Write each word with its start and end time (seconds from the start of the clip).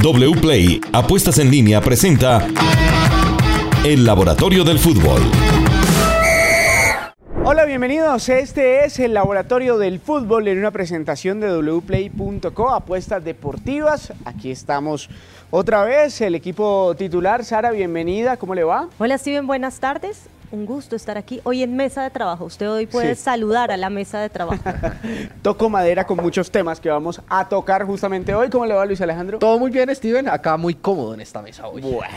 WPLAY 0.00 0.80
Apuestas 0.92 1.38
en 1.38 1.50
línea 1.50 1.80
presenta 1.80 2.46
El 3.84 4.04
Laboratorio 4.04 4.62
del 4.62 4.78
Fútbol. 4.78 5.20
Hola, 7.44 7.64
bienvenidos. 7.64 8.28
Este 8.28 8.84
es 8.84 9.00
el 9.00 9.12
Laboratorio 9.12 9.76
del 9.76 9.98
Fútbol 9.98 10.46
en 10.46 10.58
una 10.58 10.70
presentación 10.70 11.40
de 11.40 11.50
wplay.co, 11.50 12.70
apuestas 12.70 13.24
deportivas. 13.24 14.12
Aquí 14.24 14.52
estamos 14.52 15.10
otra 15.50 15.82
vez, 15.82 16.20
el 16.20 16.36
equipo 16.36 16.94
titular. 16.96 17.44
Sara, 17.44 17.72
bienvenida, 17.72 18.36
¿cómo 18.36 18.54
le 18.54 18.62
va? 18.62 18.88
Hola 18.98 19.18
Steven, 19.18 19.48
buenas 19.48 19.80
tardes. 19.80 20.28
Un 20.50 20.64
gusto 20.64 20.96
estar 20.96 21.18
aquí 21.18 21.40
hoy 21.44 21.62
en 21.62 21.76
mesa 21.76 22.02
de 22.02 22.08
trabajo. 22.08 22.46
Usted 22.46 22.70
hoy 22.70 22.86
puede 22.86 23.14
Sí. 23.14 23.22
saludar 23.22 23.70
a 23.70 23.76
la 23.76 23.90
mesa 23.90 24.18
de 24.20 24.30
trabajo. 24.30 24.62
Toco 25.42 25.68
madera 25.68 26.06
con 26.06 26.16
muchos 26.18 26.50
temas 26.50 26.80
que 26.80 26.88
vamos 26.88 27.20
a 27.28 27.46
tocar 27.48 27.84
justamente 27.84 28.34
hoy. 28.34 28.48
¿Cómo 28.48 28.64
le 28.64 28.72
va, 28.72 28.86
Luis 28.86 29.00
Alejandro? 29.02 29.38
Todo 29.40 29.58
muy 29.58 29.70
bien, 29.70 29.94
Steven. 29.94 30.26
Acá 30.26 30.56
muy 30.56 30.72
cómodo 30.74 31.12
en 31.12 31.20
esta 31.20 31.42
mesa 31.42 31.68
hoy. 31.68 31.82
Bueno, 31.82 32.14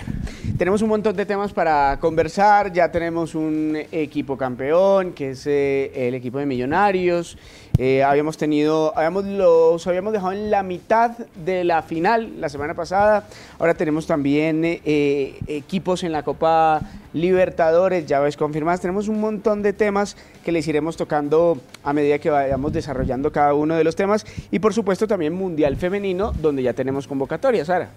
tenemos 0.57 0.81
un 0.81 0.87
montón 0.87 1.13
de 1.15 1.25
temas 1.25 1.51
para 1.51 1.97
conversar. 1.99 2.71
Ya 2.71 2.89
tenemos 2.89 3.35
un 3.35 3.77
equipo 3.91 4.37
campeón, 4.37 5.11
que 5.11 5.31
es 5.31 5.45
eh, 5.45 5.91
el 6.07 6.13
equipo 6.15 6.37
de 6.37 6.45
Millonarios. 6.45 7.37
Eh, 7.77 8.03
habíamos 8.03 8.37
tenido, 8.37 8.95
habíamos, 8.97 9.25
los 9.25 9.85
habíamos 9.87 10.13
dejado 10.13 10.33
en 10.33 10.51
la 10.51 10.63
mitad 10.63 11.11
de 11.35 11.63
la 11.63 11.81
final 11.81 12.39
la 12.39 12.49
semana 12.49 12.73
pasada. 12.73 13.27
Ahora 13.59 13.73
tenemos 13.73 14.07
también 14.07 14.63
eh, 14.65 14.81
eh, 14.85 15.39
equipos 15.47 16.03
en 16.03 16.11
la 16.11 16.23
Copa 16.23 16.81
Libertadores, 17.13 18.05
llaves 18.05 18.37
confirmadas. 18.37 18.81
Tenemos 18.81 19.07
un 19.07 19.19
montón 19.19 19.63
de 19.63 19.73
temas 19.73 20.17
que 20.43 20.51
les 20.51 20.67
iremos 20.67 20.97
tocando 20.97 21.59
a 21.83 21.93
medida 21.93 22.19
que 22.19 22.29
vayamos 22.29 22.73
desarrollando 22.73 23.31
cada 23.31 23.53
uno 23.53 23.75
de 23.75 23.83
los 23.83 23.95
temas. 23.95 24.25
Y 24.51 24.59
por 24.59 24.73
supuesto 24.73 25.07
también 25.07 25.33
Mundial 25.33 25.77
Femenino, 25.77 26.33
donde 26.33 26.63
ya 26.63 26.73
tenemos 26.73 27.07
convocatoria, 27.07 27.65
Sara. 27.65 27.89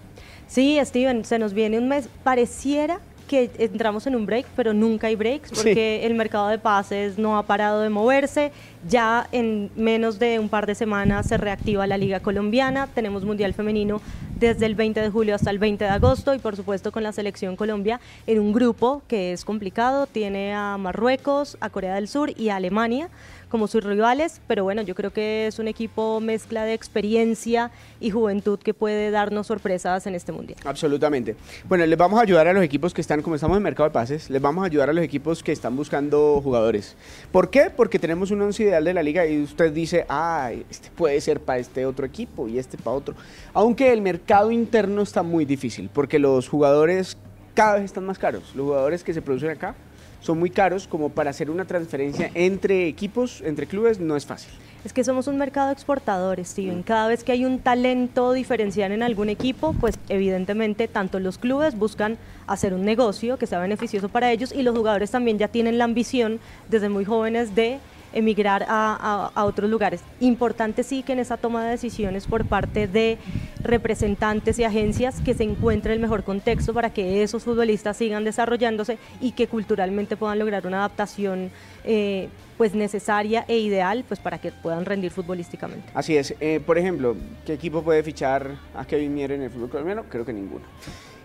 Sí, 0.47 0.79
Steven, 0.83 1.25
se 1.25 1.39
nos 1.39 1.53
viene 1.53 1.77
un 1.77 1.87
mes. 1.87 2.07
Pareciera 2.23 2.99
que 3.27 3.49
entramos 3.57 4.05
en 4.07 4.15
un 4.15 4.25
break, 4.25 4.45
pero 4.55 4.73
nunca 4.73 5.07
hay 5.07 5.15
breaks 5.15 5.51
porque 5.51 6.05
el 6.05 6.13
mercado 6.13 6.47
de 6.47 6.59
pases 6.59 7.17
no 7.17 7.37
ha 7.37 7.43
parado 7.43 7.81
de 7.81 7.89
moverse. 7.89 8.51
Ya 8.87 9.27
en 9.31 9.71
menos 9.75 10.19
de 10.19 10.37
un 10.37 10.47
par 10.47 10.67
de 10.67 10.75
semanas 10.75 11.25
se 11.27 11.37
reactiva 11.37 11.87
la 11.87 11.97
Liga 11.97 12.19
Colombiana. 12.19 12.87
Tenemos 12.93 13.25
Mundial 13.25 13.55
Femenino 13.55 13.99
desde 14.39 14.67
el 14.67 14.75
20 14.75 15.01
de 15.01 15.09
julio 15.09 15.33
hasta 15.33 15.49
el 15.49 15.57
20 15.57 15.85
de 15.85 15.89
agosto 15.89 16.35
y 16.35 16.39
por 16.39 16.55
supuesto 16.55 16.91
con 16.91 17.01
la 17.01 17.11
selección 17.11 17.55
Colombia 17.55 17.99
en 18.27 18.39
un 18.39 18.53
grupo 18.53 19.01
que 19.07 19.33
es 19.33 19.43
complicado. 19.43 20.05
Tiene 20.05 20.53
a 20.53 20.77
Marruecos, 20.77 21.57
a 21.61 21.71
Corea 21.71 21.95
del 21.95 22.07
Sur 22.07 22.31
y 22.37 22.49
a 22.49 22.57
Alemania 22.57 23.09
como 23.55 23.67
sus 23.67 23.85
rivales, 23.85 24.41
pero 24.47 24.65
bueno, 24.65 24.81
yo 24.81 24.95
creo 24.95 25.11
que 25.11 25.47
es 25.47 25.59
un 25.59 25.69
equipo 25.69 26.19
mezcla 26.19 26.65
de 26.65 26.73
experiencia 26.73 27.71
y 28.01 28.09
juventud 28.09 28.59
que 28.59 28.73
puede 28.73 29.11
darnos 29.11 29.47
sorpresas 29.47 30.05
en 30.07 30.15
este 30.15 30.33
mundial. 30.33 30.59
Absolutamente. 30.65 31.37
Bueno, 31.69 31.85
les 31.85 31.97
vamos 31.97 32.19
a 32.19 32.23
ayudar 32.23 32.49
a 32.49 32.53
los 32.53 32.63
equipos 32.63 32.93
que 32.93 32.99
están, 32.99 33.21
como 33.21 33.35
estamos 33.35 33.55
en 33.55 33.63
mercado 33.63 33.87
de 33.87 33.93
pases, 33.93 34.29
les 34.29 34.41
vamos 34.41 34.63
a 34.63 34.65
ayudar 34.65 34.89
a 34.89 34.93
los 34.93 35.05
equipos 35.05 35.41
que 35.41 35.53
están 35.53 35.75
buscando 35.75 36.41
jugadores. 36.43 36.97
¿Por 37.31 37.49
qué? 37.49 37.71
Porque 37.73 37.97
tenemos 37.97 38.29
un 38.31 38.41
once 38.41 38.74
de 38.83 38.93
la 38.93 39.03
liga 39.03 39.25
y 39.25 39.41
usted 39.41 39.71
dice, 39.71 40.05
ah, 40.09 40.51
este 40.69 40.89
puede 40.95 41.19
ser 41.21 41.39
para 41.39 41.59
este 41.59 41.85
otro 41.85 42.05
equipo 42.05 42.47
y 42.47 42.59
este 42.59 42.77
para 42.77 42.97
otro. 42.97 43.15
Aunque 43.53 43.93
el 43.93 44.01
mercado 44.01 44.51
interno 44.51 45.01
está 45.01 45.23
muy 45.23 45.45
difícil, 45.45 45.89
porque 45.93 46.19
los 46.19 46.49
jugadores 46.49 47.17
cada 47.53 47.75
vez 47.75 47.85
están 47.85 48.05
más 48.05 48.19
caros. 48.19 48.53
Los 48.55 48.65
jugadores 48.65 49.03
que 49.03 49.13
se 49.13 49.21
producen 49.21 49.49
acá 49.49 49.75
son 50.19 50.39
muy 50.39 50.49
caros 50.49 50.87
como 50.87 51.09
para 51.09 51.29
hacer 51.29 51.49
una 51.49 51.65
transferencia 51.65 52.31
entre 52.33 52.87
equipos, 52.87 53.41
entre 53.41 53.67
clubes, 53.67 53.99
no 53.99 54.15
es 54.15 54.25
fácil. 54.25 54.51
Es 54.83 54.93
que 54.93 55.03
somos 55.03 55.27
un 55.27 55.37
mercado 55.37 55.71
exportador, 55.71 56.43
Steven. 56.43 56.83
Cada 56.83 57.07
vez 57.07 57.23
que 57.23 57.31
hay 57.31 57.43
un 57.43 57.57
talento 57.57 58.33
diferencial 58.33 58.91
en 58.91 59.01
algún 59.01 59.29
equipo, 59.29 59.73
pues 59.79 59.97
evidentemente 60.09 60.87
tanto 60.87 61.19
los 61.19 61.39
clubes 61.39 61.75
buscan 61.75 62.17
hacer 62.45 62.73
un 62.73 62.85
negocio 62.85 63.37
que 63.37 63.47
sea 63.47 63.59
beneficioso 63.59 64.09
para 64.09 64.31
ellos 64.31 64.51
y 64.51 64.61
los 64.61 64.77
jugadores 64.77 65.09
también 65.09 65.39
ya 65.39 65.47
tienen 65.47 65.79
la 65.79 65.85
ambición 65.85 66.39
desde 66.69 66.89
muy 66.89 67.03
jóvenes 67.03 67.55
de 67.55 67.79
emigrar 68.15 68.65
a, 68.67 69.31
a- 69.35 69.45
otros 69.45 69.69
lugares. 69.69 70.01
Importante 70.19 70.81
sí 70.83 71.03
que 71.03 71.13
en 71.13 71.19
esa 71.19 71.37
toma 71.37 71.63
de 71.63 71.71
decisiones 71.71 72.25
por 72.25 72.45
parte 72.45 72.87
de 72.87 73.17
representantes 73.61 74.57
y 74.59 74.63
agencias 74.63 75.21
que 75.21 75.33
se 75.33 75.43
encuentre 75.43 75.93
el 75.93 75.99
mejor 75.99 76.23
contexto 76.23 76.73
para 76.73 76.91
que 76.91 77.21
esos 77.23 77.43
futbolistas 77.43 77.97
sigan 77.97 78.23
desarrollándose 78.23 78.97
y 79.21 79.33
que 79.33 79.47
culturalmente 79.47 80.17
puedan 80.17 80.39
lograr 80.39 80.65
una 80.65 80.77
adaptación 80.77 81.51
eh, 81.83 82.29
pues 82.57 82.73
necesaria 82.73 83.43
e 83.47 83.57
ideal 83.59 84.05
pues 84.07 84.19
para 84.19 84.37
que 84.39 84.51
puedan 84.51 84.85
rendir 84.85 85.11
futbolísticamente. 85.11 85.87
Así 85.93 86.15
es. 86.15 86.33
Eh, 86.39 86.61
por 86.65 86.77
ejemplo, 86.77 87.15
¿qué 87.45 87.53
equipo 87.53 87.83
puede 87.83 88.01
fichar 88.01 88.55
a 88.75 88.85
Kevin 88.85 89.13
Mier 89.13 89.33
en 89.33 89.41
el 89.43 89.49
fútbol 89.49 89.69
colombiano? 89.69 90.03
Creo 90.09 90.25
que 90.25 90.33
ninguno. 90.33 90.63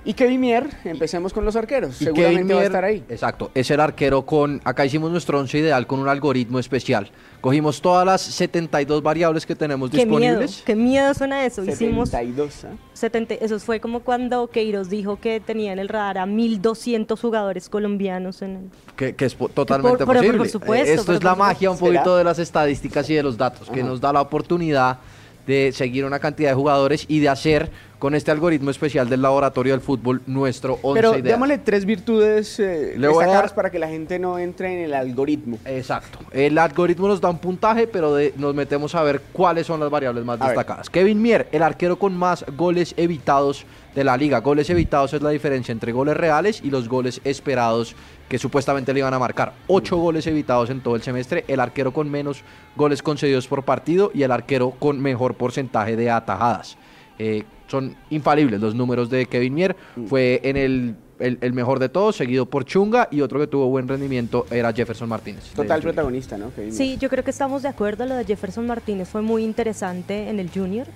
Y 0.03 0.15
Kevin 0.15 0.41
Mier, 0.41 0.66
empecemos 0.84 1.33
con 1.34 1.44
los 1.44 1.56
arqueros. 1.56 2.00
Y 2.00 2.05
Seguramente 2.06 2.41
Kevin 2.43 2.56
va 2.56 2.61
a 2.61 2.65
estar 2.65 2.84
ahí. 2.84 3.05
Exacto, 3.11 3.50
es 3.55 3.71
el 3.71 3.81
arquero 3.81 4.25
con. 4.25 4.61
Acá 4.65 4.87
hicimos 4.87 5.11
nuestro 5.11 5.38
once 5.38 5.59
ideal 5.59 5.87
con 5.87 6.00
un 6.00 6.09
algoritmo 6.09 6.59
especial. 6.59 7.11
Cogimos 7.43 7.83
todas 7.83 8.06
las 8.06 8.22
72 8.22 9.03
variables 9.03 9.44
que 9.44 9.55
tenemos 9.55 9.91
Qué 9.91 10.06
miedo, 10.06 10.19
disponibles. 10.41 10.62
qué 10.65 10.75
miedo 10.75 11.12
suena 11.15 11.44
eso. 11.44 11.62
Hicimos 11.65 12.09
72, 12.10 12.65
¿ah? 12.65 12.69
70, 12.94 13.34
eso 13.34 13.59
fue 13.60 13.78
como 13.81 14.00
cuando 14.00 14.47
Queiroz 14.49 14.89
dijo 14.89 15.16
que 15.21 15.39
tenía 15.41 15.72
en 15.72 15.78
el 15.78 15.89
radar 15.89 16.16
a 16.19 16.25
1200 16.27 17.21
jugadores 17.21 17.69
colombianos 17.69 18.41
en 18.43 18.50
el 18.56 18.71
Que, 18.97 19.15
que 19.15 19.27
es 19.27 19.34
po- 19.34 19.49
totalmente 19.50 19.99
por- 20.06 20.16
por 20.16 20.16
posible. 20.16 20.49
supuesto, 20.49 20.87
Eh, 20.87 20.94
Esto 20.94 21.05
pero 21.06 21.19
es 21.19 21.25
la 21.25 21.31
por 21.31 21.39
magia 21.39 21.71
un 21.71 21.77
supuesto. 21.77 21.99
poquito 21.99 22.16
de 22.16 22.25
las 22.25 22.39
estadísticas 22.39 23.09
y 23.10 23.15
de 23.15 23.22
los 23.22 23.37
datos, 23.37 23.69
que 23.71 23.83
nos 23.83 24.00
da 24.00 24.12
la 24.15 24.21
oportunidad 24.22 24.99
de 25.47 25.72
seguir 25.72 26.05
una 26.05 26.19
cantidad 26.19 26.50
de 26.50 26.55
jugadores 26.55 27.05
y 27.09 27.21
de 27.21 27.28
hacer 27.28 27.71
con 28.00 28.15
este 28.15 28.31
algoritmo 28.33 28.71
especial 28.71 29.09
del 29.11 29.21
laboratorio 29.22 29.75
del 29.75 29.83
fútbol 29.83 30.22
nuestro 30.27 30.78
once 30.83 30.99
Pero 31.00 31.11
ideal. 31.12 31.22
démosle 31.34 31.59
tres 31.59 31.84
virtudes 31.84 32.59
eh, 32.59 32.94
Le 32.97 33.06
voy 33.09 33.19
a 33.22 33.27
destacadas 33.27 33.50
dar- 33.50 33.55
para 33.55 33.71
que 33.71 33.78
la 33.78 33.88
gente 33.88 34.19
no 34.19 34.38
entre 34.38 34.72
en 34.72 34.84
el 34.87 34.94
algoritmo. 34.94 35.59
Exacto. 35.66 36.19
El 36.33 36.56
algoritmo 36.59 37.06
nos 37.09 37.21
da 37.21 37.28
un 37.28 37.39
puntaje, 37.39 37.87
pero 37.87 38.15
de- 38.15 38.33
nos 38.39 38.55
metemos 38.55 38.94
a 38.94 39.03
ver 39.03 39.21
cuáles 39.33 39.66
son 39.66 39.78
las 39.81 39.91
variables 39.91 40.25
más 40.25 40.41
A 40.41 40.47
ver. 40.47 40.56
destacadas. 40.56 40.89
Kevin 40.89 41.21
Mier, 41.21 41.47
el 41.53 41.62
arquero 41.62 41.99
con 41.99 42.16
más 42.16 42.44
goles 42.56 42.94
evitados 42.97 43.66
de 43.94 44.03
la 44.03 44.16
liga. 44.16 44.39
Goles 44.41 44.71
evitados 44.71 45.12
es 45.12 45.21
la 45.21 45.28
diferencia 45.31 45.71
entre 45.71 45.93
goles 45.93 46.16
reales 46.16 46.62
y 46.65 46.71
los 46.71 46.89
goles 46.89 47.21
esperados 47.25 47.94
que 48.31 48.39
supuestamente 48.39 48.94
le 48.94 49.00
iban 49.00 49.12
a 49.12 49.19
marcar. 49.19 49.53
Ocho 49.66 49.99
goles 49.99 50.27
evitados 50.27 50.71
en 50.71 50.81
todo 50.81 50.97
el 50.97 51.03
semestre. 51.03 51.44
El 51.49 51.60
arquero 51.60 51.93
con 51.93 52.10
menos 52.10 52.44
goles 52.77 53.03
concedidos 53.03 53.47
por 53.47 53.62
partido 53.65 54.10
y 54.15 54.22
el 54.22 54.31
arquero 54.33 54.71
con 54.71 54.99
mejor 55.03 55.34
porcentaje 55.34 55.97
de 55.97 56.09
atajadas. 56.10 56.78
Eh, 57.19 57.44
son 57.71 57.95
infalibles 58.11 58.61
los 58.61 58.75
números 58.75 59.09
de 59.11 59.27
Kevin 59.27 59.55
Mier. 59.55 59.77
Fue 60.09 60.41
en 60.45 60.57
el, 60.57 60.95
el- 61.19 61.39
el 61.41 61.53
mejor 61.53 61.79
de 61.79 61.89
todos, 61.89 62.17
seguido 62.17 62.47
por 62.47 62.65
Chunga 62.65 63.09
y 63.11 63.21
otro 63.21 63.39
que 63.39 63.47
tuvo 63.47 63.69
buen 63.69 63.87
rendimiento 63.89 64.47
era 64.51 64.73
Jefferson 64.73 65.09
Martínez. 65.09 65.45
Total 65.55 65.81
protagonista, 65.81 66.37
¿no? 66.37 66.53
Kevin. 66.55 66.73
Sí, 66.73 66.97
yo 67.01 67.09
creo 67.09 67.23
que 67.25 67.31
estamos 67.31 67.63
de 67.63 67.69
acuerdo. 67.69 68.05
Lo 68.07 68.15
de 68.17 68.25
Jefferson 68.25 68.67
Martínez 68.67 69.09
fue 69.09 69.23
muy 69.23 69.45
interesante 69.45 70.29
en 70.29 70.41
el 70.41 70.51
Junior. 70.51 70.87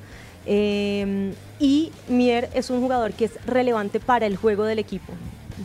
Eh, 0.46 1.32
y 1.58 1.90
Mier 2.08 2.50
es 2.54 2.68
un 2.70 2.80
jugador 2.80 3.12
que 3.12 3.26
es 3.26 3.32
relevante 3.46 4.00
para 4.00 4.26
el 4.26 4.36
juego 4.36 4.64
del 4.64 4.78
equipo. 4.78 5.12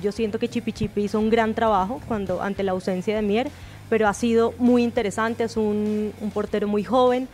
Yo 0.01 0.11
siento 0.11 0.39
que 0.39 0.47
Chipi 0.47 0.71
Chipi 0.71 1.01
hizo 1.03 1.19
un 1.19 1.29
gran 1.29 1.53
trabajo 1.53 1.99
cuando 2.07 2.41
ante 2.41 2.63
la 2.63 2.71
ausencia 2.71 3.15
de 3.15 3.21
Mier, 3.21 3.49
pero 3.89 4.07
ha 4.07 4.13
sido 4.13 4.53
muy 4.59 4.83
interesante. 4.83 5.43
Es 5.43 5.57
un, 5.57 6.13
un 6.21 6.31
portero 6.31 6.67
muy 6.67 6.83
joven. 6.83 7.27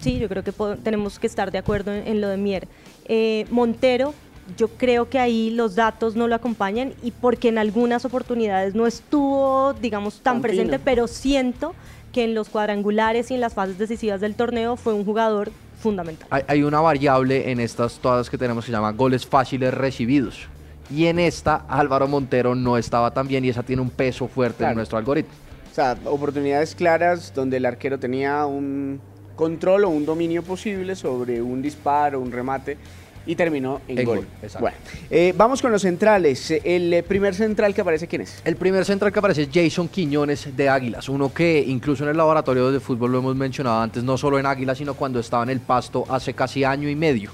Sí, 0.00 0.18
yo 0.18 0.28
creo 0.28 0.42
que 0.42 0.52
tenemos 0.82 1.18
que 1.18 1.26
estar 1.26 1.50
de 1.50 1.58
acuerdo 1.58 1.92
en, 1.92 2.06
en 2.08 2.20
lo 2.20 2.28
de 2.28 2.36
Mier. 2.36 2.66
Eh, 3.08 3.46
Montero, 3.50 4.14
yo 4.56 4.68
creo 4.68 5.08
que 5.10 5.18
ahí 5.18 5.50
los 5.50 5.74
datos 5.74 6.16
no 6.16 6.28
lo 6.28 6.34
acompañan 6.34 6.94
y 7.02 7.10
porque 7.10 7.48
en 7.48 7.58
algunas 7.58 8.04
oportunidades 8.04 8.74
no 8.74 8.86
estuvo, 8.86 9.74
digamos, 9.74 10.20
tan 10.20 10.40
presente, 10.40 10.78
pero 10.78 11.06
siento 11.06 11.74
que 12.12 12.24
en 12.24 12.34
los 12.34 12.48
cuadrangulares 12.48 13.30
y 13.30 13.34
en 13.34 13.40
las 13.40 13.54
fases 13.54 13.76
decisivas 13.78 14.20
del 14.20 14.34
torneo 14.34 14.76
fue 14.76 14.94
un 14.94 15.04
jugador 15.04 15.50
fundamental. 15.80 16.26
Hay, 16.30 16.42
hay 16.48 16.62
una 16.62 16.80
variable 16.80 17.50
en 17.50 17.60
estas 17.60 17.98
todas 17.98 18.30
que 18.30 18.38
tenemos 18.38 18.64
que 18.64 18.70
se 18.70 18.76
llama 18.76 18.92
goles 18.92 19.26
fáciles 19.26 19.72
recibidos. 19.74 20.46
Y 20.90 21.06
en 21.06 21.18
esta 21.18 21.66
Álvaro 21.68 22.08
Montero 22.08 22.54
no 22.54 22.78
estaba 22.78 23.10
tan 23.12 23.28
bien 23.28 23.44
y 23.44 23.50
esa 23.50 23.62
tiene 23.62 23.82
un 23.82 23.90
peso 23.90 24.26
fuerte 24.26 24.58
Claro. 24.58 24.72
en 24.72 24.76
nuestro 24.78 24.96
algoritmo. 24.96 25.30
O 25.70 25.74
sea, 25.74 25.96
oportunidades 26.06 26.74
claras 26.74 27.32
donde 27.34 27.58
el 27.58 27.66
arquero 27.66 27.98
tenía 27.98 28.46
un 28.46 28.98
control 29.38 29.84
o 29.84 29.88
un 29.88 30.04
dominio 30.04 30.42
posible 30.42 30.96
sobre 30.96 31.40
un 31.40 31.62
disparo, 31.62 32.18
un 32.20 32.32
remate 32.32 32.76
y 33.24 33.36
terminó 33.36 33.80
en, 33.86 33.98
En 34.00 34.04
gol. 34.04 34.16
gol, 34.16 34.26
exacto. 34.42 34.60
Bueno, 34.60 34.76
eh, 35.10 35.32
vamos 35.36 35.62
con 35.62 35.70
los 35.70 35.82
centrales. 35.82 36.50
El 36.64 36.92
eh, 36.92 37.02
primer 37.04 37.34
central 37.34 37.72
que 37.72 37.82
aparece, 37.82 38.08
¿quién 38.08 38.22
es? 38.22 38.42
El 38.44 38.56
primer 38.56 38.84
central 38.84 39.12
que 39.12 39.18
aparece 39.20 39.42
es 39.42 39.50
Jason 39.52 39.86
Quiñones 39.86 40.56
de 40.56 40.68
Águilas, 40.68 41.08
uno 41.08 41.32
que 41.32 41.62
incluso 41.64 42.02
en 42.02 42.10
el 42.10 42.16
laboratorio 42.16 42.72
de 42.72 42.80
fútbol 42.80 43.12
lo 43.12 43.18
hemos 43.18 43.36
mencionado 43.36 43.80
antes, 43.80 44.02
no 44.02 44.18
solo 44.18 44.38
en 44.38 44.46
Águilas, 44.46 44.78
sino 44.78 44.94
cuando 44.94 45.20
estaba 45.20 45.44
en 45.44 45.50
el 45.50 45.60
pasto 45.60 46.04
hace 46.08 46.34
casi 46.34 46.64
año 46.64 46.88
y 46.88 46.96
medio. 46.96 47.30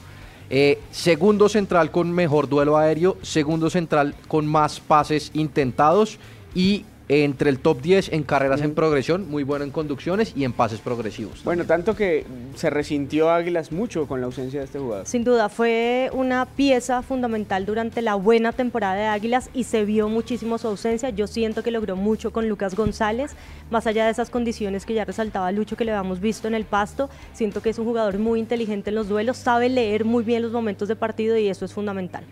Eh, 0.51 0.79
segundo 0.91 1.49
central 1.49 1.91
con 1.91 2.13
mejor 2.13 2.51
duelo 2.51 2.77
aéreo, 2.77 3.17
segundo 3.23 3.71
central 3.71 4.15
con 4.29 4.47
más 4.47 4.79
pases 4.81 5.31
intentados 5.33 6.19
y 6.55 6.85
entre 7.09 7.51
el 7.51 7.59
top 7.59 7.81
10 7.83 8.13
en 8.13 8.23
carreras 8.23 8.63
en 8.63 8.75
progresión, 8.75 9.29
muy 9.29 9.43
bueno 9.43 9.65
en 9.65 9.71
conducciones 9.71 10.33
y 10.37 10.45
en 10.45 10.53
pases 10.53 10.81
progresivos. 10.81 11.45
Bueno, 11.45 11.65
tanto 11.67 11.95
que 11.95 12.25
se 12.55 12.71
resintió 12.71 13.31
Águilas 13.31 13.73
mucho 13.73 14.07
con 14.07 14.21
la 14.21 14.27
ausencia 14.27 14.61
de 14.61 14.67
este 14.67 14.79
jugador. 14.79 15.07
Sin 15.07 15.25
duda, 15.25 15.49
fue 15.49 16.11
una 16.13 16.47
pieza 16.47 17.03
fundamental 17.03 17.67
durante 17.67 18.01
la 18.03 18.15
buena 18.15 18.53
temporada 18.53 18.95
de 18.95 19.07
Águilas 19.07 19.51
y 19.53 19.65
se 19.65 19.85
vio 19.85 20.09
muchísimo 20.09 20.59
su 20.59 20.69
ausencia. 20.69 21.11
Yo 21.11 21.27
siento 21.27 21.63
que 21.63 21.71
logró 21.71 21.97
mucho 21.97 22.33
con 22.33 22.49
Lucas 22.49 22.75
González, 22.75 23.33
más 23.71 23.87
allá 23.87 24.07
de 24.07 24.11
esas 24.11 24.31
condiciones 24.31 24.87
que 24.87 24.95
ya 24.95 25.05
resaltaba 25.05 25.53
Lucho 25.53 25.77
que 25.77 25.85
le 25.85 25.93
habíamos 25.93 26.21
visto 26.21 26.49
en 26.49 26.55
el 26.55 26.65
pasto. 26.65 27.11
Siento 27.33 27.61
que 27.61 27.71
es 27.71 27.79
un 27.79 27.85
jugador 27.85 28.19
muy 28.19 28.41
inteligente 28.41 28.91
en 28.91 28.97
los 28.97 29.09
duelos, 29.09 29.37
sabe 29.37 29.69
leer 29.69 30.05
muy 30.05 30.25
bien 30.25 30.43
los 30.43 30.53
momentos 30.53 30.89
de 30.89 30.97
partido 30.97 31.37
y 31.37 31.49
eso 31.49 31.65
es 31.65 31.73
fundamental. 31.73 32.25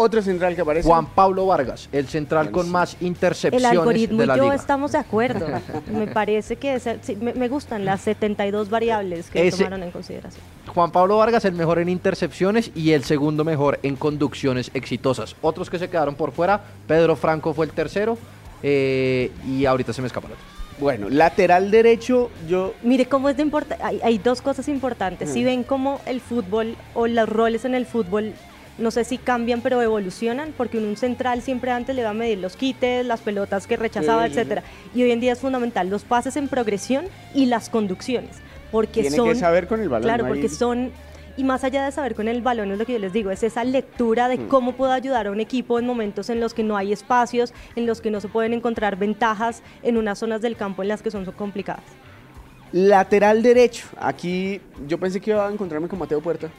Otro 0.00 0.22
central 0.22 0.54
que 0.54 0.60
aparece. 0.60 0.86
Juan 0.88 1.06
Pablo 1.06 1.44
Vargas, 1.46 1.88
el 1.90 2.06
central 2.06 2.52
con 2.52 2.70
más 2.70 2.96
intercepciones 3.00 3.68
El 3.68 3.78
algoritmo 3.78 4.20
de 4.20 4.26
la 4.28 4.34
y 4.34 4.38
yo 4.38 4.42
liga. 4.44 4.54
estamos 4.54 4.92
de 4.92 4.98
acuerdo. 4.98 5.44
me 5.92 6.06
parece 6.06 6.54
que 6.54 6.74
es 6.74 6.86
el- 6.86 7.02
sí, 7.02 7.16
me, 7.20 7.34
me 7.34 7.48
gustan 7.48 7.84
las 7.84 8.02
72 8.02 8.70
variables 8.70 9.28
que 9.28 9.48
Ese- 9.48 9.58
tomaron 9.64 9.82
en 9.82 9.90
consideración. 9.90 10.40
Juan 10.72 10.92
Pablo 10.92 11.16
Vargas 11.16 11.44
el 11.46 11.54
mejor 11.54 11.80
en 11.80 11.88
intercepciones 11.88 12.70
y 12.76 12.92
el 12.92 13.02
segundo 13.02 13.44
mejor 13.44 13.80
en 13.82 13.96
conducciones 13.96 14.70
exitosas. 14.72 15.34
Otros 15.42 15.68
que 15.68 15.80
se 15.80 15.90
quedaron 15.90 16.14
por 16.14 16.30
fuera, 16.30 16.62
Pedro 16.86 17.16
Franco 17.16 17.52
fue 17.52 17.66
el 17.66 17.72
tercero 17.72 18.16
eh, 18.62 19.32
y 19.48 19.64
ahorita 19.66 19.92
se 19.92 20.00
me 20.00 20.06
escapa 20.06 20.28
el 20.28 20.34
otro. 20.34 20.44
Bueno, 20.78 21.08
lateral 21.10 21.72
derecho, 21.72 22.30
yo 22.48 22.72
Mire 22.84 23.06
cómo 23.06 23.28
es 23.28 23.36
de 23.36 23.42
importante. 23.42 23.82
Hay, 23.82 24.00
hay 24.00 24.18
dos 24.18 24.40
cosas 24.40 24.68
importantes. 24.68 25.28
Si 25.32 25.42
ven 25.42 25.64
cómo 25.64 26.00
el 26.06 26.20
fútbol 26.20 26.76
o 26.94 27.08
los 27.08 27.28
roles 27.28 27.64
en 27.64 27.74
el 27.74 27.84
fútbol, 27.84 28.32
no 28.78 28.90
sé 28.90 29.04
si 29.04 29.18
cambian, 29.18 29.60
pero 29.60 29.82
evolucionan, 29.82 30.54
porque 30.56 30.78
un 30.78 30.96
central 30.96 31.42
siempre 31.42 31.70
antes 31.70 31.94
le 31.94 32.02
va 32.02 32.10
a 32.10 32.14
medir 32.14 32.38
los 32.38 32.56
quites, 32.56 33.04
las 33.04 33.20
pelotas 33.20 33.66
que 33.66 33.76
rechazaba, 33.76 34.26
Sí, 34.26 34.32
etcétera. 34.32 34.62
Y 34.94 35.02
hoy 35.02 35.10
en 35.10 35.20
día 35.20 35.32
es 35.32 35.40
fundamental 35.40 35.88
los 35.90 36.04
pases 36.04 36.36
en 36.36 36.48
progresión 36.48 37.06
y 37.34 37.46
las 37.46 37.68
conducciones, 37.68 38.36
porque 38.70 39.02
tiene 39.02 39.16
son 39.16 39.28
que 39.28 39.34
saber 39.34 39.66
con 39.66 39.80
el 39.80 39.88
balón. 39.88 40.04
Claro, 40.04 40.26
porque 40.26 40.48
son, 40.48 40.92
y 41.36 41.44
más 41.44 41.64
allá 41.64 41.84
de 41.84 41.92
saber 41.92 42.14
con 42.14 42.28
el 42.28 42.40
balón, 42.40 42.70
es 42.70 42.78
lo 42.78 42.86
que 42.86 42.92
yo 42.92 42.98
les 42.98 43.12
digo, 43.12 43.30
es 43.30 43.42
esa 43.42 43.64
lectura 43.64 44.28
de 44.28 44.46
cómo 44.46 44.72
puedo 44.72 44.92
ayudar 44.92 45.26
a 45.26 45.30
un 45.30 45.40
equipo 45.40 45.78
en 45.78 45.86
momentos 45.86 46.30
en 46.30 46.40
los 46.40 46.54
que 46.54 46.62
no 46.62 46.76
hay 46.76 46.92
espacios, 46.92 47.52
en 47.74 47.86
los 47.86 48.00
que 48.00 48.10
no 48.10 48.20
se 48.20 48.28
pueden 48.28 48.52
encontrar 48.52 48.96
ventajas 48.96 49.62
en 49.82 49.96
unas 49.96 50.18
zonas 50.18 50.40
del 50.40 50.56
campo 50.56 50.82
en 50.82 50.88
las 50.88 51.02
que 51.02 51.10
son 51.10 51.24
complicadas. 51.24 51.84
Lateral 52.70 53.42
derecho, 53.42 53.86
aquí 53.98 54.60
yo 54.86 54.98
pensé 54.98 55.20
que 55.20 55.30
iba 55.30 55.48
a 55.48 55.50
encontrarme 55.50 55.88
con 55.88 55.98
Mateo 55.98 56.20
Puerta. 56.20 56.50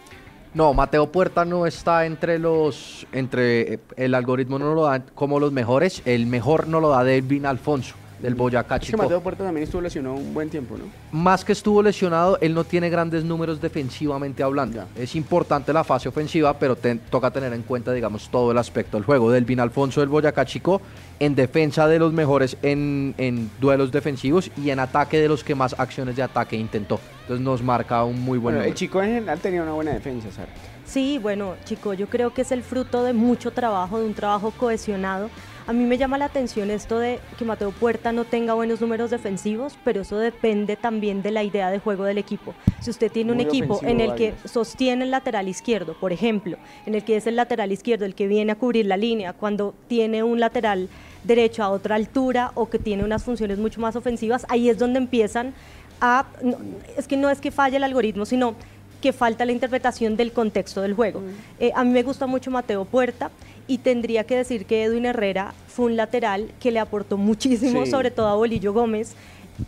No, 0.54 0.74
Mateo 0.74 1.12
Puerta 1.12 1.46
no 1.46 1.68
está 1.68 2.06
entre 2.06 2.40
los, 2.40 3.06
entre 3.12 3.74
eh, 3.74 3.80
el 3.98 4.16
algoritmo 4.16 4.58
no 4.58 4.74
lo 4.74 4.86
da 4.86 5.02
como 5.14 5.40
los 5.40 5.52
mejores, 5.52 6.02
el 6.06 6.26
mejor 6.26 6.68
no 6.68 6.80
lo 6.80 6.90
da 6.90 7.04
Delvin 7.04 7.46
Alfonso 7.46 7.96
del 8.22 8.36
Boyacá 8.36 8.76
Es 8.76 8.82
que 8.82 8.86
Chico. 8.88 8.98
Mateo 8.98 9.22
Puerta 9.22 9.44
también 9.44 9.64
estuvo 9.64 9.82
lesionado 9.82 10.16
un 10.16 10.34
buen 10.34 10.50
tiempo, 10.50 10.76
¿no? 10.78 10.86
Más 11.12 11.44
que 11.46 11.54
estuvo 11.54 11.82
lesionado, 11.82 12.38
él 12.42 12.54
no 12.54 12.64
tiene 12.64 12.90
grandes 12.90 13.24
números 13.24 13.62
defensivamente 13.62 14.44
hablando. 14.44 14.78
Ya. 14.78 15.02
Es 15.02 15.16
importante 15.16 15.72
la 15.74 15.84
fase 15.84 16.10
ofensiva, 16.10 16.58
pero 16.60 16.76
te- 16.76 16.96
toca 16.96 17.32
tener 17.32 17.54
en 17.54 17.62
cuenta, 17.64 17.92
digamos, 17.94 18.30
todo 18.30 18.52
el 18.52 18.58
aspecto 18.58 18.98
del 18.98 19.06
juego. 19.06 19.32
Delvin 19.32 19.60
Alfonso 19.60 20.00
del 20.02 20.10
Boyacá 20.10 20.46
Chico, 20.46 20.82
en 21.20 21.36
defensa 21.36 21.88
de 21.88 22.00
los 22.00 22.14
mejores 22.14 22.58
en, 22.62 23.14
en 23.18 23.50
duelos 23.60 23.92
defensivos 23.92 24.52
y 24.58 24.70
en 24.70 24.80
ataque 24.80 25.20
de 25.20 25.28
los 25.28 25.44
que 25.44 25.56
más 25.56 25.76
acciones 25.80 26.16
de 26.16 26.24
ataque 26.24 26.56
intentó. 26.56 27.00
Entonces 27.22 27.44
nos 27.44 27.62
marca 27.62 28.04
un 28.04 28.20
muy 28.22 28.38
buen 28.38 28.56
Bueno, 28.56 28.68
el 28.68 28.74
chico 28.76 29.02
en 29.02 29.14
general 29.16 29.40
tenía 29.40 29.62
una 29.64 29.74
buena 29.74 29.92
defensa, 29.92 30.32
Sara. 30.32 30.52
Sí, 30.86 31.20
bueno, 31.22 31.54
chico, 31.66 31.94
yo 31.94 32.08
creo 32.08 32.34
que 32.34 32.42
es 32.42 32.52
el 32.52 32.64
fruto 32.64 33.04
de 33.04 33.14
mucho 33.14 33.52
trabajo, 33.52 34.00
de 34.00 34.06
un 34.08 34.14
trabajo 34.16 34.52
cohesionado. 34.58 35.30
A 35.70 35.72
mí 35.72 35.86
me 35.86 36.00
llama 36.00 36.18
la 36.18 36.26
atención 36.26 36.72
esto 36.72 36.98
de 36.98 37.20
que 37.38 37.46
Mateo 37.46 37.70
Puerta 37.70 38.12
no 38.12 38.26
tenga 38.26 38.56
buenos 38.56 38.82
números 38.82 39.12
defensivos, 39.12 39.78
pero 39.86 40.02
eso 40.02 40.18
depende 40.18 40.76
también 40.76 41.22
de 41.22 41.30
la 41.30 41.44
idea 41.44 41.70
de 41.70 41.78
juego 41.78 42.06
del 42.06 42.18
equipo. 42.18 42.56
Si 42.80 42.90
usted 42.90 43.12
tiene 43.12 43.32
un 43.32 43.40
equipo 43.40 43.80
en 43.84 44.02
el 44.02 44.16
que 44.16 44.34
sostiene 44.46 45.04
el 45.04 45.12
lateral 45.12 45.48
izquierdo, 45.48 45.94
por 45.94 46.12
ejemplo, 46.12 46.58
en 46.88 46.96
el 46.96 47.04
que 47.04 47.18
es 47.18 47.28
el 47.28 47.36
lateral 47.36 47.72
izquierdo 47.72 48.06
el 48.06 48.16
que 48.16 48.26
viene 48.26 48.52
a 48.52 48.56
cubrir 48.56 48.88
la 48.88 48.98
línea, 48.98 49.34
cuando 49.34 49.76
tiene 49.88 50.24
un 50.24 50.40
lateral 50.40 50.90
derecho 51.24 51.62
a 51.62 51.70
otra 51.70 51.98
altura 51.98 52.52
o 52.56 52.68
que 52.68 52.80
tiene 52.80 53.04
unas 53.04 53.24
funciones 53.24 53.60
mucho 53.60 53.80
más 53.80 53.96
ofensivas, 53.96 54.48
ahí 54.50 54.70
es 54.70 54.80
donde 54.80 54.98
empiezan 54.98 55.54
a... 56.02 56.26
no, 56.42 56.58
es 56.98 57.08
que 57.08 57.16
no 57.16 57.30
es 57.30 57.40
que 57.42 57.52
falle 57.52 57.78
el 57.78 57.84
algoritmo, 57.84 58.26
sino 58.26 58.56
que 59.02 59.14
falta 59.14 59.46
la 59.46 59.52
interpretación 59.52 60.18
del 60.18 60.32
contexto 60.32 60.82
del 60.82 60.94
juego. 60.94 61.22
Eh, 61.60 61.72
a 61.76 61.84
mí 61.84 61.92
me 61.92 62.04
gusta 62.04 62.28
mucho 62.28 62.52
Mateo 62.52 62.86
Puerta 62.86 63.32
y 63.68 63.78
tendría 63.80 64.24
que 64.26 64.36
decir 64.36 64.66
que 64.66 64.84
Edwin 64.84 65.06
Herrera 65.06 65.54
fue 65.68 65.86
un 65.86 65.96
lateral 65.96 66.52
que 66.60 66.72
le 66.72 66.80
aportó 66.80 67.18
muchísimo, 67.18 67.86
Sí. 67.86 67.92
sobre 67.92 68.12
todo 68.12 68.28
a 68.28 68.36
Bolillo 68.36 68.74
Gómez, 68.74 69.14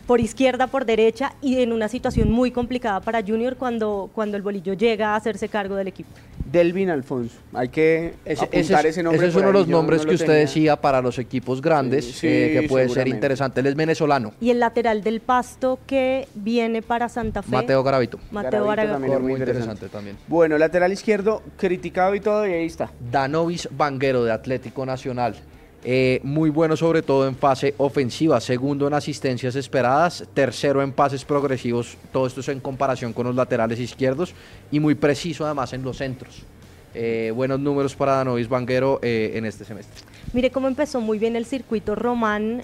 por 0.07 0.19
izquierda, 0.19 0.67
por 0.67 0.85
derecha 0.85 1.33
y 1.41 1.61
en 1.61 1.71
una 1.73 1.87
situación 1.87 2.31
muy 2.31 2.51
complicada 2.51 2.99
para 3.01 3.21
Junior 3.21 3.55
cuando, 3.57 4.09
cuando 4.13 4.37
el 4.37 4.43
Bolillo 4.43 4.73
llega 4.73 5.09
a 5.09 5.15
hacerse 5.15 5.49
cargo 5.49 5.75
del 5.75 5.87
equipo. 5.87 6.09
Delvin 6.51 6.89
Alfonso. 6.89 7.35
Hay 7.53 7.69
que 7.69 8.15
Ese, 8.25 8.43
apuntar 8.43 8.59
ese 8.61 8.73
es, 8.73 8.85
ese 8.85 9.03
nombre. 9.03 9.19
ese 9.19 9.27
es 9.29 9.35
uno 9.35 9.47
de 9.47 9.53
los 9.53 9.67
nombres 9.69 10.01
no 10.01 10.05
que 10.05 10.11
lo 10.11 10.15
usted 10.15 10.25
tenía. 10.27 10.41
decía 10.41 10.75
para 10.81 11.01
los 11.01 11.17
equipos 11.17 11.61
grandes, 11.61 12.03
Sí, 12.05 12.27
eh, 12.27 12.57
que 12.59 12.67
puede 12.67 12.89
ser 12.89 13.07
interesante. 13.07 13.61
Él 13.61 13.67
es 13.67 13.75
venezolano, 13.75 14.33
Y 14.41 14.49
el 14.49 14.59
lateral 14.59 15.01
del 15.01 15.21
Pasto 15.21 15.79
que 15.87 16.27
viene 16.35 16.81
para 16.81 17.07
Santa 17.07 17.41
Fe. 17.41 17.51
Mateo 17.51 17.83
Garavito. 17.83 18.19
Mateo 18.31 18.65
Garavito 18.65 18.93
también 18.95 19.13
es 19.13 19.19
Muy 19.19 19.31
muy 19.31 19.39
interesante 19.39 19.61
interesante. 19.85 19.97
también. 19.97 20.17
Bueno, 20.27 20.57
lateral 20.57 20.91
izquierdo, 20.91 21.41
criticado 21.57 22.15
y 22.15 22.19
todo, 22.19 22.45
y 22.45 22.51
ahí 22.51 22.65
está. 22.65 22.91
Danovis 23.11 23.69
Vanguero 23.71 24.25
de 24.25 24.33
Atlético 24.33 24.85
Nacional. 24.85 25.35
Eh, 25.83 26.19
muy 26.23 26.51
bueno 26.51 26.77
sobre 26.77 27.01
todo 27.01 27.27
en 27.27 27.35
fase 27.35 27.73
ofensiva, 27.77 28.39
segundo 28.39 28.85
en 28.85 28.93
asistencias 28.93 29.55
esperadas, 29.55 30.23
tercero 30.33 30.83
en 30.83 30.91
pases 30.91 31.25
progresivos, 31.25 31.97
todo 32.13 32.27
esto 32.27 32.41
es 32.41 32.49
en 32.49 32.59
comparación 32.59 33.13
con 33.13 33.25
los 33.25 33.35
laterales 33.35 33.79
izquierdos 33.79 34.35
y 34.71 34.79
muy 34.79 34.93
preciso 34.93 35.43
además 35.43 35.73
en 35.73 35.81
los 35.81 35.97
centros. 35.97 36.43
Eh, 36.93 37.31
buenos 37.33 37.59
números 37.59 37.95
para 37.95 38.17
Danovis 38.17 38.47
Vanguero 38.47 38.99
eh, 39.01 39.31
en 39.35 39.45
este 39.45 39.65
semestre. 39.65 40.03
Mire 40.33 40.51
cómo 40.51 40.67
empezó 40.67 41.01
muy 41.01 41.17
bien 41.17 41.35
el 41.35 41.45
circuito 41.45 41.95
Román 41.95 42.61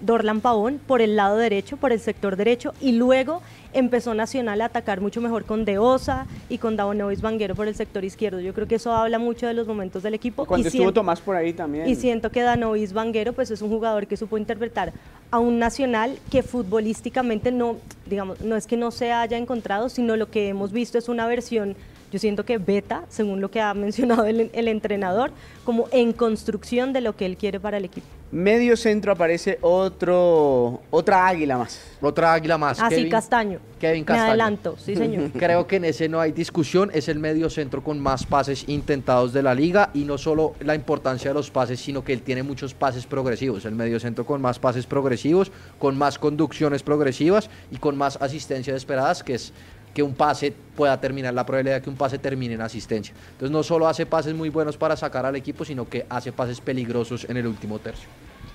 Dorlan 0.00 0.40
Pavón 0.40 0.80
por 0.84 1.02
el 1.02 1.14
lado 1.14 1.36
derecho, 1.36 1.76
por 1.76 1.92
el 1.92 2.00
sector 2.00 2.36
derecho, 2.36 2.74
y 2.80 2.92
luego 2.92 3.42
empezó 3.74 4.14
Nacional 4.14 4.60
a 4.60 4.66
atacar 4.66 5.00
mucho 5.00 5.20
mejor 5.20 5.44
con 5.44 5.64
Deosa 5.64 6.26
y 6.48 6.58
con 6.58 6.76
Davonovis 6.76 7.20
Vanguero 7.20 7.54
por 7.54 7.68
el 7.68 7.74
sector 7.74 8.04
izquierdo. 8.04 8.40
Yo 8.40 8.54
creo 8.54 8.66
que 8.66 8.76
eso 8.76 8.92
habla 8.94 9.18
mucho 9.18 9.46
de 9.46 9.54
los 9.54 9.66
momentos 9.66 10.02
del 10.02 10.14
equipo. 10.14 10.46
Cuando 10.46 10.66
y 10.66 10.68
estuvo 10.68 10.82
siento- 10.84 10.94
Tomás 11.00 11.20
por 11.20 11.36
ahí 11.36 11.52
también. 11.52 11.88
y 11.88 11.94
siento 11.96 12.30
que 12.30 12.40
Danovis 12.42 12.92
Vanguero 12.92 13.32
pues 13.32 13.50
es 13.50 13.60
un 13.62 13.68
jugador 13.70 14.06
que 14.06 14.16
supo 14.16 14.38
interpretar 14.38 14.92
a 15.30 15.38
un 15.40 15.58
nacional 15.58 16.18
que 16.30 16.42
futbolísticamente 16.42 17.50
no, 17.52 17.76
digamos, 18.06 18.40
no 18.40 18.56
es 18.56 18.66
que 18.66 18.76
no 18.76 18.90
se 18.90 19.12
haya 19.12 19.36
encontrado, 19.36 19.88
sino 19.88 20.16
lo 20.16 20.30
que 20.30 20.48
hemos 20.48 20.70
visto 20.72 20.96
es 20.98 21.08
una 21.08 21.26
versión, 21.26 21.76
yo 22.12 22.18
siento 22.18 22.44
que 22.44 22.58
beta, 22.58 23.04
según 23.08 23.40
lo 23.40 23.50
que 23.50 23.60
ha 23.60 23.72
mencionado 23.74 24.24
el, 24.26 24.50
el 24.52 24.68
entrenador, 24.68 25.30
como 25.64 25.88
en 25.92 26.12
construcción 26.12 26.92
de 26.92 27.00
lo 27.00 27.16
que 27.16 27.26
él 27.26 27.36
quiere 27.36 27.60
para 27.60 27.76
el 27.78 27.84
equipo. 27.84 28.06
Medio 28.32 28.76
centro 28.76 29.12
aparece 29.12 29.58
otro, 29.60 30.82
otra 30.90 31.28
águila 31.28 31.56
más. 31.58 31.80
Otra 32.00 32.32
águila 32.32 32.58
más. 32.58 32.80
Así, 32.80 32.96
Kevin- 32.96 33.06
Ah, 33.06 33.10
Castaño. 33.10 33.58
Kevin 33.78 34.00
Me 34.00 34.06
Castaño. 34.06 34.28
adelanto, 34.30 34.76
sí 34.76 34.96
señor. 34.96 35.30
Creo 35.32 35.66
que 35.68 35.76
en 35.76 35.84
ese 35.84 36.08
no 36.08 36.20
hay 36.20 36.32
discusión, 36.32 36.90
es 36.92 37.08
el 37.08 37.18
medio 37.20 37.48
centro 37.48 37.84
con 37.84 38.00
más 38.00 38.26
pases 38.26 38.64
intentados 38.68 39.32
de 39.32 39.42
la 39.42 39.54
liga 39.54 39.90
y 39.94 40.00
no 40.04 40.18
solo 40.18 40.54
la 40.60 40.74
importancia 40.74 41.30
de 41.30 41.34
los 41.34 41.50
pases, 41.50 41.78
sino 41.80 42.02
que 42.02 42.12
él 42.12 42.22
tiene 42.22 42.42
muchos 42.42 42.74
pases 42.74 43.06
progresivos, 43.06 43.64
el 43.66 43.74
medio 43.76 44.00
centro 44.00 44.26
con 44.26 44.40
más 44.40 44.58
pases 44.58 44.86
progresivos, 44.86 45.52
con 45.78 45.96
más 45.96 46.18
conducciones 46.18 46.82
progresivas 46.82 47.50
y 47.70 47.76
con 47.76 47.96
más 47.96 48.16
asistencias 48.20 48.76
esperadas, 48.76 49.22
que 49.22 49.34
es 49.34 49.52
que 49.94 50.02
un 50.02 50.14
pase 50.14 50.52
pueda 50.76 51.00
terminar, 51.00 51.32
la 51.32 51.46
probabilidad 51.46 51.76
de 51.76 51.82
que 51.82 51.88
un 51.88 51.96
pase 51.96 52.18
termine 52.18 52.54
en 52.54 52.60
asistencia. 52.60 53.14
Entonces 53.32 53.50
no 53.50 53.62
solo 53.62 53.86
hace 53.86 54.04
pases 54.04 54.34
muy 54.34 54.48
buenos 54.48 54.76
para 54.76 54.96
sacar 54.96 55.24
al 55.24 55.36
equipo, 55.36 55.64
sino 55.64 55.88
que 55.88 56.04
hace 56.10 56.32
pases 56.32 56.60
peligrosos 56.60 57.24
en 57.28 57.36
el 57.36 57.46
último 57.46 57.78
tercio. 57.78 58.08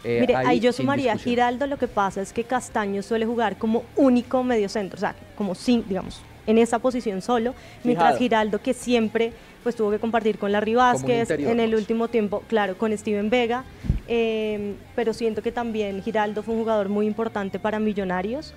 Eh, 0.03 0.19
Mire, 0.21 0.35
ahí, 0.35 0.59
yo 0.59 0.71
sumaría 0.71 1.13
a. 1.13 1.17
Giraldo, 1.17 1.65
lo 1.65 1.77
que 1.77 1.87
pasa 1.87 2.21
es 2.21 2.33
que 2.33 2.43
Castaño 2.43 3.01
suele 3.01 3.25
jugar 3.25 3.57
como 3.57 3.83
único 3.95 4.43
medio 4.43 4.69
centro, 4.69 4.97
o 4.97 4.99
sea, 4.99 5.15
como 5.37 5.55
sin, 5.55 5.87
digamos, 5.87 6.21
en 6.45 6.57
esa 6.57 6.79
posición 6.79 7.21
solo, 7.21 7.53
mientras. 7.83 8.17
Giraldo 8.17 8.61
que 8.61 8.73
siempre 8.73 9.33
pues 9.63 9.75
tuvo 9.75 9.91
que 9.91 9.99
compartir 9.99 10.37
con 10.37 10.53
Larry 10.53 10.75
Vázquez, 10.75 11.21
interior, 11.21 11.51
en 11.51 11.59
el 11.59 11.71
pues. 11.71 11.81
último 11.81 12.07
tiempo, 12.07 12.43
claro, 12.47 12.77
con 12.77 12.97
Steven 12.97 13.29
Vega, 13.29 13.65
eh, 14.07 14.75
pero 14.95 15.13
siento 15.13 15.41
que 15.41 15.51
también 15.51 16.01
Giraldo 16.01 16.43
fue 16.43 16.53
un 16.53 16.61
jugador 16.61 16.87
muy 16.87 17.05
importante 17.05 17.59
para 17.59 17.77
Millonarios, 17.77 18.53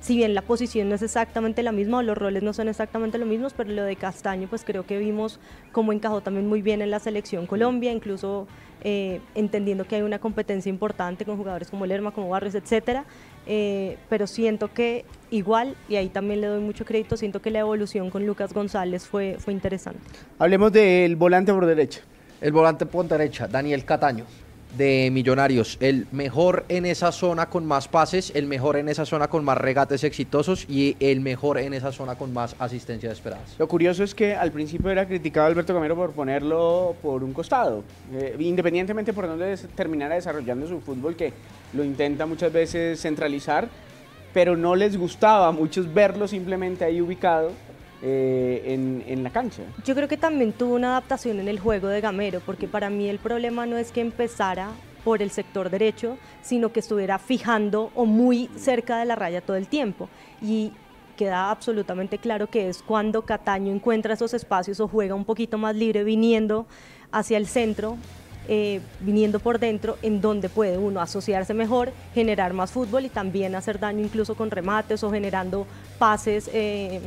si 0.00 0.16
bien 0.16 0.34
la 0.34 0.42
posición 0.42 0.88
no 0.88 0.94
es 0.94 1.02
exactamente 1.02 1.62
la 1.62 1.72
misma 1.72 1.98
o 1.98 2.02
los 2.02 2.16
roles 2.16 2.42
no 2.42 2.52
son 2.52 2.68
exactamente 2.68 3.18
los 3.18 3.28
mismos, 3.28 3.52
pero 3.56 3.70
lo 3.70 3.82
de 3.84 3.96
Castaño 3.96 4.48
pues 4.48 4.64
creo 4.64 4.86
que 4.86 4.98
vimos 4.98 5.40
cómo 5.72 5.92
encajó 5.92 6.20
también 6.20 6.46
muy 6.46 6.62
bien 6.62 6.82
en 6.82 6.90
la 6.90 6.98
selección 7.00 7.46
Colombia, 7.46 7.92
incluso 7.92 8.46
eh, 8.82 9.20
entendiendo 9.34 9.84
que 9.84 9.96
hay 9.96 10.02
una 10.02 10.20
competencia 10.20 10.70
importante 10.70 11.24
con 11.24 11.36
jugadores 11.36 11.68
como 11.68 11.84
Lerma, 11.84 12.12
como 12.12 12.28
Barrios, 12.28 12.54
etcétera, 12.54 13.04
eh, 13.46 13.96
pero 14.08 14.26
siento 14.26 14.72
que 14.72 15.04
igual, 15.30 15.74
y 15.88 15.96
ahí 15.96 16.08
también 16.08 16.40
le 16.40 16.46
doy 16.46 16.60
mucho 16.60 16.84
crédito, 16.84 17.16
siento 17.16 17.42
que 17.42 17.50
la 17.50 17.58
evolución 17.60 18.10
con 18.10 18.24
Lucas 18.24 18.52
González 18.52 19.06
fue, 19.06 19.36
fue 19.38 19.52
interesante. 19.52 20.00
Hablemos 20.38 20.72
del 20.72 21.16
volante 21.16 21.52
por 21.52 21.66
derecha. 21.66 22.00
El 22.40 22.52
volante 22.52 22.86
por 22.86 23.08
derecha, 23.08 23.48
Daniel 23.48 23.84
Cataño. 23.84 24.24
De 24.76 25.10
Millonarios, 25.12 25.76
el 25.80 26.06
mejor 26.12 26.64
en 26.68 26.86
esa 26.86 27.12
zona 27.12 27.48
con 27.48 27.66
más 27.66 27.88
pases, 27.88 28.32
el 28.34 28.46
mejor 28.46 28.76
en 28.76 28.88
esa 28.88 29.06
zona 29.06 29.28
con 29.28 29.44
más 29.44 29.58
regates 29.58 30.04
exitosos 30.04 30.66
y 30.68 30.96
el 31.00 31.20
mejor 31.20 31.58
en 31.58 31.74
esa 31.74 31.92
zona 31.92 32.16
con 32.16 32.32
más 32.32 32.54
asistencias 32.58 33.14
esperadas. 33.14 33.56
Lo 33.58 33.68
curioso 33.68 34.04
es 34.04 34.14
que 34.14 34.34
al 34.34 34.52
principio 34.52 34.90
era 34.90 35.06
criticado 35.06 35.46
Alberto 35.46 35.74
Gamero 35.74 35.96
por 35.96 36.12
ponerlo 36.12 36.94
por 37.02 37.24
un 37.24 37.32
costado, 37.32 37.82
eh, 38.12 38.36
independientemente 38.38 39.12
por 39.12 39.26
dónde 39.26 39.56
terminara 39.74 40.14
desarrollando 40.14 40.66
su 40.66 40.80
fútbol, 40.80 41.16
que 41.16 41.32
lo 41.72 41.84
intenta 41.84 42.26
muchas 42.26 42.52
veces 42.52 43.00
centralizar, 43.00 43.68
pero 44.32 44.56
no 44.56 44.76
les 44.76 44.96
gustaba 44.96 45.48
a 45.48 45.52
muchos 45.52 45.92
verlo 45.92 46.28
simplemente 46.28 46.84
ahí 46.84 47.00
ubicado 47.00 47.52
eh, 48.02 48.62
en, 48.66 49.04
en, 49.06 49.22
la 49.22 49.30
cancha. 49.30 49.62
Yo 49.84 49.94
creo 49.94 50.08
que 50.08 50.16
también 50.16 50.52
tuvo 50.52 50.74
una 50.74 50.90
adaptación 50.90 51.40
en 51.40 51.48
el 51.48 51.58
juego 51.58 51.88
de 51.88 52.00
Gamero, 52.00 52.40
porque 52.44 52.68
para 52.68 52.90
mí 52.90 53.08
el 53.08 53.18
problema 53.18 53.66
no 53.66 53.76
es 53.76 53.90
que 53.90 54.00
empezara 54.00 54.70
por 55.04 55.22
el 55.22 55.30
sector 55.30 55.70
derecho, 55.70 56.18
sino 56.42 56.72
que 56.72 56.80
estuviera 56.80 57.18
fijando 57.18 57.90
o 57.94 58.04
muy 58.04 58.50
cerca 58.56 58.98
de 58.98 59.04
la 59.04 59.14
raya 59.14 59.40
todo 59.40 59.56
el 59.56 59.66
tiempo. 59.66 60.08
Y 60.42 60.72
queda 61.16 61.50
absolutamente 61.50 62.18
claro 62.18 62.46
que 62.46 62.68
es 62.68 62.82
cuando 62.82 63.22
Cataño 63.22 63.72
encuentra 63.72 64.14
esos 64.14 64.34
espacios 64.34 64.80
o 64.80 64.88
juega 64.88 65.14
un 65.14 65.24
poquito 65.24 65.58
más 65.58 65.74
libre 65.74 66.04
viniendo 66.04 66.66
hacia 67.10 67.36
el 67.38 67.46
centro, 67.46 67.96
eh, 68.46 68.80
viniendo 69.00 69.40
por 69.40 69.58
dentro, 69.58 69.98
en 70.02 70.20
donde 70.20 70.48
puede 70.48 70.78
uno 70.78 71.00
asociarse 71.00 71.54
mejor, 71.54 71.92
generar 72.14 72.52
más 72.52 72.70
fútbol 72.70 73.04
y 73.04 73.08
también 73.08 73.54
hacer 73.54 73.80
daño 73.80 74.04
incluso 74.04 74.36
con 74.36 74.50
remates 74.50 75.02
o 75.02 75.10
generando 75.10 75.66
pases. 75.98 76.48
Eh, 76.52 77.00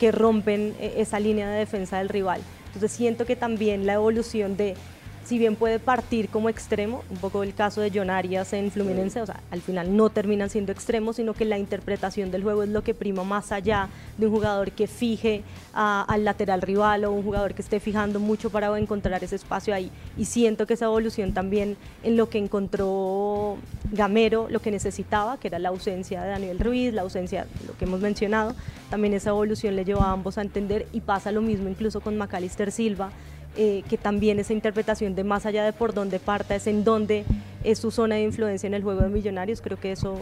que 0.00 0.10
rompen 0.10 0.74
eh, 0.80 0.94
esa 0.96 1.20
línea 1.20 1.48
de 1.48 1.58
defensa 1.58 1.98
del 1.98 2.08
rival. 2.08 2.40
Entonces 2.66 2.90
siento 2.90 3.26
que 3.26 3.36
también 3.36 3.86
la 3.86 3.92
evolución 3.92 4.56
de 4.56 4.74
si 5.24 5.38
bien 5.38 5.56
puede 5.56 5.78
partir 5.78 6.28
como 6.28 6.48
extremo, 6.48 7.04
un 7.10 7.18
poco 7.18 7.42
el 7.42 7.54
caso 7.54 7.80
de 7.80 7.90
John 7.94 8.10
Arias 8.10 8.52
en 8.52 8.70
Fluminense, 8.70 9.20
o 9.20 9.26
sea, 9.26 9.40
al 9.50 9.60
final 9.60 9.96
no 9.96 10.10
terminan 10.10 10.50
siendo 10.50 10.72
extremos, 10.72 11.16
sino 11.16 11.34
que 11.34 11.44
la 11.44 11.58
interpretación 11.58 12.30
del 12.30 12.42
juego 12.42 12.62
es 12.62 12.68
lo 12.70 12.82
que 12.82 12.94
prima 12.94 13.22
más 13.22 13.52
allá 13.52 13.88
de 14.18 14.26
un 14.26 14.32
jugador 14.32 14.72
que 14.72 14.86
fije 14.86 15.42
al 15.72 16.24
lateral 16.24 16.62
rival 16.62 17.04
o 17.04 17.12
un 17.12 17.22
jugador 17.22 17.54
que 17.54 17.62
esté 17.62 17.80
fijando 17.80 18.18
mucho 18.18 18.50
para 18.50 18.76
encontrar 18.78 19.22
ese 19.22 19.36
espacio 19.36 19.74
ahí. 19.74 19.90
Y 20.16 20.24
siento 20.24 20.66
que 20.66 20.74
esa 20.74 20.86
evolución 20.86 21.32
también 21.32 21.76
en 22.02 22.16
lo 22.16 22.28
que 22.28 22.38
encontró 22.38 23.56
Gamero, 23.92 24.48
lo 24.50 24.60
que 24.60 24.70
necesitaba, 24.70 25.38
que 25.38 25.48
era 25.48 25.58
la 25.58 25.68
ausencia 25.68 26.22
de 26.22 26.30
Daniel 26.30 26.58
Ruiz, 26.58 26.92
la 26.92 27.02
ausencia, 27.02 27.46
lo 27.66 27.76
que 27.76 27.84
hemos 27.84 28.00
mencionado, 28.00 28.54
también 28.88 29.14
esa 29.14 29.30
evolución 29.30 29.76
le 29.76 29.84
llevó 29.84 30.02
a 30.02 30.12
ambos 30.12 30.38
a 30.38 30.42
entender 30.42 30.86
y 30.92 31.00
pasa 31.00 31.30
lo 31.30 31.40
mismo 31.40 31.68
incluso 31.68 32.00
con 32.00 32.16
Macalister 32.16 32.72
Silva 32.72 33.10
eh, 33.56 33.82
que 33.88 33.98
también 33.98 34.38
esa 34.38 34.52
interpretación 34.52 35.14
de 35.14 35.24
más 35.24 35.46
allá 35.46 35.64
de 35.64 35.72
por 35.72 35.92
dónde 35.92 36.18
parta, 36.18 36.54
es 36.54 36.66
en 36.66 36.84
dónde 36.84 37.24
es 37.64 37.78
su 37.78 37.90
zona 37.90 38.16
de 38.16 38.22
influencia 38.22 38.66
en 38.66 38.74
el 38.74 38.82
juego 38.82 39.02
de 39.02 39.08
Millonarios, 39.08 39.60
creo 39.60 39.78
que 39.78 39.92
eso 39.92 40.18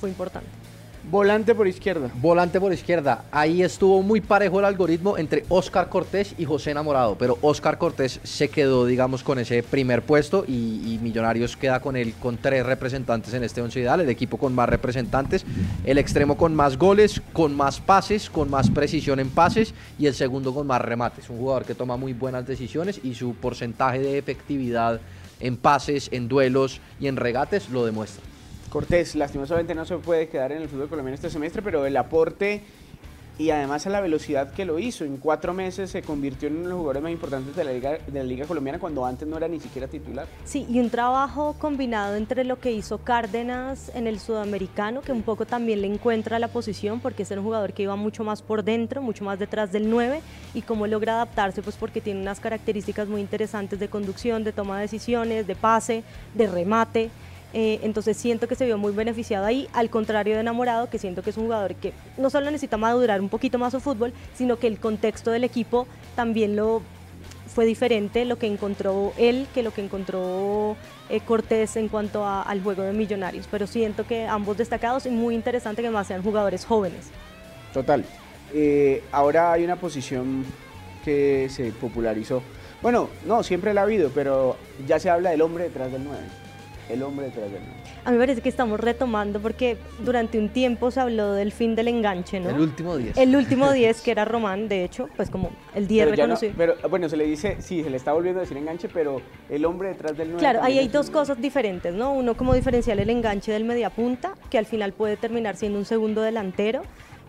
fue 0.00 0.08
importante. 0.08 0.48
Volante 1.10 1.54
por 1.54 1.66
izquierda. 1.66 2.10
Volante 2.20 2.60
por 2.60 2.70
izquierda. 2.70 3.24
Ahí 3.30 3.62
estuvo 3.62 4.02
muy 4.02 4.20
parejo 4.20 4.58
el 4.58 4.66
algoritmo 4.66 5.16
entre 5.16 5.42
Oscar 5.48 5.88
Cortés 5.88 6.34
y 6.36 6.44
José 6.44 6.72
Enamorado, 6.72 7.16
pero 7.16 7.38
Oscar 7.40 7.78
Cortés 7.78 8.20
se 8.24 8.50
quedó, 8.50 8.84
digamos, 8.84 9.22
con 9.22 9.38
ese 9.38 9.62
primer 9.62 10.02
puesto 10.02 10.44
y, 10.46 10.98
Millonarios 11.00 11.56
queda 11.56 11.80
con 11.80 11.96
él 11.96 12.12
con 12.20 12.36
tres 12.36 12.66
representantes 12.66 13.32
en 13.32 13.42
este 13.42 13.62
once 13.62 13.80
ideal, 13.80 14.00
el 14.00 14.10
equipo 14.10 14.36
con 14.36 14.54
más 14.54 14.68
representantes, 14.68 15.46
el 15.84 15.96
extremo 15.96 16.36
con 16.36 16.54
más 16.54 16.76
goles, 16.76 17.22
con 17.32 17.56
más 17.56 17.80
pases, 17.80 18.28
con 18.28 18.50
más 18.50 18.68
precisión 18.68 19.20
en 19.20 19.30
pases 19.30 19.72
y 19.98 20.06
el 20.06 20.14
segundo 20.14 20.52
con 20.52 20.66
más 20.66 20.82
remates. 20.82 21.30
Un 21.30 21.38
jugador 21.38 21.64
que 21.64 21.74
toma 21.74 21.96
muy 21.96 22.12
buenas 22.12 22.46
decisiones 22.46 23.00
y 23.02 23.14
su 23.14 23.34
porcentaje 23.34 24.00
de 24.00 24.18
efectividad 24.18 25.00
en 25.40 25.56
pases, 25.56 26.08
en 26.12 26.28
duelos 26.28 26.80
y 27.00 27.06
en 27.06 27.16
regates 27.16 27.70
lo 27.70 27.86
demuestra. 27.86 28.22
Cortés, 28.70 29.14
lastimosamente 29.14 29.74
no 29.74 29.86
se 29.86 29.96
puede 29.96 30.28
quedar 30.28 30.52
en 30.52 30.62
el 30.62 30.68
fútbol 30.68 30.88
colombiano 30.88 31.14
este 31.14 31.30
semestre, 31.30 31.62
pero 31.62 31.86
el 31.86 31.96
aporte 31.96 32.62
y 33.38 33.50
además 33.50 33.86
a 33.86 33.90
la 33.90 34.00
velocidad 34.00 34.52
que 34.52 34.64
lo 34.64 34.78
hizo. 34.78 35.04
En 35.04 35.16
cuatro 35.16 35.54
meses 35.54 35.90
se 35.90 36.02
convirtió 36.02 36.48
en 36.48 36.56
uno 36.56 36.62
de 36.64 36.68
los 36.70 36.78
jugadores 36.78 37.02
más 37.02 37.12
importantes 37.12 37.54
de 37.54 37.64
la 37.64 37.72
Liga, 37.72 37.98
de 38.06 38.18
la 38.18 38.24
Liga 38.24 38.46
Colombiana 38.46 38.78
cuando 38.78 39.06
antes 39.06 39.26
no 39.28 39.36
era 39.36 39.46
ni 39.46 39.60
siquiera 39.60 39.86
titular. 39.86 40.26
Sí, 40.44 40.66
y 40.68 40.80
un 40.80 40.90
trabajo 40.90 41.54
combinado 41.58 42.16
entre 42.16 42.44
lo 42.44 42.58
que 42.58 42.72
hizo 42.72 42.98
Cárdenas 42.98 43.92
en 43.94 44.06
el 44.06 44.18
sudamericano, 44.18 45.02
que 45.02 45.12
un 45.12 45.22
poco 45.22 45.46
también 45.46 45.80
le 45.80 45.86
encuentra 45.86 46.38
la 46.38 46.48
posición, 46.48 47.00
porque 47.00 47.22
es 47.22 47.30
un 47.30 47.44
jugador 47.44 47.72
que 47.72 47.84
iba 47.84 47.96
mucho 47.96 48.24
más 48.24 48.42
por 48.42 48.64
dentro, 48.64 49.02
mucho 49.02 49.24
más 49.24 49.38
detrás 49.38 49.70
del 49.70 49.88
9, 49.88 50.20
y 50.52 50.62
cómo 50.62 50.86
logra 50.86 51.14
adaptarse, 51.14 51.62
pues 51.62 51.76
porque 51.76 52.00
tiene 52.00 52.20
unas 52.20 52.40
características 52.40 53.08
muy 53.08 53.20
interesantes 53.20 53.78
de 53.78 53.88
conducción, 53.88 54.42
de 54.42 54.52
toma 54.52 54.76
de 54.76 54.82
decisiones, 54.82 55.46
de 55.46 55.54
pase, 55.54 56.02
de 56.34 56.48
remate. 56.48 57.10
Eh, 57.54 57.80
entonces 57.82 58.16
siento 58.16 58.46
que 58.46 58.54
se 58.54 58.66
vio 58.66 58.76
muy 58.76 58.92
beneficiado 58.92 59.46
ahí, 59.46 59.68
al 59.72 59.88
contrario 59.88 60.34
de 60.34 60.40
Enamorado, 60.40 60.90
que 60.90 60.98
siento 60.98 61.22
que 61.22 61.30
es 61.30 61.36
un 61.36 61.44
jugador 61.44 61.74
que 61.74 61.92
no 62.18 62.28
solo 62.28 62.46
necesita 62.46 62.76
madurar 62.76 63.20
un 63.20 63.28
poquito 63.28 63.58
más 63.58 63.72
su 63.72 63.80
fútbol, 63.80 64.12
sino 64.34 64.58
que 64.58 64.66
el 64.66 64.78
contexto 64.78 65.30
del 65.30 65.44
equipo 65.44 65.86
también 66.14 66.56
lo 66.56 66.82
fue 67.54 67.64
diferente 67.64 68.24
lo 68.26 68.38
que 68.38 68.46
encontró 68.46 69.12
él 69.16 69.46
que 69.54 69.62
lo 69.62 69.72
que 69.72 69.82
encontró 69.82 70.76
eh, 71.08 71.20
Cortés 71.20 71.76
en 71.76 71.88
cuanto 71.88 72.24
al 72.26 72.62
juego 72.62 72.82
de 72.82 72.92
Millonarios. 72.92 73.48
Pero 73.50 73.66
siento 73.66 74.06
que 74.06 74.26
ambos 74.26 74.58
destacados 74.58 75.06
y 75.06 75.10
muy 75.10 75.34
interesante 75.34 75.80
que 75.82 75.90
más 75.90 76.06
sean 76.06 76.22
jugadores 76.22 76.66
jóvenes. 76.66 77.06
Total. 77.72 78.04
Eh, 78.52 79.02
ahora 79.10 79.52
hay 79.52 79.64
una 79.64 79.76
posición 79.76 80.44
que 81.04 81.48
se 81.50 81.72
popularizó. 81.72 82.42
Bueno, 82.82 83.08
no, 83.26 83.42
siempre 83.42 83.72
la 83.72 83.80
ha 83.80 83.84
habido, 83.84 84.10
pero 84.10 84.56
ya 84.86 85.00
se 85.00 85.08
habla 85.10 85.30
del 85.30 85.40
hombre 85.40 85.64
detrás 85.64 85.90
del 85.90 86.04
9 86.04 86.47
el 86.88 87.02
hombre 87.02 87.26
detrás 87.26 87.50
del 87.50 87.60
A 88.04 88.10
mí 88.10 88.16
me 88.16 88.22
parece 88.22 88.40
que 88.40 88.48
estamos 88.48 88.80
retomando 88.80 89.40
porque 89.40 89.76
durante 90.04 90.38
un 90.38 90.48
tiempo 90.48 90.90
se 90.90 91.00
habló 91.00 91.32
del 91.32 91.52
fin 91.52 91.74
del 91.74 91.88
enganche, 91.88 92.40
¿no? 92.40 92.50
El 92.50 92.60
último 92.60 92.96
10. 92.96 93.16
El 93.16 93.36
último 93.36 93.72
10, 93.72 94.00
que 94.00 94.10
era 94.10 94.24
Román, 94.24 94.68
de 94.68 94.84
hecho, 94.84 95.08
pues 95.16 95.30
como 95.30 95.50
el 95.74 95.86
10 95.86 96.10
reconocido. 96.10 96.52
pero 96.56 96.74
bueno, 96.88 97.08
se 97.08 97.16
le 97.16 97.24
dice, 97.24 97.56
sí, 97.60 97.82
se 97.82 97.90
le 97.90 97.96
está 97.96 98.12
volviendo 98.12 98.40
a 98.40 98.42
decir 98.42 98.56
enganche, 98.56 98.88
pero 98.88 99.20
el 99.48 99.64
hombre 99.64 99.88
detrás 99.88 100.16
del 100.16 100.28
9. 100.28 100.40
Claro, 100.40 100.60
ahí 100.62 100.78
hay 100.78 100.88
dos 100.88 101.10
cosas 101.10 101.40
diferentes, 101.40 101.94
¿no? 101.94 102.12
Uno 102.12 102.36
como 102.36 102.54
diferenciar 102.54 102.98
el 102.98 103.10
enganche 103.10 103.52
del 103.52 103.64
mediapunta, 103.64 104.34
que 104.50 104.58
al 104.58 104.66
final 104.66 104.92
puede 104.92 105.16
terminar 105.16 105.56
siendo 105.56 105.78
un 105.78 105.84
segundo 105.84 106.22
delantero. 106.22 106.82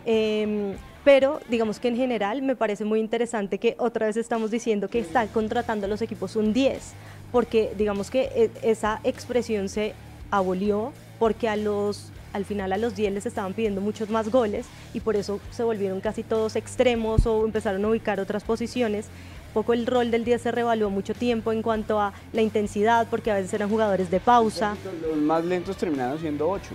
Em, 0.05 0.73
pero 1.03 1.39
digamos 1.49 1.79
que 1.79 1.87
en 1.87 1.95
general 1.95 2.41
me 2.41 2.55
parece 2.55 2.85
muy 2.85 2.99
interesante 2.99 3.57
que 3.57 3.75
otra 3.79 4.07
vez 4.07 4.17
estamos 4.17 4.51
diciendo 4.51 4.89
que 4.89 4.99
están 4.99 5.27
contratando 5.27 5.85
a 5.85 5.89
los 5.89 6.01
equipos 6.01 6.35
un 6.35 6.53
10 6.53 6.93
porque 7.31 7.74
digamos 7.77 8.09
que 8.09 8.24
e, 8.36 8.51
esa 8.63 9.00
expresión 9.03 9.69
se 9.69 9.93
abolió 10.31 10.93
porque 11.19 11.50
a 11.50 11.55
los 11.55 12.12
al 12.33 12.45
final 12.45 12.71
a 12.74 12.77
los 12.77 12.95
10 12.95 13.13
les 13.13 13.25
estaban 13.25 13.53
pidiendo 13.53 13.81
muchos 13.81 14.09
más 14.09 14.29
goles 14.29 14.67
y 14.93 15.00
por 15.00 15.15
eso 15.15 15.39
se 15.51 15.63
volvieron 15.63 16.00
casi 16.00 16.24
todos 16.24 16.55
extremos 16.55 17.25
o 17.25 17.45
empezaron 17.45 17.83
a 17.86 17.89
ubicar 17.89 18.19
otras 18.19 18.43
posiciones. 18.43 19.07
Un 19.48 19.53
poco 19.53 19.74
el 19.74 19.88
rol 19.88 20.12
del 20.12 20.25
10 20.25 20.41
se 20.41 20.51
revaluó 20.51 20.91
mucho 20.91 21.15
tiempo 21.15 21.51
en 21.51 21.63
cuanto 21.63 22.00
a 22.00 22.13
la 22.33 22.41
intensidad, 22.43 23.07
porque 23.09 23.31
a 23.31 23.33
veces 23.33 23.51
eran 23.53 23.67
jugadores 23.67 24.12
de 24.12 24.19
pausa. 24.19 24.75
Los 25.01 25.17
más 25.17 25.43
lentos 25.43 25.75
terminaron 25.75 26.19
siendo 26.19 26.48
8. 26.48 26.69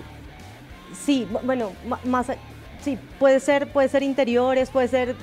Sí, 1.04 1.28
bueno, 1.44 1.70
más, 2.04 2.26
sí, 2.80 2.98
puede 3.20 3.38
ser, 3.38 3.72
puede 3.72 3.88
ser 3.88 4.02
interiores, 4.02 4.70
puede 4.70 4.88
ser 4.88 5.14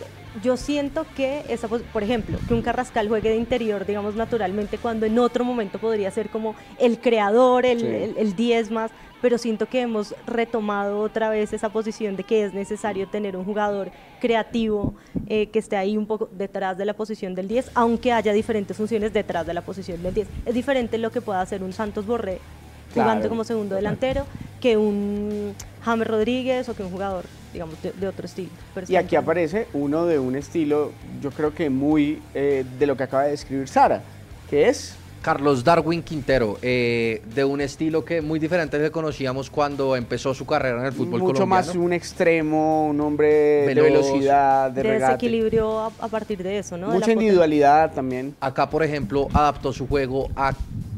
yo 0.41 0.57
siento 0.57 1.05
que, 1.15 1.43
esa, 1.49 1.67
por 1.67 2.03
ejemplo, 2.03 2.37
que 2.47 2.53
un 2.53 2.61
Carrascal 2.61 3.07
juegue 3.07 3.29
de 3.29 3.35
interior, 3.35 3.85
digamos, 3.85 4.15
naturalmente, 4.15 4.77
cuando 4.77 5.05
en 5.05 5.19
otro 5.19 5.43
momento 5.43 5.79
podría 5.79 6.09
ser 6.11 6.29
como 6.29 6.55
el 6.79 6.99
creador, 6.99 7.65
el 7.65 8.35
10 8.35 8.71
más, 8.71 8.91
pero 9.21 9.37
siento 9.37 9.67
que 9.67 9.81
hemos 9.81 10.15
retomado 10.25 10.99
otra 10.99 11.29
vez 11.29 11.53
esa 11.53 11.69
posición 11.69 12.15
de 12.15 12.23
que 12.23 12.43
es 12.43 12.53
necesario 12.53 13.07
tener 13.07 13.37
un 13.37 13.45
jugador 13.45 13.91
creativo 14.19 14.95
eh, 15.27 15.47
que 15.47 15.59
esté 15.59 15.77
ahí 15.77 15.95
un 15.95 16.07
poco 16.07 16.27
detrás 16.31 16.77
de 16.77 16.85
la 16.85 16.93
posición 16.93 17.35
del 17.35 17.47
10, 17.47 17.71
aunque 17.75 18.11
haya 18.11 18.33
diferentes 18.33 18.75
funciones 18.75 19.13
detrás 19.13 19.45
de 19.45 19.53
la 19.53 19.61
posición 19.61 20.01
del 20.01 20.13
10. 20.13 20.27
Es 20.47 20.53
diferente 20.53 20.97
lo 20.97 21.11
que 21.11 21.21
pueda 21.21 21.41
hacer 21.41 21.63
un 21.63 21.71
Santos 21.71 22.05
Borré 22.05 22.39
jugando 22.93 23.29
como 23.29 23.43
segundo 23.43 23.75
delantero 23.75 24.25
que 24.59 24.75
un 24.75 25.55
James 25.83 26.07
Rodríguez 26.07 26.67
o 26.67 26.75
que 26.75 26.83
un 26.83 26.91
jugador 26.91 27.25
digamos, 27.53 27.75
de, 27.81 28.07
otro 28.07 28.25
estilo. 28.25 28.49
Y 28.87 28.95
aquí 28.95 29.15
aparece 29.15 29.67
uno 29.73 30.05
de 30.05 30.19
un 30.19 30.35
estilo, 30.35 30.91
yo 31.21 31.31
creo 31.31 31.53
que 31.53 31.69
muy 31.69 32.21
eh, 32.33 32.65
de 32.79 32.87
lo 32.87 32.95
que 32.95 33.03
acaba 33.03 33.23
de 33.23 33.31
describir 33.31 33.67
Sara, 33.67 34.01
que 34.49 34.69
es... 34.69 34.95
Carlos 35.21 35.63
Darwin 35.63 36.01
Quintero, 36.01 36.57
eh, 36.63 37.21
de 37.35 37.45
un 37.45 37.61
estilo 37.61 38.03
que 38.03 38.21
muy 38.21 38.39
diferente 38.39 38.77
al 38.77 38.81
que 38.81 38.89
conocíamos 38.89 39.51
cuando 39.51 39.95
empezó 39.95 40.33
su 40.33 40.47
carrera 40.47 40.79
en 40.79 40.85
el 40.87 40.93
fútbol 40.93 41.19
Mucho 41.19 41.33
colombiano. 41.33 41.47
más 41.47 41.75
un 41.75 41.93
extremo, 41.93 42.87
un 42.87 42.99
hombre 43.01 43.27
de 43.27 43.75
velocidad, 43.75 44.71
de, 44.71 44.81
de 44.81 44.99
desequilibrio 44.99 45.79
a, 45.79 45.91
a, 45.99 46.07
partir 46.07 46.41
de 46.41 46.57
eso, 46.57 46.75
¿no? 46.75 46.87
Mucha 46.87 47.11
individualidad 47.11 47.93
también. 47.93 48.35
Acá, 48.41 48.67
por 48.67 48.81
ejemplo, 48.81 49.27
adaptó 49.31 49.71
su 49.71 49.87
juego 49.87 50.27
a 50.35 50.53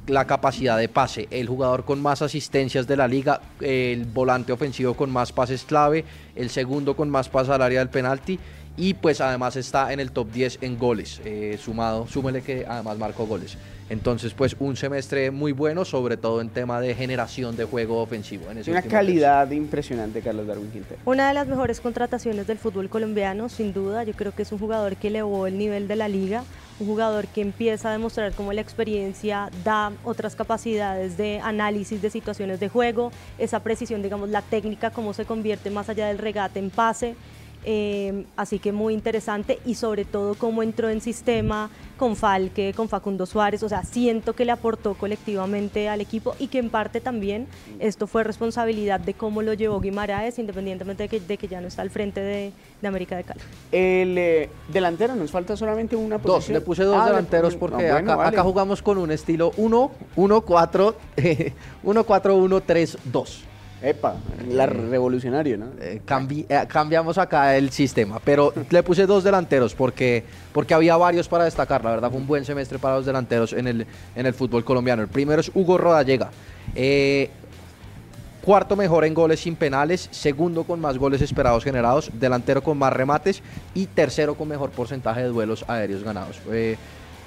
la 0.08 0.26
capacidad 0.26 0.78
de 0.78 0.90
pase, 0.90 1.28
el 1.32 1.48
jugador 1.48 1.86
con 1.86 2.02
más 2.02 2.22
asistencias 2.22 2.88
de 2.88 2.98
la 2.98 3.08
liga, 3.08 3.42
el 3.62 4.06
volante 4.06 4.52
ofensivo 4.52 4.96
con 4.96 5.10
más 5.10 5.32
pases 5.32 5.64
clave, 5.64 6.04
el 6.36 6.50
segundo 6.50 6.96
con 6.96 7.10
más 7.10 7.30
pases 7.30 7.52
al 7.52 7.62
área 7.62 7.80
del 7.80 7.90
penalti 7.90 8.40
y 8.76 8.96
pues 8.96 9.22
además 9.22 9.56
está 9.56 9.94
en 9.94 10.00
el 10.00 10.12
top 10.12 10.32
10 10.32 10.60
en 10.62 10.78
goles, 10.78 11.22
eh, 11.26 11.58
sumado, 11.62 12.08
súmele 12.08 12.42
que 12.42 12.66
además 12.68 12.98
marcó 12.98 13.26
goles. 13.26 13.58
Entonces, 13.90 14.34
pues 14.34 14.56
un 14.60 14.76
semestre 14.76 15.30
muy 15.30 15.52
bueno, 15.52 15.86
sobre 15.86 16.18
todo 16.18 16.42
en 16.42 16.50
tema 16.50 16.82
de 16.82 16.96
generación 16.96 17.56
de 17.56 17.66
juego 17.66 18.02
ofensivo. 18.02 18.50
En 18.50 18.58
ese 18.58 18.72
Una 18.72 18.82
calidad 18.82 19.52
impresionante, 19.52 20.22
Carlos 20.22 20.48
Darwin 20.48 20.72
Quintero. 20.72 21.00
Una 21.06 21.28
de 21.28 21.34
las 21.34 21.48
mejores 21.48 21.80
contrataciones 21.82 22.48
del 22.48 22.58
fútbol 22.58 22.90
colombiano, 22.90 23.50
sin 23.50 23.74
duda. 23.74 24.04
Yo 24.04 24.14
creo 24.14 24.32
que 24.34 24.44
es 24.44 24.52
un 24.52 24.58
jugador 24.58 24.96
que 24.96 25.10
elevó 25.10 25.46
el 25.48 25.58
nivel 25.58 25.88
de 25.88 25.96
la 25.98 26.08
liga, 26.08 26.44
un 26.80 26.88
jugador 26.88 27.28
que 27.28 27.42
empieza 27.42 27.90
a 27.90 27.92
demostrar 27.92 28.34
cómo 28.34 28.54
la 28.54 28.62
experiencia 28.62 29.50
da 29.64 29.92
otras 30.04 30.36
capacidades 30.36 31.18
de 31.18 31.40
análisis 31.40 32.02
de 32.02 32.10
situaciones 32.10 32.60
de 32.60 32.70
juego, 32.70 33.12
esa 33.38 33.62
precisión, 33.62 34.02
digamos, 34.02 34.30
la 34.30 34.42
técnica, 34.42 34.92
cómo 34.92 35.14
se 35.14 35.26
convierte 35.26 35.70
más 35.70 35.90
allá 35.90 36.08
del 36.08 36.18
regate 36.18 36.60
en 36.60 36.70
pase. 36.70 37.16
Eh, 37.66 38.26
así 38.36 38.60
que 38.60 38.72
muy 38.72 38.94
interesante 38.94 39.60
y 39.66 39.76
sobre 39.76 40.06
todo 40.06 40.36
cómo 40.36 40.64
entró 40.64 40.90
en 40.90 41.00
sistema 41.02 41.70
con 41.98 42.16
Falque, 42.18 42.74
con 42.76 42.90
Facundo 42.90 43.26
Suárez, 43.26 43.64
o 43.64 43.70
sea, 43.70 43.84
siento 43.84 44.34
que 44.34 44.44
le 44.44 44.52
aportó 44.52 44.96
colectivamente 44.96 45.88
al 45.88 46.02
equipo 46.02 46.36
y 46.40 46.48
que 46.48 46.60
en 46.60 46.70
parte 46.70 47.00
también 47.00 47.48
esto 47.80 48.08
fue 48.08 48.24
responsabilidad 48.26 49.00
de 49.00 49.14
cómo 49.14 49.42
lo 49.42 49.54
llevó 49.54 49.80
Guimaraes, 49.80 50.38
independientemente 50.40 51.04
de 51.04 51.10
que, 51.10 51.20
de 51.22 51.38
que 51.38 51.48
ya 51.48 51.62
no 51.62 51.68
está 51.68 51.82
al 51.82 51.90
frente 51.92 52.20
de, 52.20 52.52
de 52.82 52.88
América 52.88 53.16
de 53.16 53.24
Cali. 53.24 53.40
El 53.72 54.18
eh, 54.18 54.50
delantero, 54.68 55.16
nos 55.16 55.32
falta 55.32 55.56
solamente 55.56 55.96
una 55.96 56.18
Dos, 56.18 56.24
posición. 56.36 56.56
le 56.56 56.62
puse 56.62 56.84
dos 56.84 56.98
Ah, 57.00 57.06
delanteros 57.08 57.56
porque 57.56 57.76
bueno, 57.92 57.96
acá, 58.12 58.16
vale. 58.18 58.30
acá 58.30 58.44
jugamos 58.44 58.82
con 58.82 58.98
un 58.98 59.12
estilo 59.12 59.52
1, 59.56 59.92
1, 60.18 60.42
4, 60.42 60.96
1, 61.84 62.04
4, 62.04 62.36
1, 62.36 62.62
3, 62.62 62.98
2. 63.06 63.44
Epa, 63.84 64.16
la 64.50 64.66
revolucionario, 64.66 65.58
¿no? 65.58 65.66
Eh, 65.82 66.02
cambi- 66.08 66.46
eh, 66.48 66.66
cambiamos 66.70 67.18
acá 67.18 67.58
el 67.58 67.70
sistema, 67.70 68.20
pero 68.24 68.54
le 68.70 68.82
puse 68.82 69.06
dos 69.06 69.26
delanteros 69.26 69.76
porque, 69.76 70.24
porque 70.54 70.74
había 70.74 70.96
varios 70.96 71.28
para 71.28 71.44
destacar. 71.44 71.84
La 71.84 71.92
verdad 71.92 72.10
fue 72.10 72.20
un 72.20 72.26
buen 72.26 72.46
semestre 72.46 72.80
para 72.80 72.96
los 72.96 73.06
delanteros 73.06 73.52
en 73.52 73.68
el, 73.68 73.86
en 74.16 74.26
el 74.26 74.34
fútbol 74.34 74.64
colombiano. 74.64 75.02
El 75.02 75.10
primero 75.10 75.42
es 75.42 75.52
Hugo 75.54 75.78
Rodallega. 75.78 76.32
Eh, 76.76 77.30
cuarto 78.42 78.78
mejor 78.78 79.04
en 79.04 79.14
goles 79.14 79.42
sin 79.42 79.58
penales, 79.58 80.08
segundo 80.12 80.64
con 80.64 80.80
más 80.80 80.98
goles 80.98 81.22
esperados 81.22 81.64
generados, 81.66 82.10
delantero 82.14 82.64
con 82.64 82.78
más 82.78 82.94
remates 82.94 83.42
y 83.74 83.88
tercero 83.88 84.36
con 84.36 84.48
mejor 84.48 84.70
porcentaje 84.70 85.24
de 85.24 85.28
duelos 85.28 85.66
aéreos 85.68 86.04
ganados. 86.04 86.40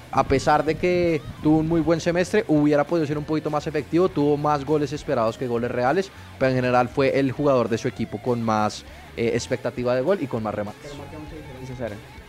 Eh, 0.07 0.11
a 0.11 0.23
pesar 0.23 0.63
de 0.63 0.75
que 0.75 1.21
tuvo 1.43 1.57
un 1.57 1.67
muy 1.67 1.81
buen 1.81 1.99
semestre, 1.99 2.45
hubiera 2.47 2.83
podido 2.85 3.05
ser 3.07 3.17
un 3.17 3.23
poquito 3.23 3.49
más 3.49 3.67
efectivo, 3.67 4.09
tuvo 4.09 4.37
más 4.37 4.65
goles 4.65 4.93
esperados 4.93 5.37
que 5.37 5.47
goles 5.47 5.71
reales, 5.71 6.11
pero 6.39 6.49
en 6.51 6.55
general 6.55 6.89
fue 6.89 7.19
el 7.19 7.31
jugador 7.31 7.69
de 7.69 7.77
su 7.77 7.87
equipo 7.87 8.21
con 8.21 8.41
más 8.41 8.83
eh, 9.15 9.31
expectativa 9.33 9.95
de 9.95 10.01
gol 10.01 10.19
y 10.21 10.27
con 10.27 10.43
más 10.43 10.53
remates. 10.55 10.91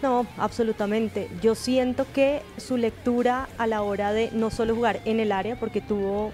No, 0.02 0.26
absolutamente. 0.36 1.28
Yo 1.42 1.54
siento 1.54 2.06
que 2.12 2.42
su 2.56 2.76
lectura 2.76 3.48
a 3.58 3.66
la 3.66 3.82
hora 3.82 4.12
de 4.12 4.30
no 4.32 4.50
solo 4.50 4.74
jugar 4.74 5.00
en 5.04 5.20
el 5.20 5.32
área, 5.32 5.56
porque 5.56 5.80
tuvo 5.80 6.32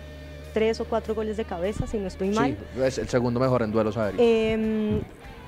tres 0.52 0.80
o 0.80 0.84
cuatro 0.84 1.14
goles 1.14 1.36
de 1.36 1.44
cabeza, 1.44 1.86
si 1.86 1.98
no 1.98 2.06
estoy 2.06 2.28
mal, 2.28 2.56
Sí, 2.74 2.80
es 2.82 2.98
el 2.98 3.08
segundo 3.08 3.40
mejor 3.40 3.62
en 3.62 3.72
duelos 3.72 3.96
aéreos. 3.96 4.22
Em, 4.22 5.00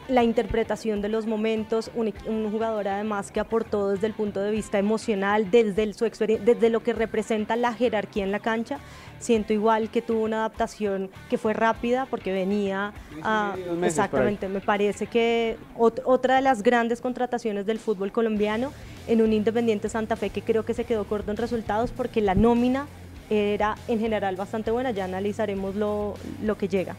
la 0.08 0.22
interpretación 0.22 1.02
de 1.02 1.08
los 1.08 1.26
momentos, 1.26 1.90
un, 1.94 2.12
un 2.26 2.50
jugador 2.50 2.86
además 2.88 3.30
que 3.32 3.40
aportó 3.40 3.88
desde 3.90 4.06
el 4.06 4.12
punto 4.12 4.40
de 4.40 4.50
vista 4.50 4.78
emocional, 4.78 5.50
desde 5.50 5.82
el- 5.82 5.94
su 5.94 6.04
experien- 6.04 6.40
desde 6.44 6.70
lo 6.70 6.80
que 6.82 6.92
representa 6.92 7.56
la 7.56 7.72
jerarquía 7.72 8.22
en 8.24 8.30
la 8.30 8.38
cancha. 8.38 8.78
Siento 9.18 9.52
igual 9.52 9.90
que 9.90 10.02
tuvo 10.02 10.22
una 10.22 10.38
adaptación 10.38 11.10
que 11.30 11.38
fue 11.38 11.54
rápida 11.54 12.06
porque 12.08 12.32
venía 12.32 12.92
a, 13.22 13.54
exactamente, 13.86 14.46
me 14.48 14.60
parece 14.60 15.06
que 15.06 15.56
ot- 15.76 16.02
otra 16.04 16.36
de 16.36 16.42
las 16.42 16.62
grandes 16.62 17.00
contrataciones 17.00 17.66
del 17.66 17.78
fútbol 17.78 18.12
colombiano 18.12 18.72
en 19.08 19.22
un 19.22 19.32
Independiente 19.32 19.88
Santa 19.88 20.16
Fe 20.16 20.30
que 20.30 20.42
creo 20.42 20.64
que 20.64 20.74
se 20.74 20.84
quedó 20.84 21.04
corto 21.04 21.30
en 21.30 21.36
resultados 21.38 21.90
porque 21.90 22.20
la 22.20 22.34
nómina 22.34 22.86
era 23.30 23.76
en 23.88 23.98
general 23.98 24.36
bastante 24.36 24.70
buena, 24.70 24.92
ya 24.92 25.04
analizaremos 25.04 25.74
lo, 25.74 26.14
lo 26.44 26.56
que 26.56 26.68
llega. 26.68 26.94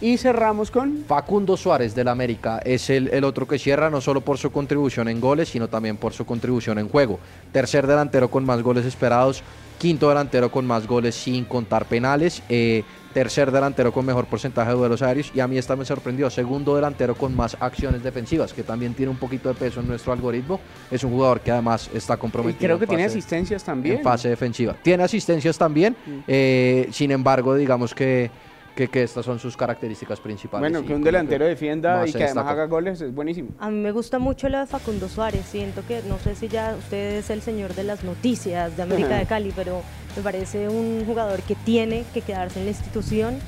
Y 0.00 0.18
cerramos 0.18 0.70
con. 0.70 1.04
Facundo 1.06 1.56
Suárez 1.56 1.94
del 1.94 2.08
América 2.08 2.60
es 2.64 2.90
el, 2.90 3.08
el 3.08 3.24
otro 3.24 3.48
que 3.48 3.58
cierra 3.58 3.88
no 3.88 4.00
solo 4.00 4.20
por 4.20 4.36
su 4.36 4.50
contribución 4.52 5.08
en 5.08 5.20
goles, 5.20 5.48
sino 5.48 5.68
también 5.68 5.96
por 5.96 6.12
su 6.12 6.26
contribución 6.26 6.78
en 6.78 6.88
juego. 6.88 7.18
Tercer 7.52 7.86
delantero 7.86 8.30
con 8.30 8.44
más 8.44 8.62
goles 8.62 8.84
esperados, 8.84 9.42
quinto 9.78 10.08
delantero 10.10 10.50
con 10.50 10.66
más 10.66 10.86
goles 10.86 11.14
sin 11.14 11.44
contar 11.46 11.86
penales, 11.86 12.42
eh, 12.50 12.82
tercer 13.14 13.50
delantero 13.50 13.92
con 13.92 14.04
mejor 14.04 14.26
porcentaje 14.26 14.68
de 14.70 14.76
duelos 14.76 15.00
aéreos 15.00 15.32
y 15.34 15.40
a 15.40 15.48
mí 15.48 15.56
esta 15.56 15.74
me 15.74 15.86
sorprendió, 15.86 16.28
segundo 16.28 16.74
delantero 16.76 17.14
con 17.14 17.34
más 17.34 17.56
acciones 17.60 18.02
defensivas, 18.02 18.52
que 18.52 18.62
también 18.62 18.92
tiene 18.92 19.10
un 19.10 19.16
poquito 19.16 19.48
de 19.48 19.54
peso 19.54 19.80
en 19.80 19.88
nuestro 19.88 20.12
algoritmo. 20.12 20.60
Es 20.90 21.02
un 21.04 21.12
jugador 21.12 21.40
que 21.40 21.50
además 21.50 21.88
está 21.94 22.14
Y 22.14 22.18
comprometido. 22.18 22.58
creo 22.58 22.74
en 22.76 22.80
que 22.80 22.86
tiene 22.86 23.04
asistencias 23.04 23.64
también. 23.64 23.96
en 23.96 24.02
fase 24.02 24.28
defensiva. 24.28 24.76
Tiene 24.82 25.02
asistencias 25.04 25.56
también, 25.56 25.96
eh, 26.28 26.88
sin 26.92 27.10
embargo, 27.10 27.54
digamos 27.54 27.94
que, 27.94 28.30
que, 28.76 28.88
que 28.88 29.02
estas 29.02 29.24
son 29.24 29.40
sus 29.40 29.56
características 29.56 30.20
principales. 30.20 30.70
Bueno, 30.70 30.86
que 30.86 30.94
un 30.94 31.02
delantero 31.02 31.46
defienda 31.46 32.06
y 32.06 32.12
que 32.12 32.24
además 32.24 32.46
haga 32.46 32.66
goles 32.66 33.00
es 33.00 33.12
buenísimo. 33.12 33.50
A 33.58 33.70
mí 33.70 33.78
me 33.78 33.90
gusta 33.90 34.18
mucho 34.18 34.48
lo 34.48 34.58
de 34.58 34.66
Facundo 34.66 35.08
Suárez. 35.08 35.46
Siento 35.46 35.82
que, 35.88 36.02
no 36.02 36.18
sé 36.18 36.36
si 36.36 36.48
ya 36.48 36.76
usted 36.78 37.16
es 37.16 37.30
el 37.30 37.40
señor 37.40 37.74
de 37.74 37.84
las 37.84 38.04
noticias 38.04 38.76
de 38.76 38.82
América 38.82 39.16
de 39.16 39.26
Cali, 39.26 39.52
pero 39.56 39.82
me 40.14 40.22
parece 40.22 40.68
un 40.68 41.04
jugador 41.06 41.40
que 41.42 41.54
tiene 41.54 42.04
que 42.12 42.20
quedarse 42.20 42.60
en 42.60 42.66
la 42.66 42.70
institución 42.72 43.38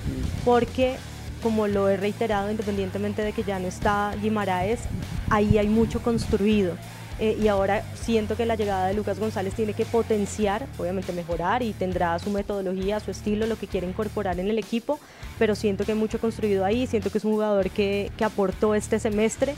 porque, 0.44 0.96
como 1.42 1.68
lo 1.68 1.88
he 1.90 1.98
reiterado, 1.98 2.50
independientemente 2.50 3.22
de 3.22 3.32
que 3.32 3.44
ya 3.44 3.58
no 3.58 3.68
está 3.68 4.14
Guimaraes, 4.22 4.80
ahí 5.28 5.58
hay 5.58 5.68
mucho 5.68 6.00
construido. 6.02 6.74
Eh, 7.20 7.36
y 7.40 7.48
ahora 7.48 7.82
siento 7.94 8.36
que 8.36 8.46
la 8.46 8.54
llegada 8.54 8.86
de 8.86 8.94
Lucas 8.94 9.18
González 9.18 9.54
tiene 9.54 9.74
que 9.74 9.84
potenciar, 9.84 10.66
obviamente 10.78 11.12
mejorar 11.12 11.62
y 11.62 11.72
tendrá 11.72 12.18
su 12.18 12.30
metodología, 12.30 13.00
su 13.00 13.10
estilo, 13.10 13.46
lo 13.46 13.56
que 13.56 13.66
quiere 13.66 13.88
incorporar 13.88 14.38
en 14.38 14.48
el 14.48 14.58
equipo, 14.58 15.00
pero 15.38 15.56
siento 15.56 15.84
que 15.84 15.92
hay 15.92 15.98
mucho 15.98 16.20
construido 16.20 16.64
ahí, 16.64 16.86
siento 16.86 17.10
que 17.10 17.18
es 17.18 17.24
un 17.24 17.32
jugador 17.32 17.70
que, 17.70 18.12
que 18.16 18.24
aportó 18.24 18.74
este 18.74 19.00
semestre. 19.00 19.54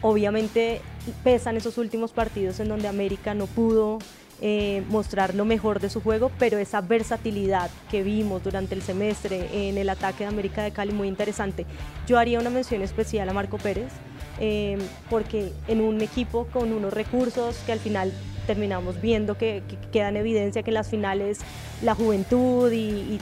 Obviamente 0.00 0.80
pesan 1.22 1.56
esos 1.56 1.78
últimos 1.78 2.12
partidos 2.12 2.60
en 2.60 2.68
donde 2.68 2.88
América 2.88 3.34
no 3.34 3.46
pudo 3.46 3.98
eh, 4.42 4.82
mostrar 4.90 5.34
lo 5.34 5.46
mejor 5.46 5.80
de 5.80 5.88
su 5.88 6.02
juego, 6.02 6.30
pero 6.38 6.58
esa 6.58 6.82
versatilidad 6.82 7.70
que 7.90 8.02
vimos 8.02 8.44
durante 8.44 8.74
el 8.74 8.82
semestre 8.82 9.68
en 9.68 9.78
el 9.78 9.88
ataque 9.88 10.24
de 10.24 10.28
América 10.28 10.62
de 10.62 10.72
Cali 10.72 10.92
muy 10.92 11.08
interesante. 11.08 11.64
Yo 12.06 12.18
haría 12.18 12.38
una 12.38 12.50
mención 12.50 12.82
especial 12.82 13.26
a 13.30 13.32
Marco 13.32 13.56
Pérez, 13.56 13.90
eh, 14.40 14.78
porque 15.10 15.52
en 15.68 15.80
un 15.80 16.00
equipo 16.00 16.46
con 16.52 16.72
unos 16.72 16.92
recursos 16.92 17.56
que 17.66 17.72
al 17.72 17.78
final 17.78 18.12
terminamos 18.46 19.00
viendo 19.00 19.36
que, 19.36 19.62
que 19.68 19.76
queda 19.90 20.08
en 20.08 20.16
evidencia 20.16 20.62
que 20.62 20.70
en 20.70 20.74
las 20.74 20.88
finales 20.88 21.40
la 21.82 21.94
juventud 21.94 22.72
y, 22.72 23.20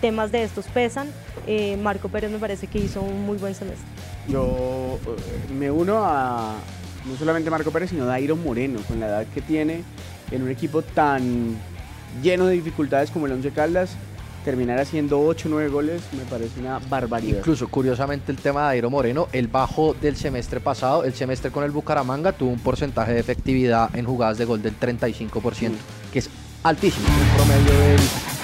temas 0.00 0.30
de 0.32 0.44
estos 0.44 0.66
pesan, 0.66 1.08
eh, 1.46 1.76
Marco 1.78 2.08
Pérez 2.08 2.30
me 2.30 2.38
parece 2.38 2.66
que 2.66 2.78
hizo 2.78 3.00
un 3.00 3.24
muy 3.24 3.38
buen 3.38 3.54
semestre. 3.54 3.86
Yo 4.28 4.98
eh, 5.06 5.52
me 5.52 5.70
uno 5.70 6.04
a 6.04 6.54
no 7.04 7.16
solamente 7.16 7.50
Marco 7.50 7.70
Pérez, 7.70 7.90
sino 7.90 8.06
Dairo 8.06 8.36
Moreno, 8.36 8.80
con 8.86 9.00
la 9.00 9.06
edad 9.06 9.26
que 9.32 9.40
tiene 9.40 9.82
en 10.30 10.42
un 10.42 10.50
equipo 10.50 10.82
tan 10.82 11.56
lleno 12.22 12.46
de 12.46 12.54
dificultades 12.54 13.10
como 13.10 13.26
el 13.26 13.32
Once 13.32 13.50
Caldas, 13.50 13.96
terminar 14.44 14.78
haciendo 14.78 15.20
8 15.20 15.48
o 15.48 15.50
9 15.52 15.68
goles 15.68 16.02
me 16.12 16.24
parece 16.24 16.60
una 16.60 16.78
barbaridad. 16.78 17.38
Incluso, 17.38 17.66
curiosamente, 17.68 18.30
el 18.30 18.38
tema 18.38 18.62
de 18.62 18.74
Airo 18.74 18.90
Moreno, 18.90 19.28
el 19.32 19.48
bajo 19.48 19.94
del 19.94 20.16
semestre 20.16 20.60
pasado, 20.60 21.04
el 21.04 21.14
semestre 21.14 21.50
con 21.50 21.64
el 21.64 21.70
Bucaramanga, 21.70 22.32
tuvo 22.32 22.50
un 22.50 22.60
porcentaje 22.60 23.14
de 23.14 23.20
efectividad 23.20 23.94
en 23.96 24.04
jugadas 24.04 24.38
de 24.38 24.44
gol 24.44 24.62
del 24.62 24.78
35%, 24.78 25.72
que 26.12 26.18
es 26.18 26.30
altísimo. 26.62 27.06
El 27.08 27.36
promedio 27.36 27.80
del, 27.80 28.00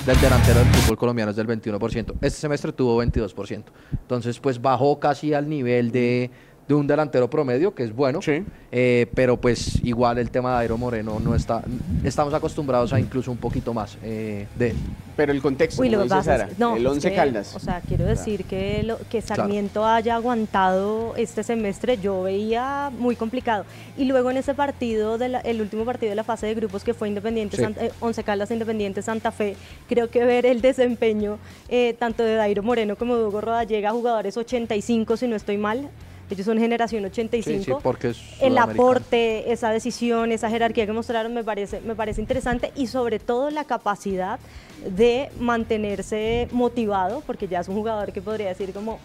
del 0.07 0.21
delantero 0.21 0.59
del 0.61 0.69
fútbol 0.69 0.97
colombiano 0.97 1.31
es 1.31 1.37
del 1.37 1.47
21%. 1.47 2.15
Este 2.21 2.41
semestre 2.41 2.73
tuvo 2.73 3.03
22%. 3.03 3.65
Entonces, 3.93 4.41
pues 4.41 4.61
bajó 4.61 4.99
casi 4.99 5.35
al 5.35 5.49
nivel 5.49 5.93
de, 5.93 6.31
de 6.70 6.74
un 6.76 6.87
delantero 6.87 7.28
promedio, 7.28 7.74
que 7.74 7.83
es 7.83 7.92
bueno. 7.94 8.22
Sí. 8.22 8.44
Eh, 8.70 9.09
pero 9.16 9.37
pues 9.40 9.83
igual 9.85 10.18
el 10.18 10.30
tema 10.30 10.52
de 10.54 10.59
Airo 10.61 10.78
Moreno 10.78 11.18
no 11.18 11.35
está... 11.35 11.64
Estamos 12.04 12.33
acostumbrados 12.33 12.92
a 12.92 13.00
incluso 13.00 13.33
un 13.33 13.38
poquito 13.38 13.74
más 13.74 13.98
eh, 14.04 14.46
de... 14.56 14.72
Pero 15.16 15.33
el 15.33 15.42
contexto, 15.42 15.83
Uy, 15.83 15.90
lo 15.90 16.04
dice 16.04 16.18
es- 16.20 16.24
Sara, 16.24 16.48
no, 16.59 16.76
el 16.76 16.87
es 16.87 16.92
Once 16.92 17.11
que, 17.11 17.16
Caldas. 17.16 17.56
O 17.56 17.59
sea, 17.59 17.83
quiero 17.87 18.04
decir 18.06 18.44
que, 18.44 18.85
lo, 18.85 18.98
que 19.11 19.20
Sarmiento 19.20 19.85
haya 19.85 20.14
aguantado 20.14 21.14
este 21.16 21.42
semestre, 21.42 21.98
yo 21.98 22.22
veía 22.22 22.90
muy 22.96 23.16
complicado. 23.16 23.64
Y 23.98 24.04
luego 24.04 24.30
en 24.30 24.37
ese 24.37 24.54
partido, 24.54 25.18
de 25.18 25.28
la- 25.28 25.40
el 25.40 25.61
último 25.61 25.85
partido 25.85 26.11
de 26.11 26.16
la 26.16 26.24
fase 26.24 26.46
de 26.46 26.54
grupos 26.54 26.85
que 26.85 26.94
fue 26.94 27.09
Independiente, 27.09 27.56
Sí. 27.56 27.62
Santa- 27.64 27.85
eh, 27.85 27.90
Once 27.98 28.22
Caldas 28.22 28.50
Independiente 28.52 29.02
Santa 29.02 29.33
Fe, 29.33 29.56
creo 29.88 30.09
que 30.09 30.24
ver 30.24 30.46
el 30.46 30.61
desempeño 30.62 31.38
eh, 31.68 31.96
tanto 31.98 32.22
de 32.22 32.37
Dairo 32.37 32.62
Moreno 32.62 32.94
como 32.94 33.16
de 33.16 33.24
Hugo 33.24 33.40
Rodallega, 33.40 33.90
jugadores 33.90 34.37
85, 34.37 35.16
si 35.16 35.26
no 35.26 35.35
estoy 35.35 35.59
mal. 35.59 35.90
Ellos 36.31 36.47
son 36.47 36.59
generación 36.59 37.05
85 37.05 37.59
Sí, 37.59 37.64
sí, 37.64 37.73
porque 37.83 38.11
es 38.11 38.21
el 38.40 38.57
aporte, 38.57 39.53
esa 39.53 39.71
decisión, 39.71 40.31
esa 40.31 40.49
jerarquía 40.49 40.87
que 40.87 40.93
mostraron 40.93 41.35
me 41.35 41.43
parece, 41.43 41.81
me 41.81 41.97
parece 41.97 42.21
interesante 42.21 42.73
y 42.77 42.87
sobre 42.87 43.19
todo 43.19 43.51
la 43.51 43.64
capacidad 43.64 44.38
de 44.87 45.29
mantenerse 45.40 46.49
motivado, 46.53 47.23
porque 47.27 47.49
ya 47.49 47.61
es 47.61 47.69
un 47.69 47.75
jugador 47.75 48.12
que 48.12 48.23
podría 48.23 48.49
decir 48.49 48.73
como 48.73 49.01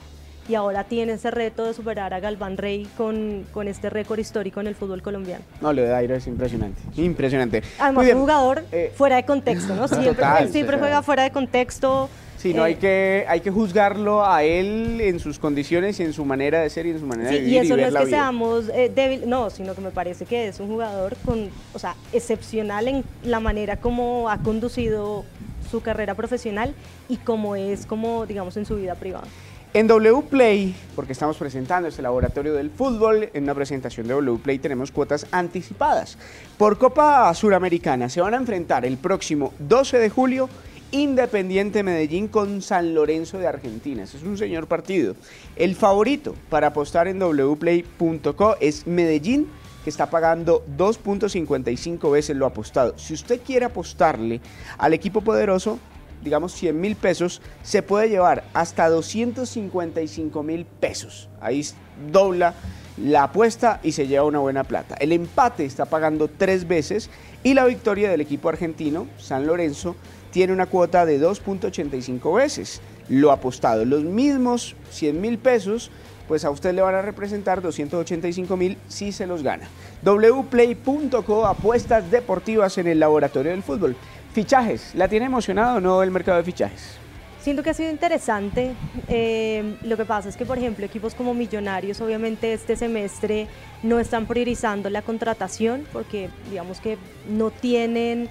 y 0.48 0.56
ahora 0.56 0.84
tiene 0.84 1.14
ese 1.14 1.32
reto 1.32 1.66
de 1.66 1.74
superar 1.74 2.14
a 2.14 2.20
Galván 2.20 2.58
Rey 2.58 2.88
con, 2.98 3.46
con 3.52 3.68
este 3.68 3.90
récord 3.90 4.20
histórico 4.20 4.60
en 4.62 4.68
el 4.68 4.76
fútbol 4.76 5.02
colombiano. 5.02 5.44
No, 5.62 5.74
lo 5.74 5.82
de 5.82 5.88
Dairo 5.88 6.16
es 6.16 6.28
impresionante, 6.28 6.80
impresionante. 6.98 7.64
Además, 7.80 8.08
un 8.14 8.20
jugador 8.20 8.64
eh, 8.72 8.94
fuera 8.96 9.16
de 9.16 9.26
contexto, 9.26 9.76
¿no? 9.76 9.88
Siempre, 9.96 10.48
siempre 10.52 10.78
juega 10.78 11.02
fuera 11.02 11.24
de 11.24 11.32
contexto. 11.32 12.10
Sí, 12.46 12.54
no, 12.54 12.62
hay, 12.62 12.74
eh, 12.74 12.78
que, 12.78 13.26
hay 13.28 13.42
que 13.42 13.50
juzgarlo 13.50 14.24
a 14.24 14.44
él 14.44 15.02
en 15.02 15.20
sus 15.20 15.40
condiciones 15.40 16.00
y 16.00 16.04
en 16.04 16.14
su 16.14 16.26
manera 16.26 16.62
de 16.62 16.70
ser 16.70 16.86
y 16.86 16.92
en 16.92 17.00
su 17.00 17.08
manera 17.08 17.32
de 17.32 17.40
vivir. 17.40 17.54
Y 17.54 17.58
eso 17.58 17.76
no 17.76 17.82
es 17.82 17.96
que 17.96 18.06
seamos 18.06 18.70
eh, 18.70 18.92
débil, 18.94 19.28
no, 19.28 19.50
sino 19.50 19.74
que 19.74 19.82
me 19.82 19.90
parece 19.90 20.26
que 20.26 20.50
es 20.50 20.60
un 20.60 20.68
jugador 20.68 21.18
con, 21.26 21.50
o 21.74 21.80
sea, 21.80 21.96
excepcional 22.14 22.88
en 22.88 23.04
la 23.24 23.40
manera 23.40 23.78
como 23.78 24.30
ha 24.30 24.38
conducido 24.38 25.26
su 25.72 25.82
carrera 25.82 26.14
profesional 26.14 26.76
y 27.10 27.18
como 27.18 27.56
es, 27.56 27.88
como, 27.88 28.28
digamos, 28.28 28.56
en 28.58 28.68
su 28.68 28.76
vida 28.76 28.94
privada. 28.94 29.26
En 29.74 29.88
WPlay, 29.88 30.76
porque 30.96 31.14
estamos 31.14 31.38
presentando 31.38 31.90
este 31.90 32.04
laboratorio 32.04 32.54
del 32.54 32.70
fútbol, 32.70 33.28
en 33.34 33.44
una 33.44 33.56
presentación 33.56 34.08
de 34.08 34.14
WPlay 34.14 34.60
tenemos 34.60 34.92
cuotas 34.92 35.26
anticipadas. 35.32 36.20
Por 36.60 36.78
Copa 36.78 37.34
Suramericana 37.34 38.08
se 38.08 38.22
van 38.22 38.36
a 38.36 38.38
enfrentar 38.38 38.86
el 38.86 38.98
próximo 38.98 39.52
12 39.58 39.98
de 39.98 40.10
julio 40.12 40.48
Independiente 40.92 41.84
Medellín 41.84 42.28
con 42.28 42.62
San 42.62 42.94
Lorenzo 42.94 43.38
de 43.38 43.48
Argentina. 43.48 44.04
Ese 44.04 44.18
es 44.18 44.24
un 44.24 44.38
señor 44.38 44.68
partido. 44.68 45.16
El 45.56 45.76
favorito 45.76 46.36
para 46.50 46.68
apostar 46.68 47.08
en 47.08 47.20
wplay.co 47.20 48.56
es 48.60 48.88
Medellín 48.88 49.48
que 49.84 49.90
está 49.92 50.10
pagando 50.10 50.66
2.55 50.78 52.12
veces 52.12 52.36
lo 52.36 52.48
apostado. 52.48 52.98
Si 52.98 53.14
usted 53.14 53.40
quiere 53.46 53.66
apostarle 53.66 54.42
al 54.80 54.94
equipo 54.94 55.22
poderoso, 55.22 55.78
digamos 56.24 56.54
100 56.54 56.82
mil 56.82 56.96
pesos, 56.96 57.42
se 57.62 57.84
puede 57.84 58.10
llevar 58.10 58.44
hasta 58.54 58.90
255 58.90 60.42
mil 60.42 60.66
pesos. 60.66 61.30
Ahí 61.40 61.64
dobla 62.12 62.56
la 62.98 63.24
apuesta 63.24 63.80
y 63.84 63.92
se 63.92 64.08
lleva 64.08 64.26
una 64.26 64.40
buena 64.40 64.64
plata. 64.64 64.96
El 64.96 65.12
empate 65.12 65.66
está 65.66 65.86
pagando 65.86 66.30
tres 66.30 66.68
veces 66.68 67.10
y 67.44 67.54
la 67.54 67.66
victoria 67.66 68.10
del 68.10 68.22
equipo 68.22 68.50
argentino, 68.50 69.08
San 69.18 69.46
Lorenzo, 69.46 69.96
tiene 70.36 70.52
una 70.52 70.66
cuota 70.66 71.06
de 71.06 71.18
2.85 71.18 72.36
veces 72.36 72.82
lo 73.08 73.32
apostado. 73.32 73.86
Los 73.86 74.04
mismos 74.04 74.76
100 74.92 75.22
mil 75.22 75.38
pesos, 75.38 75.92
pues 76.28 76.44
a 76.44 76.50
usted 76.50 76.74
le 76.74 76.82
van 76.82 76.94
a 76.94 77.02
representar 77.02 77.62
285 77.62 78.58
mil 78.58 78.78
si 78.90 79.14
se 79.14 79.28
los 79.28 79.44
gana. 79.44 79.70
wplay.co 80.04 81.46
apuestas 81.46 82.12
deportivas 82.12 82.78
en 82.78 82.88
el 82.88 83.00
laboratorio 83.00 83.52
del 83.52 83.64
fútbol. 83.64 83.96
Fichajes, 84.34 84.94
¿la 84.94 85.08
tiene 85.08 85.28
emocionado 85.28 85.78
o 85.78 85.80
no 85.80 86.04
el 86.04 86.12
mercado 86.12 86.40
de 86.40 86.44
fichajes? 86.44 86.98
Siento 87.40 87.64
que 87.64 87.70
ha 87.70 87.74
sido 87.74 87.90
interesante. 87.90 88.74
Eh, 89.08 89.78
lo 89.84 89.96
que 89.96 90.04
pasa 90.04 90.28
es 90.28 90.36
que, 90.36 90.46
por 90.46 90.58
ejemplo, 90.58 90.86
equipos 90.86 91.16
como 91.16 91.34
Millonarios, 91.34 92.02
obviamente 92.02 92.52
este 92.52 92.76
semestre 92.76 93.48
no 93.84 94.02
están 94.02 94.26
priorizando 94.26 94.90
la 94.90 95.02
contratación 95.02 95.86
porque, 95.94 96.30
digamos 96.50 96.82
que 96.82 96.98
no 97.30 97.52
tienen 97.52 98.30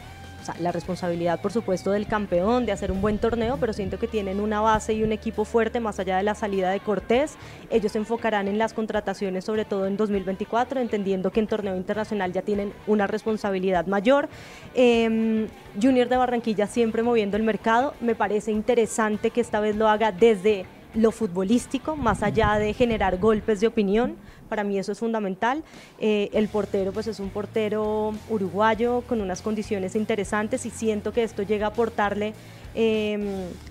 la 0.59 0.72
responsabilidad, 0.72 1.40
por 1.40 1.52
supuesto, 1.52 1.90
del 1.90 2.07
campeón, 2.07 2.66
de 2.66 2.72
hacer 2.72 2.92
un 2.92 3.00
buen 3.00 3.18
torneo, 3.18 3.57
pero 3.59 3.72
siento 3.72 3.98
que 3.98 4.09
tienen 4.09 4.40
una 4.40 4.61
base 4.61 4.94
y 4.94 5.02
un 5.02 5.12
equipo 5.12 5.44
fuerte 5.44 5.80
más 5.80 5.98
allá 5.98 6.16
de 6.16 6.22
la 6.22 6.35
salida 6.35 6.70
de 6.70 6.80
Cortés. 6.80 7.37
Ellos 7.70 7.92
se 7.92 7.98
enfocarán 7.98 8.48
en 8.48 8.59
las 8.59 8.72
contrataciones, 8.72 9.44
sobre 9.44 9.64
todo 9.64 9.87
en 9.87 9.96
2024, 9.96 10.80
entendiendo 10.80 11.30
que 11.30 11.40
en 11.40 11.46
torneo 11.46 11.76
internacional 11.76 12.33
ya 12.33 12.42
tienen 12.42 12.72
una 12.87 13.07
responsabilidad 13.07 13.87
mayor. 13.87 14.28
Em, 14.74 15.48
Junior 15.80 16.09
de 16.09 16.16
Barranquilla 16.16 16.66
siempre 16.66 17.02
moviendo 17.02 17.37
el 17.37 17.42
mercado. 17.42 17.94
Me 18.00 18.14
parece 18.14 18.52
interesante 18.52 19.30
que 19.30 19.40
esta 19.40 19.61
vez 19.61 19.76
lo 19.76 19.88
haga 19.88 20.12
desde 20.12 20.66
lo 20.94 21.11
futbolístico, 21.11 21.96
más 21.96 22.22
allá 22.22 22.54
de 22.59 22.72
generar 22.72 23.18
golpes 23.18 23.61
de 23.61 23.66
opinión. 23.66 24.16
Para 24.48 24.62
mí 24.62 24.78
eso 24.78 24.92
es 24.92 24.98
fundamental. 24.98 25.64
Eh, 25.98 26.30
el 26.33 26.48
portero 26.48 26.92
pues 26.92 27.07
es 27.07 27.18
un 27.20 27.30
portero 27.30 28.12
uruguayo 28.28 29.02
con 29.09 29.20
unas 29.20 29.42
condiciones 29.42 29.96
interesantes 29.96 30.66
y 30.66 30.70
siento 30.70 31.12
que 31.12 31.24
esto 31.24 31.42
llega 31.42 31.66
a 31.66 31.70
aportarle 31.70 32.35
em, 32.74 33.22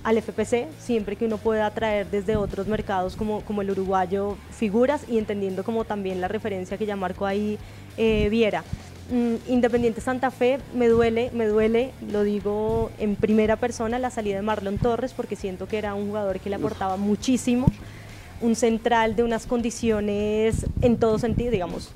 al 0.04 0.18
FPC 0.22 0.68
siempre 0.80 1.16
que 1.16 1.26
uno 1.26 1.38
pueda 1.38 1.68
atraer 1.68 2.10
desde 2.10 2.36
otros 2.36 2.68
mercados 2.68 3.16
como, 3.16 3.42
como 3.42 3.62
el 3.62 3.72
uruguayo 3.72 4.38
figuras 4.52 5.06
y 5.08 5.18
entendiendo 5.18 5.64
como 5.64 5.86
también 5.86 6.22
la 6.22 6.28
referencia 6.28 6.78
que 6.78 6.86
ya 6.86 6.96
marcó 6.96 7.26
ahí 7.26 7.58
eh, 7.98 8.28
Viera. 8.30 8.64
Mm, 9.12 9.36
Independiente 9.52 10.02
Santa 10.02 10.32
Fe 10.32 10.60
me 10.74 10.88
duele, 10.88 11.30
me 11.34 11.46
duele, 11.46 11.92
lo 12.10 12.24
digo 12.24 12.90
en 13.00 13.16
primera 13.16 13.58
persona, 13.58 14.00
la 14.00 14.10
salida 14.10 14.38
de 14.38 14.42
Marlon 14.42 14.78
Torres 14.78 15.14
porque 15.14 15.36
siento 15.36 15.68
que 15.68 15.78
era 15.78 15.94
un 15.94 16.08
jugador 16.08 16.40
que 16.40 16.50
le 16.50 16.56
aportaba 16.56 16.98
muchísimo 16.98 17.68
un 18.42 18.56
central 18.56 19.16
de 19.16 19.24
unas 19.24 19.46
condiciones 19.46 20.66
en 20.82 20.98
todo 20.98 21.18
sentido, 21.18 21.50
digamos, 21.50 21.92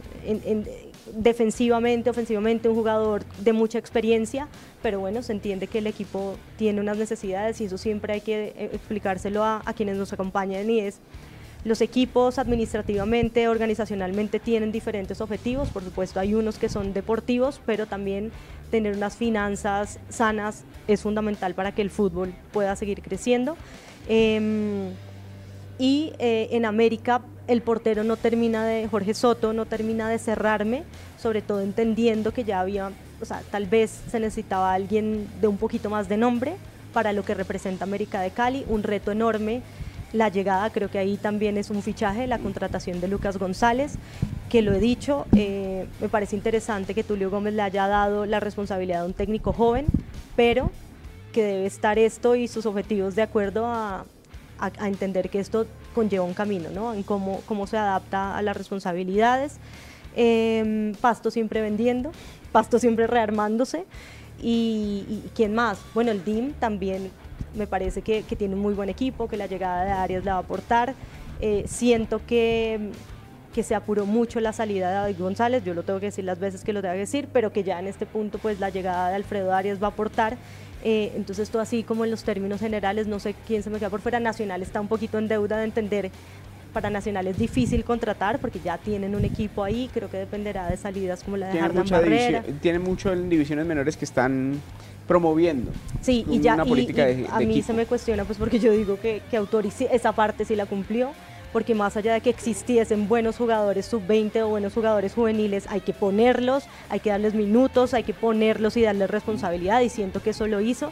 defensivamente, 1.14 2.10
ofensivamente, 2.10 2.70
un 2.70 2.76
jugador 2.76 3.26
de 3.40 3.52
mucha 3.52 3.78
experiencia, 3.78 4.48
pero 4.82 5.00
bueno, 5.00 5.22
se 5.24 5.34
entiende 5.34 5.68
que 5.68 5.80
el 5.80 5.88
equipo 5.88 6.36
tiene 6.58 6.80
unas 6.80 6.98
necesidades 6.98 7.60
y 7.60 7.66
eso 7.66 7.78
siempre 7.78 8.14
hay 8.14 8.22
que 8.22 8.54
eh, 8.56 8.70
explicárselo 8.74 9.44
a, 9.44 9.62
quienes 9.76 9.98
nos 9.98 10.14
acompañan 10.14 10.70
y 10.70 10.80
es 10.80 11.00
los 11.64 11.82
equipos 11.82 12.40
administrativamente, 12.40 13.48
organizacionalmente 13.48 14.40
tienen 14.40 14.72
diferentes 14.72 15.22
objetivos, 15.22 15.70
por 15.70 15.84
supuesto 15.84 16.20
hay 16.20 16.34
unos 16.34 16.58
que 16.58 16.70
son 16.70 16.94
deportivos, 16.94 17.60
pero 17.66 17.86
también 17.88 18.32
tener 18.72 18.96
unas 18.96 19.16
finanzas 19.16 20.00
sanas 20.10 20.64
es 20.88 21.02
fundamental 21.02 21.54
para 21.54 21.74
que 21.74 21.82
el 21.82 21.90
fútbol 21.90 22.34
pueda 22.52 22.76
seguir 22.76 23.02
creciendo. 23.02 23.58
Em, 24.08 24.92
y 25.80 26.14
eh, 26.20 26.50
en 26.52 26.66
América 26.66 27.22
el 27.48 27.62
portero 27.62 28.04
no 28.04 28.18
termina 28.18 28.66
de, 28.66 28.88
Jorge 28.88 29.14
Soto 29.14 29.54
no 29.54 29.66
termina 29.66 30.10
de 30.10 30.20
cerrarme, 30.20 30.84
sobre 31.18 31.42
todo 31.42 31.62
entendiendo 31.62 32.34
que 32.34 32.44
ya 32.44 32.60
había, 32.60 32.92
o 33.22 33.26
sea, 33.26 33.42
tal 33.52 33.66
vez 33.66 34.02
se 34.10 34.20
necesitaba 34.20 34.74
alguien 34.74 35.28
de 35.40 35.48
un 35.48 35.58
poquito 35.58 35.90
más 35.90 36.10
de 36.10 36.18
nombre 36.18 36.56
para 36.94 37.14
lo 37.14 37.24
que 37.24 37.34
representa 37.34 37.86
América 37.86 38.22
de 38.22 38.32
Cali, 38.32 38.66
un 38.68 38.84
reto 38.84 39.12
enorme. 39.12 39.62
La 40.18 40.30
llegada, 40.30 40.72
creo 40.72 40.90
que 40.90 40.98
ahí 40.98 41.16
también 41.16 41.60
es 41.60 41.70
un 41.70 41.84
fichaje, 41.84 42.26
la 42.26 42.40
contratación 42.40 43.00
de 43.00 43.08
Lucas 43.08 43.38
González, 43.38 44.00
que 44.50 44.64
lo 44.64 44.74
he 44.74 44.80
dicho, 44.80 45.28
eh, 45.36 45.86
me 46.02 46.10
parece 46.10 46.36
interesante 46.36 46.96
que 46.96 47.04
Tulio 47.04 47.30
Gómez 47.30 47.54
le 47.54 47.62
haya 47.62 47.88
dado 47.88 48.26
la 48.26 48.40
responsabilidad 48.40 49.04
a 49.04 49.06
un 49.06 49.14
técnico 49.14 49.54
joven, 49.54 49.86
pero 50.36 50.72
que 51.34 51.44
debe 51.44 51.68
estar 51.68 52.00
esto 52.00 52.36
y 52.36 52.48
sus 52.48 52.66
objetivos 52.66 53.14
de 53.14 53.22
acuerdo 53.22 53.68
a, 53.68 54.06
a, 54.58 54.88
entender 54.88 55.30
que 55.30 55.40
esto 55.40 55.68
conlleva 55.94 56.26
un 56.26 56.34
camino, 56.34 56.72
¿no? 56.74 56.96
En 56.96 57.04
cómo, 57.04 57.42
cómo 57.46 57.68
se 57.68 57.78
adapta 57.78 58.36
a 58.36 58.42
las 58.42 58.58
responsabilidades. 58.58 59.58
Em, 60.16 60.96
Pasto 60.96 61.30
siempre 61.30 61.62
vendiendo, 61.62 62.12
Pasto 62.52 62.80
siempre 62.80 63.06
rearmándose. 63.06 63.86
Y, 64.42 65.22
quién 65.36 65.54
más? 65.54 65.80
Bueno, 65.94 66.12
el 66.12 66.24
DIM 66.24 66.54
también 66.54 67.12
me 67.56 67.68
parece 67.68 68.02
que, 68.02 68.24
que, 68.24 68.36
tiene 68.36 68.56
un 68.56 68.62
muy 68.62 68.74
buen 68.74 68.90
equipo, 68.90 69.28
que 69.28 69.38
la 69.38 69.48
llegada 69.48 69.84
de 69.84 69.92
Arias 69.92 70.24
le 70.24 70.32
va 70.32 70.38
a 70.38 70.42
aportar. 70.42 70.94
Eh, 71.40 71.66
siento 71.68 72.22
que, 72.26 72.92
que 73.54 73.64
se 73.64 73.76
apuró 73.76 74.06
mucho 74.06 74.40
la 74.40 74.54
salida 74.54 74.90
de 74.90 74.96
David 74.96 75.20
González, 75.20 75.64
yo 75.64 75.74
lo 75.74 75.84
tengo 75.84 76.00
que 76.00 76.08
decir 76.08 76.26
las 76.26 76.40
veces 76.40 76.64
que 76.64 76.74
lo 76.74 76.82
tengo 76.82 76.94
que 76.94 77.00
decir, 77.00 77.28
pero 77.32 77.52
que 77.52 77.64
ya 77.64 77.80
en 77.80 77.88
este 77.88 78.06
punto 78.06 78.40
pues 78.40 78.60
la 78.60 78.70
llegada 78.70 79.10
de 79.10 79.16
Alfredo 79.16 79.54
Arias 79.54 79.82
va 79.82 79.88
a 79.88 79.92
aportar. 79.92 80.38
Eh, 80.84 81.12
entonces, 81.16 81.50
todo 81.50 81.62
así 81.62 81.84
como 81.84 82.06
en 82.06 82.12
los 82.12 82.24
términos 82.24 82.60
generales, 82.60 83.08
no 83.08 83.20
sé 83.20 83.36
quién 83.46 83.64
se 83.64 83.70
me 83.70 83.80
queda 83.80 83.90
por 83.90 84.02
fuera. 84.02 84.20
Nacional 84.20 84.62
está 84.62 84.80
un 84.80 84.88
poquito 84.88 85.18
en 85.18 85.28
deuda 85.28 85.58
de 85.58 85.64
entender. 85.66 86.12
Para 86.74 86.90
Nacional 86.90 87.28
es 87.28 87.38
difícil 87.38 87.84
contratar 87.84 88.40
porque 88.40 88.60
ya 88.64 88.78
tienen 88.78 89.16
un 89.16 89.26
equipo 89.26 89.64
ahí, 89.64 89.90
creo 89.94 90.10
que 90.10 90.18
dependerá 90.18 90.70
de 90.70 90.78
salidas 90.78 91.24
como 91.24 91.38
la 91.38 91.48
de 91.48 91.54
Tiene 91.54 91.68
Barrera. 91.68 92.44
Tiene 92.62 92.80
mucho 92.80 93.12
en 93.12 93.30
divisiones 93.30 93.66
menores 93.66 93.98
que 93.98 94.06
están 94.06 94.62
promoviendo 95.08 95.72
sí, 96.02 96.26
y 96.30 96.42
ya, 96.42 96.58
política 96.66 97.10
y, 97.10 97.26
a 97.32 97.40
mí 97.40 97.62
se 97.62 97.72
me 97.72 97.86
cuestiona 97.86 98.26
pues 98.26 98.38
porque 98.38 98.60
yo 98.60 98.74
digo 98.74 99.00
que, 99.00 99.22
que 99.32 99.38
Autorice 99.38 99.88
esa 99.90 100.12
parte 100.12 100.44
sí 100.44 100.54
la 100.54 100.66
cumplió 100.66 101.12
porque 101.54 101.74
más 101.74 101.98
allá 101.98 102.14
de 102.14 102.22
que 102.22 102.30
existiesen 102.30 103.08
buenos 103.08 103.38
jugadores 103.38 103.86
sub-20 103.86 104.42
o 104.42 104.50
buenos 104.50 104.74
jugadores 104.74 105.14
juveniles, 105.14 105.66
hay 105.70 105.82
que 105.82 105.94
ponerlos, 105.94 106.66
hay 106.90 107.00
que 107.00 107.10
darles 107.10 107.34
minutos, 107.34 107.94
hay 107.94 108.04
que 108.04 108.14
ponerlos 108.14 108.78
y 108.78 108.82
darles 108.82 109.10
responsabilidad 109.10 109.82
y 109.82 109.90
siento 109.90 110.22
que 110.22 110.32
eso 110.32 110.48
lo 110.48 110.62
hizo. 110.62 110.92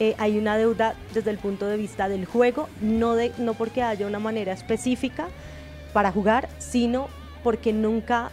Eh, 0.00 0.14
hay 0.18 0.38
una 0.38 0.56
deuda 0.56 0.94
desde 1.14 1.30
el 1.30 1.38
punto 1.38 1.66
de 1.66 1.76
vista 1.76 2.08
del 2.08 2.24
juego, 2.24 2.68
no, 2.80 3.14
de, 3.14 3.32
no 3.38 3.54
porque 3.54 3.82
haya 3.82 4.06
una 4.06 4.18
manera 4.18 4.52
específica 4.52 5.28
para 5.92 6.10
jugar, 6.10 6.48
sino 6.58 7.08
porque 7.44 7.72
nunca, 7.72 8.30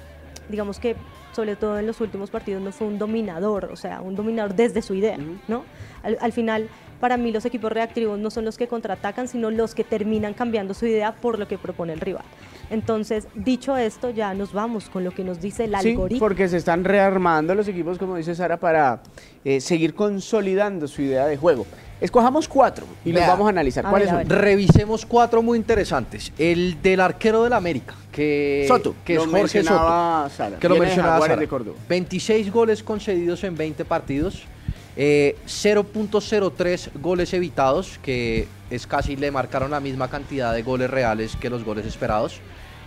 digamos 0.49 0.79
que 0.79 0.95
sobre 1.31 1.55
todo 1.55 1.77
en 1.77 1.85
los 1.85 2.01
últimos 2.01 2.31
partidos, 2.31 2.61
no 2.61 2.71
fue 2.71 2.87
un 2.87 2.97
dominador, 2.97 3.65
o 3.65 3.75
sea, 3.75 4.01
un 4.01 4.15
dominador 4.15 4.55
desde 4.55 4.81
su 4.81 4.95
idea, 4.95 5.17
¿no? 5.47 5.63
Al, 6.01 6.17
al 6.21 6.31
final 6.31 6.69
para 6.99 7.17
mí 7.17 7.31
los 7.31 7.45
equipos 7.45 7.71
reactivos 7.71 8.19
no 8.19 8.29
son 8.29 8.45
los 8.45 8.57
que 8.57 8.67
contraatacan, 8.67 9.27
sino 9.27 9.51
los 9.51 9.73
que 9.73 9.83
terminan 9.83 10.33
cambiando 10.33 10.73
su 10.73 10.85
idea 10.85 11.13
por 11.13 11.39
lo 11.39 11.47
que 11.47 11.57
propone 11.57 11.93
el 11.93 12.01
rival. 12.01 12.25
Entonces, 12.69 13.27
dicho 13.35 13.75
esto, 13.77 14.11
ya 14.11 14.33
nos 14.33 14.53
vamos 14.53 14.89
con 14.89 15.03
lo 15.03 15.11
que 15.11 15.23
nos 15.23 15.41
dice 15.41 15.65
el 15.65 15.75
Sí, 15.81 15.89
algoritmo. 15.91 16.19
porque 16.19 16.47
se 16.47 16.57
están 16.57 16.83
rearmando 16.83 17.55
los 17.55 17.67
equipos, 17.67 17.97
como 17.97 18.15
dice 18.15 18.35
Sara, 18.35 18.57
para 18.57 19.01
eh, 19.43 19.59
seguir 19.59 19.95
consolidando 19.95 20.87
su 20.87 21.01
idea 21.01 21.25
de 21.25 21.35
juego. 21.37 21.65
Escojamos 22.01 22.47
cuatro 22.47 22.85
y 23.03 23.11
los 23.11 23.25
vamos 23.27 23.47
a 23.47 23.49
analizar. 23.49 23.85
A 23.85 23.89
¿Cuáles 23.89 24.09
ver, 24.11 24.25
son? 24.27 24.37
Revisemos 24.37 25.05
cuatro 25.05 25.41
muy 25.41 25.57
interesantes. 25.57 26.31
El 26.37 26.81
del 26.81 27.01
arquero 27.01 27.43
del 27.43 27.51
América, 27.53 27.93
que, 28.11 28.63
Soto, 28.69 28.95
que 29.03 29.15
es 29.15 29.25
lo 29.25 29.29
Jorge 29.29 29.47
Soto. 29.63 29.73
mencionaba 29.73 30.29
Sara. 30.29 30.57
Que 30.59 30.69
lo 30.69 30.75
mencionaba 30.77 31.19
Sara. 31.21 31.35
de 31.35 31.47
Córdoba. 31.47 31.77
26 31.89 32.51
goles 32.53 32.83
concedidos 32.83 33.43
en 33.43 33.55
20 33.57 33.83
partidos. 33.83 34.43
eh, 35.01 35.35
0.03 35.45 36.89
goles 37.01 37.33
evitados, 37.33 37.99
que 38.01 38.47
es 38.69 38.85
casi 38.87 39.15
le 39.15 39.31
marcaron 39.31 39.71
la 39.71 39.79
misma 39.79 40.09
cantidad 40.09 40.53
de 40.53 40.61
goles 40.61 40.89
reales 40.89 41.35
que 41.35 41.49
los 41.49 41.63
goles 41.63 41.85
esperados. 41.85 42.39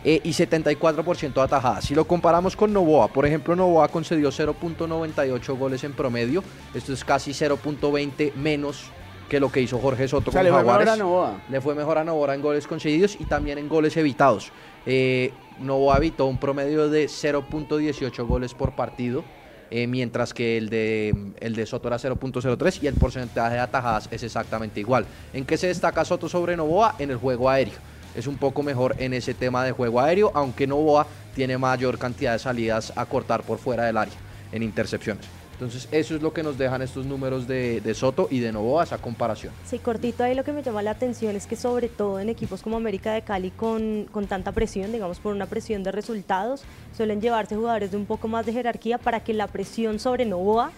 Eh, 0.04 0.20
y 0.24 0.30
74% 0.30 1.32
de 1.32 1.40
atajadas. 1.40 1.84
Si 1.84 1.94
lo 1.94 2.06
comparamos 2.06 2.56
con 2.56 2.72
Novoa, 2.72 3.08
por 3.08 3.26
ejemplo, 3.26 3.54
Novoa 3.54 3.88
concedió 3.88 4.30
0.98 4.30 5.58
goles 5.58 5.84
en 5.84 5.92
promedio. 5.92 6.42
Esto 6.74 6.92
es 6.92 7.04
casi 7.04 7.30
0.20 7.32 8.34
menos 8.34 8.90
que 9.28 9.40
lo 9.40 9.50
que 9.50 9.62
hizo 9.62 9.78
Jorge 9.78 10.08
Soto 10.08 10.30
O 10.30 10.32
sea, 10.32 10.42
con 10.42 10.44
le 10.44 10.52
fue 10.52 10.62
mejor 10.62 10.88
a 10.88 10.96
Novoa. 10.96 11.42
Le 11.48 11.60
fue 11.60 11.74
mejor 11.74 11.98
a 11.98 12.04
Novoa 12.04 12.34
en 12.34 12.42
goles 12.42 12.66
concedidos 12.66 13.16
y 13.18 13.24
también 13.24 13.58
en 13.58 13.68
goles 13.68 13.96
evitados. 13.96 14.52
Eh, 14.84 15.32
Novoa 15.60 15.96
evitó 15.96 16.26
un 16.26 16.38
promedio 16.38 16.90
de 16.90 17.06
0.18 17.06 18.26
goles 18.26 18.52
por 18.54 18.72
partido, 18.72 19.24
eh, 19.70 19.86
mientras 19.86 20.34
que 20.34 20.58
el 20.58 20.68
de, 20.68 21.14
el 21.40 21.54
de 21.54 21.64
Soto 21.64 21.88
era 21.88 21.96
0.03 21.96 22.82
y 22.82 22.88
el 22.88 22.94
porcentaje 22.94 23.54
de 23.54 23.60
atajadas 23.60 24.08
es 24.10 24.22
exactamente 24.22 24.80
igual. 24.80 25.06
¿En 25.32 25.46
qué 25.46 25.56
se 25.56 25.68
destaca 25.68 26.04
Soto 26.04 26.28
sobre 26.28 26.56
Novoa? 26.56 26.96
En 26.98 27.10
el 27.10 27.16
juego 27.16 27.48
aéreo. 27.48 27.91
Es 28.14 28.27
un 28.27 28.37
poco 28.37 28.62
mejor 28.62 28.94
en 28.98 29.14
ese 29.14 29.35
tema 29.35 29.64
de 29.64 29.72
juego 29.72 30.01
aéreo, 30.01 30.31
aunque 30.35 30.66
Novoa 30.66 31.07
tiene 31.35 31.59
mayor 31.59 31.98
cantidad 31.98 32.33
de 32.33 32.38
salidas 32.38 32.92
a 32.96 33.07
cortar 33.07 33.42
por 33.42 33.59
fuera 33.59 33.85
del 33.85 33.96
área 33.96 34.14
en 34.53 34.62
intercepciones. 34.62 35.25
Entonces, 35.53 35.88
eso 35.92 36.16
es 36.16 36.22
lo 36.22 36.33
que 36.33 36.42
nos 36.42 36.59
dejan 36.59 36.83
estos 36.83 37.07
números 37.07 37.46
de, 37.46 37.94
Soto 37.94 38.27
y 38.31 38.40
de 38.40 38.51
Novoa, 38.51 38.83
esa 38.83 38.98
comparación. 38.98 39.53
Sí, 39.64 39.79
cortito 39.79 40.25
ahí 40.25 40.35
lo 40.35 40.42
que 40.42 40.53
me 40.53 40.61
llama 40.61 40.83
la 40.83 40.90
atención 40.90 41.37
es 41.37 41.46
que 41.46 41.55
sobre 41.55 41.88
todo 41.88 42.18
en 42.18 42.29
equipos 42.29 42.62
como 42.62 42.77
América 42.77 43.12
de 43.12 43.22
Cali 43.22 43.53
con, 43.53 44.09
con 44.11 44.27
tanta 44.27 44.51
presión, 44.51 44.90
digamos 44.90 45.20
por 45.20 45.33
una 45.33 45.46
presión 45.46 45.85
de 45.85 45.92
resultados, 45.92 46.64
suelen 46.96 47.20
llevarse 47.20 47.55
jugadores 47.55 47.92
de 47.92 47.96
un 47.96 48.07
poco 48.07 48.27
más 48.27 48.44
de 48.44 48.53
jerarquía 48.53 48.98
para 48.98 49.20
que 49.20 49.35
la 49.35 49.46
presión 49.46 50.01
sobre 50.01 50.25
Novoa, 50.25 50.72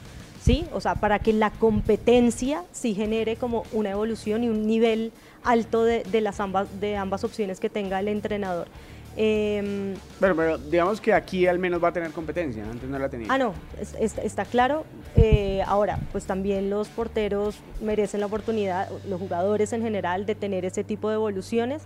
¿sí? 0.44 0.66
O 0.72 0.80
sea, 0.80 0.94
para 0.94 1.18
que 1.18 1.32
la 1.32 1.50
competencia 1.50 2.64
sí 2.72 2.94
genere 2.94 3.36
como 3.36 3.64
una 3.72 3.90
evolución 3.90 4.44
y 4.44 4.48
un 4.48 4.66
nivel 4.66 5.12
alto 5.42 5.84
de, 5.84 6.02
de 6.04 6.20
las 6.20 6.38
ambas, 6.40 6.68
de 6.80 6.96
ambas 6.96 7.24
opciones 7.24 7.60
que 7.60 7.70
tenga 7.70 7.98
el 8.00 8.08
entrenador. 8.08 8.68
Em, 9.16 9.94
Pero, 10.18 10.34
pero 10.34 10.58
digamos 10.58 11.00
que 11.00 11.12
aquí 11.14 11.46
al 11.46 11.58
menos 11.60 11.82
va 11.82 11.88
a 11.88 11.92
tener 11.92 12.10
competencia, 12.10 12.64
antes 12.68 12.88
no 12.90 12.98
la 12.98 13.08
tenía. 13.08 13.28
Ah, 13.30 13.38
no, 13.38 13.54
es- 13.80 13.94
es- 14.00 14.18
está 14.18 14.44
claro. 14.44 14.84
Eh, 15.16 15.62
ahora, 15.66 15.98
pues 16.10 16.24
también 16.24 16.68
los 16.68 16.88
porteros 16.88 17.56
merecen 17.80 18.18
la 18.20 18.26
oportunidad, 18.26 18.88
los 19.08 19.20
jugadores 19.20 19.72
en 19.72 19.82
general, 19.82 20.26
de 20.26 20.34
tener 20.34 20.64
ese 20.64 20.82
tipo 20.82 21.08
de 21.10 21.14
evoluciones. 21.14 21.82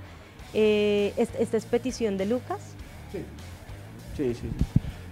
Eh, 0.55 1.13
es- 1.19 1.29
esta 1.39 1.59
es 1.59 1.67
petición 1.67 2.17
de 2.17 2.25
Lucas. 2.27 2.61
Sí, 4.17 4.35
sí. 4.35 4.49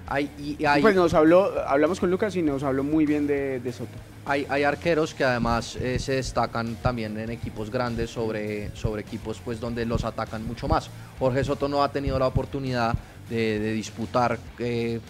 Hay, 0.09 0.31
y 0.39 0.65
hay, 0.65 0.83
Pues 0.83 0.95
nos 0.95 1.15
habló, 1.15 1.53
hablamos 1.67 1.99
con 1.99 2.11
Lucas 2.11 2.37
y 2.37 2.43
nos 2.43 2.63
habló 2.63 2.85
muy 2.85 3.07
bien 3.07 3.27
de, 3.27 3.59
de 3.61 3.73
Soto. 3.73 3.91
hay, 4.25 4.47
hay 4.49 4.63
arqueros 4.63 5.15
que 5.15 5.25
además 5.25 5.77
eh, 5.77 5.99
se 5.99 6.13
destacan 6.15 6.77
también 6.77 7.19
en 7.19 7.31
equipos 7.31 7.71
grandes 7.71 8.11
sobre, 8.11 8.75
sobre 8.77 9.03
equipos 9.03 9.41
pues 9.45 9.59
donde 9.59 9.85
los 9.85 10.05
atacan 10.05 10.47
mucho 10.47 10.69
más. 10.69 10.91
Jorge 11.19 11.43
Soto 11.43 11.69
no 11.69 11.83
ha 11.83 11.91
tenido 11.91 12.19
la 12.19 12.27
oportunidad 12.29 12.95
de, 13.29 13.59
de 13.59 13.73
disputar 13.73 14.39
eh, 14.61 15.01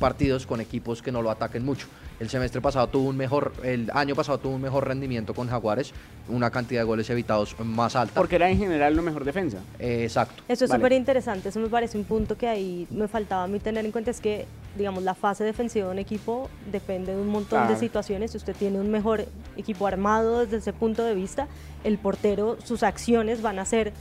partidos 0.00 0.46
con 0.46 0.60
equipos 0.60 1.00
que 1.00 1.12
no 1.12 1.22
lo 1.22 1.30
ataquen 1.30 1.64
mucho. 1.64 1.86
El 2.20 2.30
semestre 2.30 2.60
pasado 2.60 2.86
tuvo 2.86 3.08
un 3.08 3.16
mejor, 3.16 3.52
el 3.64 3.90
año 3.92 4.14
pasado 4.14 4.38
tuvo 4.38 4.54
un 4.54 4.62
mejor 4.62 4.86
rendimiento 4.86 5.34
con 5.34 5.48
Jaguares, 5.48 5.92
una 6.28 6.50
cantidad 6.50 6.80
de 6.82 6.84
goles 6.84 7.10
evitados 7.10 7.56
más 7.58 7.96
alta. 7.96 8.14
Porque 8.14 8.36
era 8.36 8.48
en 8.48 8.58
general 8.58 8.94
lo 8.94 9.02
mejor 9.02 9.24
defensa. 9.24 9.58
Eh, 9.78 10.04
exacto. 10.04 10.42
Eso 10.48 10.64
es 10.64 10.70
Vale. 10.70 10.80
súper 10.80 10.92
interesante, 10.92 11.48
eso 11.48 11.58
me 11.58 11.68
parece 11.68 11.98
un 11.98 12.04
punto 12.04 12.36
que 12.36 12.46
ahí 12.46 12.86
me 12.90 13.08
faltaba 13.08 13.44
a 13.44 13.46
mí 13.48 13.58
tener 13.58 13.84
en 13.84 13.90
cuenta, 13.90 14.12
es 14.12 14.20
que, 14.20 14.46
digamos, 14.76 15.02
la 15.02 15.14
fase 15.14 15.44
defensiva 15.44 15.86
de 15.86 15.92
un 15.92 15.98
equipo 15.98 16.48
depende 16.70 17.14
de 17.14 17.20
un 17.20 17.28
montón 17.28 17.60
Claro. 17.60 17.74
de 17.74 17.78
situaciones, 17.80 18.32
si 18.32 18.36
usted 18.38 18.54
tiene 18.56 18.80
un 18.80 18.90
mejor 18.90 19.24
equipo 19.56 19.86
armado 19.86 20.40
desde 20.40 20.56
ese 20.58 20.72
punto 20.72 21.04
de 21.04 21.14
vista, 21.14 21.46
el 21.84 21.98
portero, 21.98 22.56
sus 22.64 22.82
acciones 22.82 23.42
van 23.42 23.58
a 23.58 23.64
ser 23.64 23.92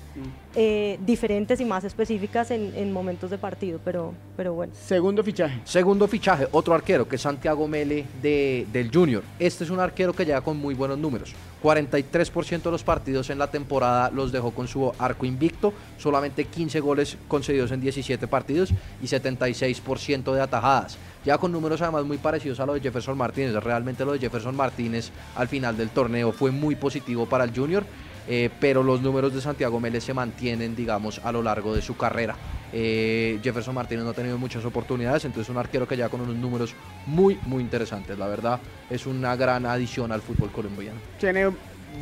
eh, 0.55 0.97
diferentes 1.05 1.59
y 1.59 1.65
más 1.65 1.83
específicas 1.83 2.49
en, 2.51 2.73
en 2.75 2.91
momentos 2.93 3.29
de 3.29 3.37
partido, 3.37 3.79
pero, 3.83 4.13
pero 4.37 4.53
bueno. 4.53 4.73
Segundo 4.75 5.23
fichaje. 5.23 5.59
Segundo 5.65 6.07
fichaje, 6.07 6.47
otro 6.51 6.73
arquero 6.73 7.07
que 7.07 7.17
es 7.17 7.21
Santiago 7.21 7.67
Mele 7.67 8.05
de, 8.21 8.65
del 8.71 8.89
Junior. 8.93 9.23
Este 9.39 9.63
es 9.63 9.69
un 9.69 9.79
arquero 9.79 10.13
que 10.13 10.25
llega 10.25 10.41
con 10.41 10.57
muy 10.57 10.73
buenos 10.75 10.97
números. 10.97 11.33
43% 11.63 12.61
de 12.61 12.71
los 12.71 12.83
partidos 12.83 13.29
en 13.29 13.39
la 13.39 13.49
temporada 13.49 14.11
los 14.11 14.33
dejó 14.33 14.51
con 14.51 14.67
su 14.67 14.91
arco 14.99 15.25
invicto, 15.25 15.73
solamente 15.97 16.43
15 16.43 16.79
goles 16.81 17.17
concedidos 17.29 17.71
en 17.71 17.79
17 17.79 18.27
partidos 18.27 18.71
y 19.01 19.05
76% 19.05 20.33
de 20.33 20.41
atajadas. 20.41 20.97
Ya 21.25 21.37
con 21.37 21.53
números 21.53 21.81
además 21.81 22.03
muy 22.03 22.17
parecidos 22.17 22.59
a 22.59 22.65
los 22.65 22.75
de 22.75 22.81
Jefferson 22.81 23.17
Martínez. 23.17 23.53
Realmente 23.63 24.03
lo 24.03 24.11
de 24.11 24.19
Jefferson 24.19 24.57
Martínez 24.57 25.11
al 25.35 25.47
final 25.47 25.77
del 25.77 25.89
torneo 25.89 26.33
fue 26.33 26.51
muy 26.51 26.75
positivo 26.75 27.25
para 27.25 27.45
el 27.45 27.55
Junior. 27.55 27.85
Eh, 28.27 28.49
pero 28.59 28.83
los 28.83 29.01
números 29.01 29.33
de 29.33 29.41
Santiago 29.41 29.79
Mele 29.79 30.01
se 30.01 30.13
mantienen, 30.13 30.75
digamos, 30.75 31.19
a 31.23 31.31
lo 31.31 31.41
largo 31.41 31.75
de 31.75 31.81
su 31.81 31.95
carrera. 31.97 32.35
Eh, 32.71 33.39
Jefferson 33.43 33.75
Martínez 33.75 34.03
no 34.03 34.11
ha 34.11 34.13
tenido 34.13 34.37
muchas 34.37 34.65
oportunidades, 34.65 35.25
entonces 35.25 35.47
es 35.47 35.49
un 35.49 35.57
arquero 35.57 35.87
que 35.87 35.95
ya 35.95 36.09
con 36.09 36.21
unos 36.21 36.35
números 36.35 36.73
muy, 37.05 37.37
muy 37.45 37.61
interesantes. 37.61 38.17
La 38.17 38.27
verdad, 38.27 38.59
es 38.89 39.05
una 39.05 39.35
gran 39.35 39.65
adición 39.65 40.11
al 40.11 40.21
fútbol 40.21 40.51
colombiano. 40.51 40.99
Tiene 41.19 41.51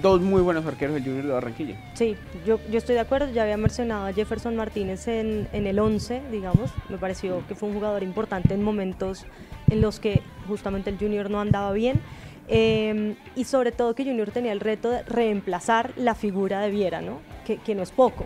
dos 0.02 0.22
muy 0.22 0.42
buenos 0.42 0.66
arqueros 0.66 0.96
del 0.96 1.04
Junior 1.04 1.26
de 1.26 1.34
Barranquilla. 1.34 1.76
Sí, 1.94 2.16
yo, 2.46 2.60
yo 2.70 2.78
estoy 2.78 2.96
de 2.96 3.02
acuerdo, 3.02 3.30
ya 3.34 3.44
había 3.44 3.58
mencionado 3.58 4.06
a 4.06 4.14
Jefferson 4.14 4.56
Martínez 4.56 5.08
en, 5.08 5.50
en 5.52 5.68
el 5.68 5.80
11, 5.80 6.22
digamos, 6.32 6.72
me 6.88 6.98
pareció 6.98 7.46
que 7.48 7.56
fue 7.56 7.68
un 7.68 7.76
jugador 7.76 8.04
importante 8.04 8.54
en 8.54 8.64
momentos 8.64 9.26
en 9.70 9.82
los 9.82 10.00
que 10.00 10.22
justamente 10.48 10.90
el 10.90 10.98
Junior 10.98 11.30
no 11.30 11.42
andaba 11.42 11.72
bien. 11.74 12.00
Eh, 12.48 13.16
y 13.36 13.44
sobre 13.44 13.72
todo 13.72 13.96
que 13.96 14.04
Junior 14.04 14.32
tenía 14.32 14.52
el 14.52 14.60
reto 14.60 14.90
de 14.90 15.04
reemplazar 15.04 15.94
la 15.96 16.16
figura 16.16 16.60
de 16.62 16.70
Viera, 16.70 17.02
¿no? 17.02 17.20
Que, 17.46 17.58
que 17.58 17.76
no 17.76 17.84
es 17.84 17.92
poco. 17.92 18.26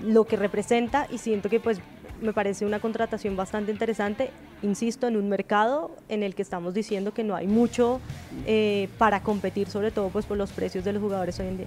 Lo 0.00 0.24
que 0.24 0.36
representa 0.36 1.06
y 1.10 1.18
siento 1.18 1.48
que 1.48 1.60
pues 1.60 1.80
me 2.20 2.32
parece 2.32 2.66
una 2.66 2.80
contratación 2.80 3.36
bastante 3.36 3.72
interesante, 3.72 4.30
insisto, 4.62 5.06
en 5.06 5.16
un 5.16 5.28
mercado 5.28 5.90
en 6.08 6.22
el 6.22 6.34
que 6.34 6.42
estamos 6.42 6.74
diciendo 6.74 7.12
que 7.14 7.24
no 7.24 7.34
hay 7.34 7.46
mucho 7.46 8.00
eh, 8.46 8.88
para 8.98 9.22
competir, 9.22 9.68
sobre 9.68 9.90
todo 9.90 10.08
pues 10.08 10.26
por 10.26 10.36
los 10.36 10.52
precios 10.52 10.84
de 10.84 10.92
los 10.92 11.02
jugadores 11.02 11.38
hoy 11.40 11.48
en 11.48 11.56
día. 11.58 11.66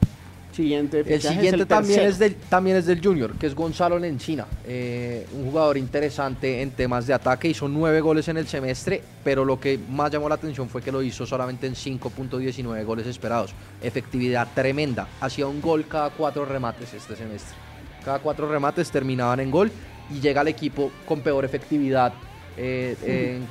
Siguiente 0.52 1.04
El 1.08 1.22
siguiente 1.22 1.62
el 1.62 1.68
también, 1.68 2.02
tercero. 2.02 2.10
es 2.10 2.20
del, 2.20 2.36
también 2.36 2.78
es 2.78 2.86
del 2.86 3.02
Junior, 3.02 3.32
que 3.34 3.48
es 3.48 3.56
Gonzalo 3.56 3.98
Lencina, 3.98 4.46
eh, 4.66 5.26
un 5.34 5.46
jugador 5.46 5.78
interesante 5.78 6.62
en 6.62 6.72
temas 6.72 7.08
de 7.08 7.14
ataque, 7.14 7.48
hizo 7.48 7.70
nueve 7.70 8.02
goles 8.02 8.28
en 8.28 8.36
el 8.38 8.48
semestre, 8.48 9.02
pero 9.24 9.46
lo 9.46 9.60
que 9.60 9.80
más 9.90 10.12
llamó 10.12 10.28
la 10.28 10.36
atención 10.36 10.68
fue 10.68 10.82
que 10.82 10.92
lo 10.92 11.02
hizo 11.02 11.26
solamente 11.26 11.68
en 11.68 11.74
5.19 11.74 12.84
goles 12.84 13.08
esperados, 13.08 13.54
efectividad 13.82 14.48
tremenda, 14.54 15.08
hacía 15.22 15.48
un 15.48 15.62
gol 15.62 15.86
cada 15.88 16.10
cuatro 16.10 16.44
remates 16.44 16.94
este 16.94 17.16
semestre, 17.16 17.56
cada 18.04 18.20
cuatro 18.20 18.50
remates 18.52 18.92
terminaban 18.92 19.40
en 19.40 19.52
gol 19.52 19.72
y 20.14 20.20
llega 20.20 20.42
al 20.42 20.50
equipo 20.50 20.92
con 21.06 21.22
peor 21.22 21.46
efectividad 21.46 22.14
eh, 22.58 22.98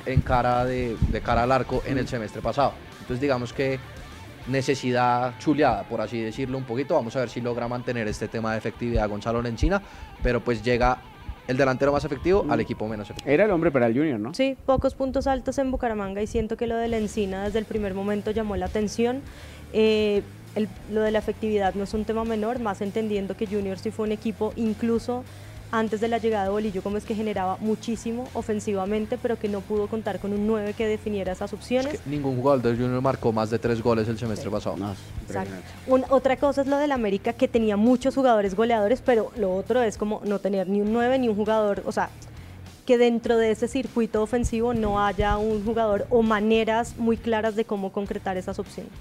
en, 0.05 0.13
en 0.13 0.21
cara 0.21 0.63
de, 0.65 0.95
de 1.09 1.21
cara 1.21 1.43
al 1.43 1.51
arco 1.51 1.81
en 1.87 1.97
el 1.97 2.07
semestre 2.07 2.41
pasado. 2.41 2.73
Entonces 2.99 3.19
digamos 3.19 3.51
que 3.51 3.79
necesidad 4.47 5.37
chuleada, 5.39 5.83
por 5.83 6.01
así 6.01 6.19
decirlo 6.21 6.57
un 6.57 6.63
poquito. 6.65 6.95
Vamos 6.95 7.15
a 7.15 7.19
ver 7.19 7.29
si 7.29 7.41
logra 7.41 7.67
mantener 7.67 8.07
este 8.07 8.27
tema 8.27 8.51
de 8.53 8.57
efectividad 8.57 9.07
Gonzalo 9.09 9.41
Lencina, 9.41 9.81
pero 10.23 10.41
pues 10.41 10.63
llega 10.63 10.97
el 11.47 11.57
delantero 11.57 11.91
más 11.91 12.05
efectivo 12.05 12.45
al 12.49 12.59
equipo 12.61 12.87
menos 12.87 13.09
efectivo. 13.09 13.29
Era 13.31 13.45
el 13.45 13.51
hombre 13.51 13.71
para 13.71 13.87
el 13.87 13.93
Junior, 13.93 14.19
¿no? 14.19 14.33
Sí, 14.33 14.55
pocos 14.65 14.95
puntos 14.95 15.27
altos 15.27 15.57
en 15.57 15.71
Bucaramanga 15.71 16.21
y 16.21 16.27
siento 16.27 16.55
que 16.55 16.67
lo 16.67 16.77
de 16.77 16.87
la 16.87 16.97
encina 16.97 17.43
desde 17.43 17.59
el 17.59 17.65
primer 17.65 17.93
momento 17.93 18.31
llamó 18.31 18.55
la 18.55 18.67
atención. 18.67 19.21
Eh, 19.73 20.21
el- 20.55 20.69
lo 20.91 21.01
de 21.01 21.11
la 21.11 21.19
efectividad 21.19 21.73
no 21.75 21.83
es 21.83 21.93
un 21.93 22.05
tema 22.05 22.23
menor, 22.25 22.59
más 22.59 22.81
entendiendo 22.81 23.35
que 23.35 23.47
Junior 23.47 23.77
sí 23.79 23.89
fue 23.91 24.05
un 24.05 24.11
equipo 24.11 24.53
incluso 24.55 25.23
antes 25.71 26.01
de 26.01 26.07
la 26.07 26.17
llegada 26.17 26.45
de 26.45 26.49
Bolillo 26.49 26.81
Gómez 26.81 27.05
que 27.05 27.15
generaba 27.15 27.57
muchísimo 27.59 28.27
ofensivamente, 28.33 29.17
pero 29.21 29.39
que 29.39 29.47
no 29.47 29.61
pudo 29.61 29.87
contar 29.87 30.19
con 30.19 30.33
un 30.33 30.45
9 30.47 30.73
que 30.73 30.85
definiera 30.87 31.31
esas 31.31 31.53
opciones. 31.53 31.93
Es 31.93 32.01
que 32.01 32.09
ningún 32.09 32.35
jugador 32.35 32.61
del 32.61 32.77
Junior 32.77 33.01
marcó 33.01 33.31
más 33.31 33.49
de 33.49 33.57
tres 33.59 33.81
goles 33.81 34.07
el 34.07 34.17
semestre 34.17 34.49
pasado. 34.49 34.75
No, 34.77 34.93
Exacto. 35.27 35.53
Un- 35.87 36.03
otra 36.09 36.35
cosa 36.37 36.61
es 36.61 36.67
lo 36.67 36.77
del 36.77 36.91
América, 36.91 37.33
que 37.33 37.47
tenía 37.47 37.77
muchos 37.77 38.15
jugadores 38.15 38.55
goleadores, 38.55 39.01
pero 39.01 39.31
lo 39.37 39.55
otro 39.55 39.81
es 39.81 39.97
como 39.97 40.21
no 40.25 40.39
tener 40.39 40.67
ni 40.67 40.81
un 40.81 40.91
9 40.91 41.19
ni 41.19 41.29
un 41.29 41.35
jugador, 41.35 41.83
o 41.85 41.91
sea, 41.91 42.09
que 42.85 42.97
dentro 42.97 43.37
de 43.37 43.51
ese 43.51 43.67
circuito 43.67 44.21
ofensivo 44.21 44.73
no 44.73 45.03
haya 45.05 45.37
un 45.37 45.63
jugador 45.63 46.05
o 46.09 46.21
maneras 46.23 46.95
muy 46.97 47.15
claras 47.15 47.55
de 47.55 47.63
cómo 47.63 47.91
concretar 47.93 48.35
esas 48.37 48.59
opciones. 48.59 48.91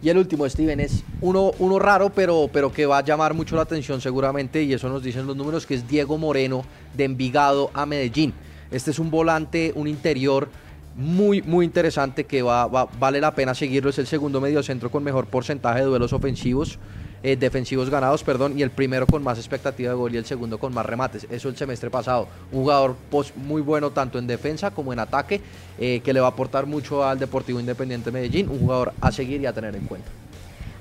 Y 0.00 0.08
el 0.08 0.18
último, 0.18 0.48
Steven, 0.48 0.78
es 0.78 1.02
uno, 1.20 1.52
uno 1.58 1.78
raro, 1.78 2.10
pero, 2.10 2.48
pero 2.52 2.72
que 2.72 2.86
va 2.86 2.98
a 2.98 3.04
llamar 3.04 3.34
mucho 3.34 3.56
la 3.56 3.62
atención 3.62 4.00
seguramente, 4.00 4.62
y 4.62 4.72
eso 4.72 4.88
nos 4.88 5.02
dicen 5.02 5.26
los 5.26 5.36
números, 5.36 5.66
que 5.66 5.74
es 5.74 5.88
Diego 5.88 6.18
Moreno 6.18 6.64
de 6.96 7.04
Envigado 7.04 7.70
a 7.74 7.84
Medellín. 7.84 8.32
Este 8.70 8.90
es 8.92 8.98
un 8.98 9.10
volante, 9.10 9.72
un 9.74 9.88
interior 9.88 10.48
muy, 10.94 11.42
muy 11.42 11.64
interesante 11.64 12.24
que 12.24 12.42
va, 12.42 12.66
vale 12.66 13.20
la 13.20 13.34
pena 13.34 13.54
seguirlo. 13.54 13.90
Es 13.90 13.98
el 13.98 14.06
segundo 14.06 14.40
mediocentro 14.40 14.90
con 14.90 15.02
mejor 15.04 15.26
porcentaje 15.26 15.80
de 15.80 15.86
duelos 15.86 16.12
ofensivos. 16.12 16.78
Eh, 17.22 17.36
defensivos 17.36 17.90
ganados, 17.90 18.22
perdón, 18.22 18.56
y 18.56 18.62
el 18.62 18.70
primero 18.70 19.06
con 19.06 19.24
más 19.24 19.38
expectativa 19.38 19.90
de 19.90 19.96
gol 19.96 20.14
y 20.14 20.18
el 20.18 20.24
segundo 20.24 20.58
con 20.58 20.72
más 20.72 20.86
remates. 20.86 21.26
Eso 21.30 21.48
el 21.48 21.56
semestre 21.56 21.90
pasado. 21.90 22.28
Un 22.52 22.60
jugador 22.60 22.94
post 23.10 23.36
muy 23.36 23.60
bueno 23.60 23.90
tanto 23.90 24.18
en 24.18 24.26
defensa 24.26 24.70
como 24.70 24.92
en 24.92 25.00
ataque, 25.00 25.40
eh, 25.78 26.00
que 26.04 26.12
le 26.12 26.20
va 26.20 26.26
a 26.26 26.30
aportar 26.30 26.66
mucho 26.66 27.04
al 27.04 27.18
Deportivo 27.18 27.58
Independiente 27.58 28.12
Medellín. 28.12 28.48
Un 28.48 28.60
jugador 28.60 28.92
a 29.00 29.10
seguir 29.10 29.40
y 29.40 29.46
a 29.46 29.52
tener 29.52 29.74
en 29.74 29.86
cuenta. 29.86 30.08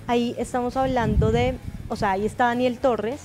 Ahí 0.05 0.35
estamos 0.37 0.77
hablando 0.77 1.31
de, 1.31 1.55
o 1.89 1.95
sea, 1.95 2.11
ahí 2.11 2.25
está 2.25 2.45
Daniel 2.45 2.77
Torres, 2.77 3.19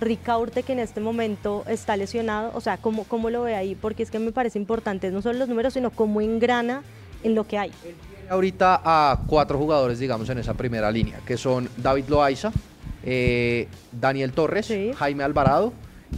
Ricaurte 0.00 0.62
que 0.62 0.72
en 0.72 0.80
este 0.80 1.00
momento 1.00 1.64
está 1.68 1.96
lesionado, 1.96 2.50
o 2.54 2.60
sea, 2.60 2.76
¿cómo, 2.76 3.04
¿cómo 3.04 3.30
lo 3.30 3.42
ve 3.42 3.54
ahí? 3.54 3.74
Porque 3.74 4.02
es 4.02 4.10
que 4.10 4.18
me 4.18 4.32
parece 4.32 4.58
importante 4.58 5.10
no 5.10 5.22
solo 5.22 5.38
los 5.38 5.48
números, 5.48 5.74
sino 5.74 5.90
cómo 5.90 6.20
engrana 6.20 6.82
en 7.22 7.34
lo 7.34 7.46
que 7.46 7.58
hay 7.58 7.72
ahorita 8.28 8.82
a 8.84 9.20
cuatro 9.26 9.58
jugadores, 9.58 9.98
digamos, 9.98 10.28
en 10.28 10.38
esa 10.38 10.54
primera 10.54 10.90
línea, 10.90 11.20
que 11.26 11.36
son 11.36 11.68
David 11.76 12.04
Loaiza, 12.08 12.52
eh, 13.04 13.68
Daniel 13.92 14.32
Torres, 14.32 14.72
Jaime 14.96 15.24
Alvarado 15.24 15.72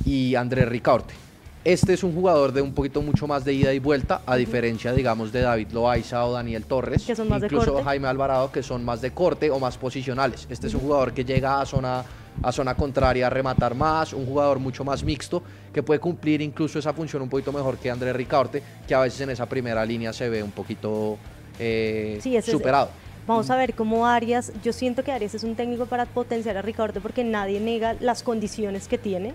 y 0.05 0.35
Andrés 0.35 0.69
Ricaurte. 0.69 1.15
Este 1.63 1.93
es 1.93 2.03
un 2.03 2.15
jugador 2.15 2.53
de 2.53 2.63
un 2.63 2.73
poquito 2.73 3.03
mucho 3.03 3.27
más 3.27 3.45
de 3.45 3.53
ida 3.53 3.75
y 3.75 3.79
vuelta, 3.79 4.23
a 4.25 4.37
diferencia, 4.37 4.95
digamos, 4.95 5.31
de 5.31 5.43
David 5.43 5.69
Loaiza 5.73 6.25
o 6.25 6.33
Daniel 6.33 6.65
Torres, 6.65 7.05
que 7.05 7.15
son 7.15 7.29
más 7.29 7.43
incluso 7.43 7.77
de 7.77 7.85
Jaime 7.85 8.09
Alvarado, 8.09 8.51
que 8.51 8.63
son 8.63 8.83
más 8.83 9.03
de 9.03 9.11
corte 9.13 9.51
o 9.51 9.59
más 9.59 9.77
posicionales. 9.77 10.47
Este 10.49 10.69
es 10.69 10.75
un 10.75 10.81
jugador 10.81 11.13
que 11.13 11.23
llega 11.23 11.61
a 11.61 11.67
zona, 11.67 12.03
a 12.43 12.51
zona 12.51 12.75
contraria 12.75 13.27
a 13.27 13.31
rematar 13.31 13.75
más, 13.75 14.15
un 14.15 14.25
jugador 14.25 14.59
mucho 14.59 14.85
más 14.85 15.05
mixto, 15.05 15.43
que 15.71 15.83
puede 15.83 16.01
cumplir 16.01 16.41
incluso 16.41 16.79
esa 16.79 16.95
función 16.95 17.21
un 17.21 17.29
poquito 17.29 17.53
mejor 17.53 17.77
que 17.77 17.91
Andrés 17.91 18.17
Ricaurte, 18.17 18.63
que 18.89 18.95
a 18.95 19.01
veces 19.01 19.21
en 19.21 19.29
esa 19.29 19.45
primera 19.45 19.85
línea 19.85 20.15
se 20.15 20.31
ve 20.31 20.43
un 20.43 20.53
poquito 20.53 21.19
eh, 21.61 22.43
superado. 22.43 22.91
vamos 23.27 23.51
a 23.51 23.57
ver 23.57 23.75
cómo 23.75 24.07
Arias, 24.07 24.53
yo 24.65 24.73
siento 24.73 25.05
que 25.05 25.13
Arias 25.13 25.35
es 25.35 25.45
un 25.45 25.55
técnico 25.55 25.87
para 25.87 26.07
potenciar 26.07 26.57
a 26.57 26.63
Ricardo 26.63 27.01
porque 27.01 27.23
nadie 27.23 27.61
niega 27.61 27.95
las 28.01 28.23
condiciones 28.23 28.89
que 28.89 28.99
tiene. 28.99 29.35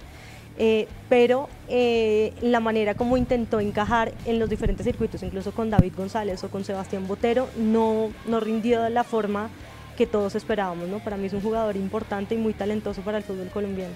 Eh, 0.58 0.88
pero 1.10 1.50
eh, 1.68 2.34
la 2.42 2.62
manera 2.62 2.96
como 2.96 3.18
intentó 3.18 3.60
encajar 3.60 4.14
en 4.26 4.40
los 4.40 4.50
diferentes 4.50 4.86
circuitos, 4.86 5.22
incluso 5.22 5.52
con 5.52 5.70
David 5.70 5.94
González 5.98 6.42
o 6.46 6.50
con 6.50 6.64
Sebastián 6.64 7.08
Botero, 7.08 7.50
no, 7.58 8.12
no 8.26 8.40
rindió 8.40 8.82
de 8.82 8.90
la 8.90 9.04
forma 9.04 9.50
que 9.98 10.08
todos 10.08 10.34
esperábamos. 10.36 10.88
¿no? 10.88 11.00
Para 11.00 11.18
mí 11.18 11.28
es 11.28 11.34
un 11.34 11.42
jugador 11.42 11.76
importante 11.76 12.36
y 12.36 12.38
muy 12.38 12.54
talentoso 12.54 13.02
para 13.02 13.18
el 13.18 13.24
fútbol 13.24 13.50
colombiano. 13.50 13.94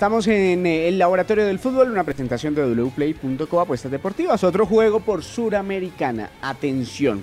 Estamos 0.00 0.26
en 0.28 0.64
el 0.64 0.98
Laboratorio 0.98 1.44
del 1.44 1.58
Fútbol, 1.58 1.90
una 1.90 2.04
presentación 2.04 2.54
de 2.54 2.64
wplay.co 2.64 3.60
apuestas 3.60 3.92
deportivas, 3.92 4.42
otro 4.44 4.64
juego 4.64 5.00
por 5.00 5.22
Suramericana. 5.22 6.30
Atención 6.40 7.22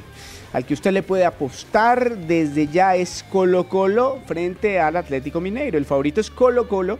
al 0.53 0.63
que 0.63 0.75
usted 0.75 0.91
le 0.91 1.01
puede 1.01 1.25
apostar 1.25 2.15
desde 2.15 2.67
ya 2.67 2.95
es 2.95 3.25
Colo 3.31 3.67
Colo 3.67 4.19
frente 4.27 4.79
al 4.79 4.95
Atlético 4.95 5.41
Mineiro. 5.41 5.79
El 5.79 5.85
favorito 5.85 6.21
es 6.21 6.29
Colo 6.29 6.67
Colo 6.67 6.99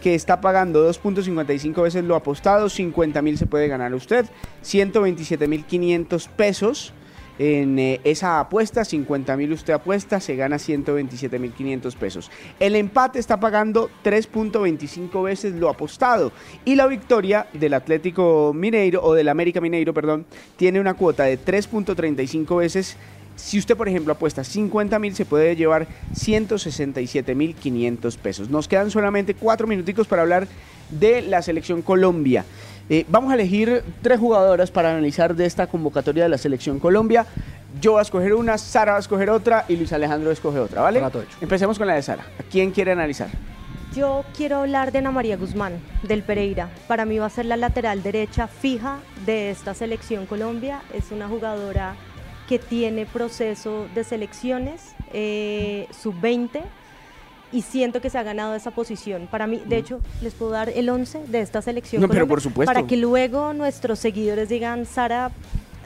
que 0.00 0.14
está 0.14 0.40
pagando 0.40 0.90
2.55 0.90 1.82
veces 1.82 2.04
lo 2.04 2.16
apostado, 2.16 2.70
50 2.70 3.20
mil 3.20 3.36
se 3.36 3.44
puede 3.44 3.68
ganar 3.68 3.92
usted, 3.92 4.24
127 4.62 5.46
mil 5.46 5.66
500 5.66 6.28
pesos 6.28 6.94
en 7.38 7.78
eh, 7.78 8.00
esa 8.04 8.40
apuesta, 8.40 8.84
50 8.84 9.36
mil 9.36 9.52
usted 9.52 9.72
apuesta, 9.72 10.20
se 10.20 10.36
gana 10.36 10.58
127 10.58 11.38
mil 11.38 11.52
500 11.52 11.96
pesos. 11.96 12.30
El 12.60 12.76
empate 12.76 13.18
está 13.18 13.40
pagando 13.40 13.90
3.25 14.04 15.22
veces 15.24 15.54
lo 15.54 15.68
apostado 15.68 16.32
y 16.64 16.74
la 16.74 16.86
victoria 16.86 17.46
del 17.52 17.74
Atlético 17.74 18.52
Mineiro 18.54 19.02
o 19.02 19.14
del 19.14 19.28
América 19.28 19.60
Mineiro, 19.60 19.94
perdón, 19.94 20.26
tiene 20.56 20.80
una 20.80 20.94
cuota 20.94 21.24
de 21.24 21.38
3.35 21.38 22.58
veces. 22.58 22.96
Si 23.34 23.58
usted, 23.58 23.76
por 23.76 23.88
ejemplo, 23.88 24.12
apuesta 24.12 24.44
50 24.44 24.98
mil, 24.98 25.14
se 25.14 25.24
puede 25.24 25.56
llevar 25.56 25.86
167 26.14 27.34
mil 27.34 27.54
500 27.54 28.16
pesos. 28.18 28.50
Nos 28.50 28.68
quedan 28.68 28.90
solamente 28.90 29.34
cuatro 29.34 29.66
minuticos 29.66 30.06
para 30.06 30.22
hablar 30.22 30.46
de 30.90 31.22
la 31.22 31.40
selección 31.40 31.80
Colombia. 31.80 32.44
Eh, 32.92 33.06
vamos 33.08 33.30
a 33.32 33.36
elegir 33.36 33.82
tres 34.02 34.20
jugadoras 34.20 34.70
para 34.70 34.90
analizar 34.90 35.34
de 35.34 35.46
esta 35.46 35.66
convocatoria 35.66 36.24
de 36.24 36.28
la 36.28 36.36
Selección 36.36 36.78
Colombia. 36.78 37.24
Yo 37.80 37.92
voy 37.92 38.00
a 38.00 38.02
escoger 38.02 38.34
una, 38.34 38.58
Sara 38.58 38.92
va 38.92 38.98
a 38.98 39.00
escoger 39.00 39.30
otra 39.30 39.64
y 39.66 39.76
Luis 39.76 39.94
Alejandro 39.94 40.30
escoge 40.30 40.58
otra, 40.58 40.82
¿vale? 40.82 41.02
Empecemos 41.40 41.78
con 41.78 41.86
la 41.86 41.94
de 41.94 42.02
Sara. 42.02 42.24
¿A 42.38 42.42
quién 42.42 42.70
quiere 42.70 42.92
analizar? 42.92 43.30
Yo 43.96 44.26
quiero 44.36 44.58
hablar 44.58 44.92
de 44.92 44.98
Ana 44.98 45.10
María 45.10 45.38
Guzmán, 45.38 45.80
del 46.02 46.22
Pereira. 46.22 46.68
Para 46.86 47.06
mí 47.06 47.16
va 47.16 47.24
a 47.24 47.30
ser 47.30 47.46
la 47.46 47.56
lateral 47.56 48.02
derecha 48.02 48.46
fija 48.46 48.98
de 49.24 49.48
esta 49.48 49.72
selección 49.72 50.26
Colombia. 50.26 50.82
Es 50.92 51.12
una 51.12 51.28
jugadora 51.28 51.94
que 52.46 52.58
tiene 52.58 53.06
proceso 53.06 53.86
de 53.94 54.04
selecciones 54.04 54.94
eh, 55.14 55.88
sub-20 55.98 56.60
y 57.52 57.62
siento 57.62 58.00
que 58.00 58.10
se 58.10 58.18
ha 58.18 58.22
ganado 58.22 58.54
esa 58.54 58.70
posición. 58.70 59.28
Para 59.30 59.46
mí, 59.46 59.62
de 59.66 59.76
hecho, 59.76 60.00
les 60.22 60.34
puedo 60.34 60.52
dar 60.52 60.70
el 60.70 60.88
11 60.88 61.26
de 61.28 61.40
esta 61.40 61.62
selección. 61.62 62.02
No, 62.02 62.08
pero 62.08 62.26
por 62.26 62.40
supuesto. 62.40 62.72
Para 62.72 62.86
que 62.86 62.96
luego 62.96 63.52
nuestros 63.52 63.98
seguidores 63.98 64.48
digan, 64.48 64.86
Sara, 64.86 65.30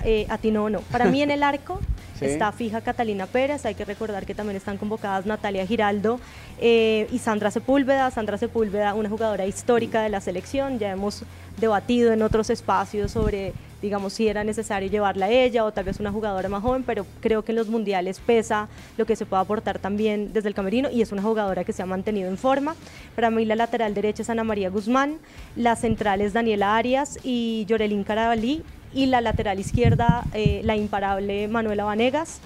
eh, 0.04 0.26
a 0.28 0.38
ti 0.38 0.50
no 0.50 0.64
o 0.64 0.70
no. 0.70 0.80
Para 0.80 1.06
mí 1.06 1.22
en 1.22 1.30
el 1.30 1.42
arco 1.42 1.80
está 2.20 2.52
fija 2.52 2.80
Catalina 2.80 3.26
Pérez, 3.26 3.66
hay 3.66 3.74
que 3.74 3.84
recordar 3.84 4.24
que 4.24 4.34
también 4.34 4.56
están 4.56 4.78
convocadas 4.78 5.26
Natalia 5.26 5.66
Giraldo 5.66 6.20
eh, 6.60 7.08
y 7.10 7.18
Sandra 7.18 7.50
Sepúlveda. 7.50 8.10
Sandra 8.10 8.38
Sepúlveda, 8.38 8.94
una 8.94 9.08
jugadora 9.08 9.46
histórica 9.46 10.02
de 10.02 10.08
la 10.08 10.20
selección, 10.20 10.78
ya 10.78 10.92
hemos 10.92 11.24
debatido 11.58 12.12
en 12.12 12.22
otros 12.22 12.50
espacios 12.50 13.10
sobre 13.12 13.52
digamos, 13.82 14.12
si 14.14 14.28
era 14.28 14.44
necesario 14.44 14.88
llevarla 14.88 15.26
a 15.26 15.30
ella 15.30 15.64
o 15.64 15.72
tal 15.72 15.84
vez 15.84 16.00
una 16.00 16.12
jugadora 16.12 16.48
más 16.48 16.62
joven, 16.62 16.82
pero 16.82 17.06
creo 17.20 17.44
que 17.44 17.52
en 17.52 17.56
los 17.56 17.68
mundiales 17.68 18.20
pesa 18.20 18.68
lo 18.96 19.06
que 19.06 19.16
se 19.16 19.26
puede 19.26 19.42
aportar 19.42 19.78
también 19.78 20.32
desde 20.32 20.48
el 20.48 20.54
camerino 20.54 20.90
y 20.90 21.02
es 21.02 21.12
una 21.12 21.22
jugadora 21.22 21.64
que 21.64 21.72
se 21.72 21.82
ha 21.82 21.86
mantenido 21.86 22.28
en 22.28 22.38
forma. 22.38 22.74
Para 23.14 23.30
mí 23.30 23.44
la 23.44 23.56
lateral 23.56 23.94
derecha 23.94 24.22
es 24.22 24.30
Ana 24.30 24.44
María 24.44 24.70
Guzmán, 24.70 25.18
la 25.56 25.76
central 25.76 26.20
es 26.20 26.32
Daniela 26.32 26.76
Arias 26.76 27.18
y 27.22 27.64
Yorelín 27.68 28.04
Carabalí 28.04 28.62
y 28.94 29.06
la 29.06 29.20
lateral 29.20 29.60
izquierda 29.60 30.24
eh, 30.32 30.62
la 30.64 30.76
imparable 30.76 31.48
Manuela 31.48 31.84
Vanegas. 31.84 32.40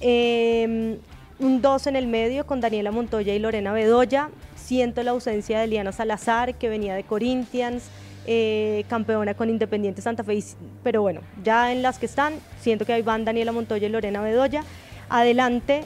Em, 0.00 0.96
un 1.38 1.62
2 1.62 1.86
en 1.88 1.96
el 1.96 2.06
medio 2.06 2.46
con 2.46 2.60
Daniela 2.60 2.90
Montoya 2.90 3.34
y 3.34 3.38
Lorena 3.38 3.72
Bedoya. 3.72 4.30
Siento 4.56 5.02
la 5.02 5.12
ausencia 5.12 5.58
de 5.58 5.64
Eliana 5.64 5.92
Salazar, 5.92 6.54
que 6.54 6.68
venía 6.68 6.94
de 6.94 7.04
Corinthians. 7.04 7.84
Eh, 8.26 8.84
campeona 8.88 9.34
con 9.34 9.48
Independiente 9.48 10.02
Santa 10.02 10.22
Fe, 10.22 10.44
pero 10.82 11.00
bueno, 11.00 11.22
ya 11.42 11.72
en 11.72 11.80
las 11.80 11.98
que 11.98 12.04
están, 12.04 12.34
siento 12.60 12.84
que 12.84 12.92
ahí 12.92 13.02
van 13.02 13.24
Daniela 13.24 13.50
Montoya 13.50 13.88
y 13.88 13.90
Lorena 13.90 14.20
Bedoya. 14.20 14.62
Adelante, 15.08 15.84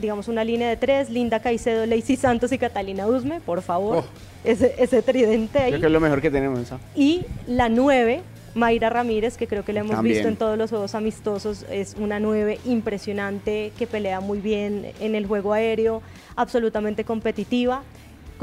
digamos 0.00 0.28
una 0.28 0.44
línea 0.44 0.68
de 0.68 0.76
tres, 0.76 1.10
Linda 1.10 1.40
Caicedo, 1.40 1.84
Lacey 1.84 2.16
Santos 2.16 2.52
y 2.52 2.58
Catalina 2.58 3.06
Usme, 3.06 3.40
por 3.40 3.60
favor. 3.60 3.98
Oh. 3.98 4.04
Ese, 4.44 4.74
ese, 4.78 5.02
tridente 5.02 5.58
ahí. 5.58 5.70
Creo 5.70 5.80
que 5.80 5.86
es 5.86 5.92
lo 5.92 6.00
mejor 6.00 6.20
que 6.20 6.30
tenemos. 6.30 6.70
Y 6.94 7.24
la 7.46 7.68
nueve, 7.68 8.22
Mayra 8.54 8.90
Ramírez, 8.90 9.36
que 9.36 9.46
creo 9.46 9.64
que 9.64 9.72
la 9.72 9.80
hemos 9.80 10.00
visto 10.02 10.28
en 10.28 10.36
todos 10.36 10.56
los 10.56 10.70
juegos 10.70 10.94
amistosos, 10.94 11.64
es 11.70 11.96
una 11.98 12.20
nueve 12.20 12.60
impresionante 12.64 13.72
que 13.78 13.86
pelea 13.86 14.20
muy 14.20 14.40
bien 14.40 14.92
en 15.00 15.14
el 15.14 15.26
juego 15.26 15.54
aéreo, 15.54 16.02
absolutamente 16.36 17.04
competitiva. 17.04 17.82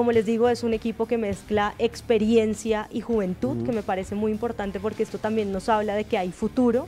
Como 0.02 0.14
les 0.14 0.26
digo, 0.26 0.50
es 0.50 0.64
un 0.64 0.74
equipo 0.74 1.06
que 1.06 1.20
mezcla 1.20 1.76
experiencia 1.78 2.88
y 2.90 3.02
juventud, 3.02 3.64
que 3.64 3.72
me 3.72 3.84
parece 3.84 4.16
muy 4.16 4.32
importante 4.32 4.80
porque 4.80 5.04
esto 5.04 5.20
también 5.20 5.52
nos 5.52 5.70
habla 5.70 5.94
de 5.94 6.06
que 6.06 6.18
hay 6.18 6.32
futuro. 6.32 6.88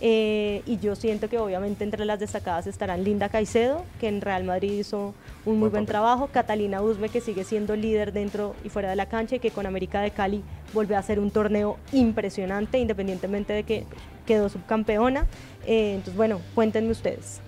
Eh, 0.00 0.62
y 0.64 0.78
yo 0.78 0.96
siento 0.96 1.28
que 1.28 1.36
obviamente 1.36 1.84
entre 1.84 2.06
las 2.06 2.18
destacadas 2.18 2.66
estarán 2.66 3.04
Linda 3.04 3.28
Caicedo, 3.28 3.84
que 4.00 4.08
en 4.08 4.22
Real 4.22 4.44
Madrid 4.44 4.72
hizo 4.72 5.12
un 5.44 5.58
muy 5.60 5.68
buen, 5.68 5.84
trabajo, 5.84 6.30
Catalina 6.32 6.80
Usme, 6.80 7.10
que 7.10 7.20
sigue 7.20 7.44
siendo 7.44 7.76
líder 7.76 8.14
dentro 8.14 8.54
y 8.64 8.70
fuera 8.70 8.88
de 8.88 8.96
la 8.96 9.04
cancha 9.04 9.36
y 9.36 9.38
que 9.38 9.50
con 9.50 9.66
América 9.66 10.00
de 10.00 10.12
Cali 10.12 10.42
vuelve 10.72 10.96
a 10.96 11.00
hacer 11.00 11.20
un 11.20 11.30
torneo 11.30 11.76
impresionante, 11.92 12.78
independientemente 12.78 13.52
de 13.52 13.64
que 13.64 13.84
quedó 14.24 14.48
subcampeona. 14.48 15.26
Eh, 15.66 15.96
entonces, 15.96 16.16
bueno, 16.16 16.40
cuéntenme 16.54 16.92
ustedes. 16.92 17.42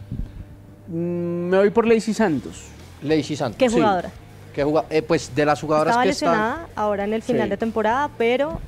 Mm, 0.88 1.48
me 1.48 1.56
voy 1.56 1.70
por 1.70 1.86
Lacey 1.86 2.12
Santos. 2.12 2.64
Lacey 3.02 3.36
Santos. 3.36 3.56
¿Qué 3.56 3.70
jugadora? 3.70 4.12
Eh, 4.58 5.02
pues 5.02 5.34
de 5.34 5.44
las 5.44 5.60
jugadoras 5.60 5.92
Estaba 5.92 6.02
que 6.02 6.08
lesionada 6.08 6.66
están... 6.68 6.84
ahora 6.84 7.04
en 7.04 7.14
el 7.14 7.22
final 7.22 7.48
de 7.48 7.56
temporada, 7.56 8.10
pero... 8.18 8.60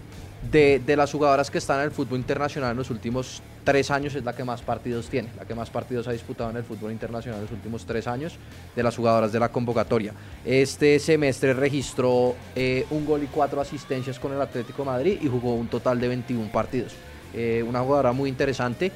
De, 0.50 0.80
de, 0.84 0.96
las 0.96 1.12
jugadoras 1.12 1.50
que 1.50 1.58
están 1.58 1.80
en 1.80 1.86
el 1.86 1.90
fútbol 1.90 2.18
internacional 2.18 2.70
en 2.70 2.78
los 2.78 2.88
últimos 2.90 3.42
tres 3.64 3.90
años 3.90 4.14
es 4.14 4.24
la 4.24 4.34
que 4.34 4.42
más 4.42 4.62
partidos 4.62 5.08
tiene, 5.08 5.28
la 5.36 5.44
que 5.44 5.54
más 5.54 5.68
partidos 5.68 6.08
ha 6.08 6.12
disputado 6.12 6.48
en 6.50 6.56
el 6.56 6.64
fútbol 6.64 6.92
internacional 6.92 7.40
en 7.40 7.44
los 7.44 7.52
últimos 7.52 7.84
tres 7.84 8.06
años 8.06 8.36
de 8.74 8.82
las 8.82 8.96
jugadoras 8.96 9.32
de 9.32 9.38
la 9.38 9.50
convocatoria. 9.50 10.14
Este 10.44 10.98
semestre 10.98 11.52
registró 11.52 12.34
eh, 12.56 12.86
un 12.90 13.04
gol 13.04 13.22
y 13.22 13.26
cuatro 13.26 13.60
asistencias 13.60 14.18
con 14.18 14.32
el 14.32 14.40
Atlético 14.40 14.84
Madrid 14.84 15.18
y 15.20 15.28
jugó 15.28 15.54
un 15.54 15.68
total 15.68 16.00
de 16.00 16.08
21 16.08 16.50
partidos. 16.50 16.94
Eh, 17.34 17.62
una 17.66 17.80
jugadora 17.80 18.12
muy 18.12 18.30
interesante 18.30 18.90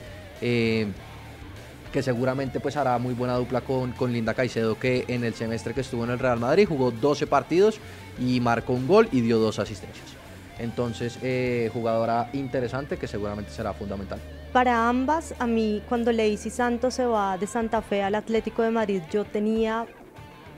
que 1.95 2.03
seguramente 2.03 2.59
pues 2.59 2.77
hará 2.77 2.99
muy 2.99 3.15
buena 3.15 3.37
dupla 3.37 3.61
con, 3.61 3.93
con 3.93 4.13
Linda 4.13 4.35
Caicedo, 4.35 4.77
que 4.77 5.05
en 5.07 5.23
el 5.23 5.33
semestre 5.35 5.75
que 5.75 5.83
estuvo 5.83 6.03
en 6.03 6.11
el 6.11 6.19
Real 6.19 6.41
Madrid 6.41 6.67
jugó 6.69 6.91
12 6.91 7.29
partidos 7.29 7.79
y 8.19 8.41
marcó 8.41 8.73
un 8.73 8.89
gol 8.89 9.09
y 9.13 9.21
dio 9.21 9.39
dos 9.39 9.61
asistencias. 9.61 10.05
Entonces, 10.59 11.21
eh, 11.23 11.71
jugadora 11.73 12.31
interesante 12.33 12.97
que 12.97 13.07
seguramente 13.07 13.53
será 13.53 13.73
fundamental. 13.75 14.19
Para 14.53 14.89
ambas, 14.89 15.37
a 15.39 15.47
mí 15.47 15.85
cuando 15.89 16.11
Lacey 16.11 16.51
Santos 16.51 16.95
se 16.95 17.07
va 17.07 17.39
de 17.39 17.47
Santa 17.47 17.81
Fe 17.81 18.03
al 18.03 18.17
Atlético 18.17 18.63
de 18.63 18.73
Madrid, 18.73 19.03
yo 19.13 19.25
tenía 19.25 19.87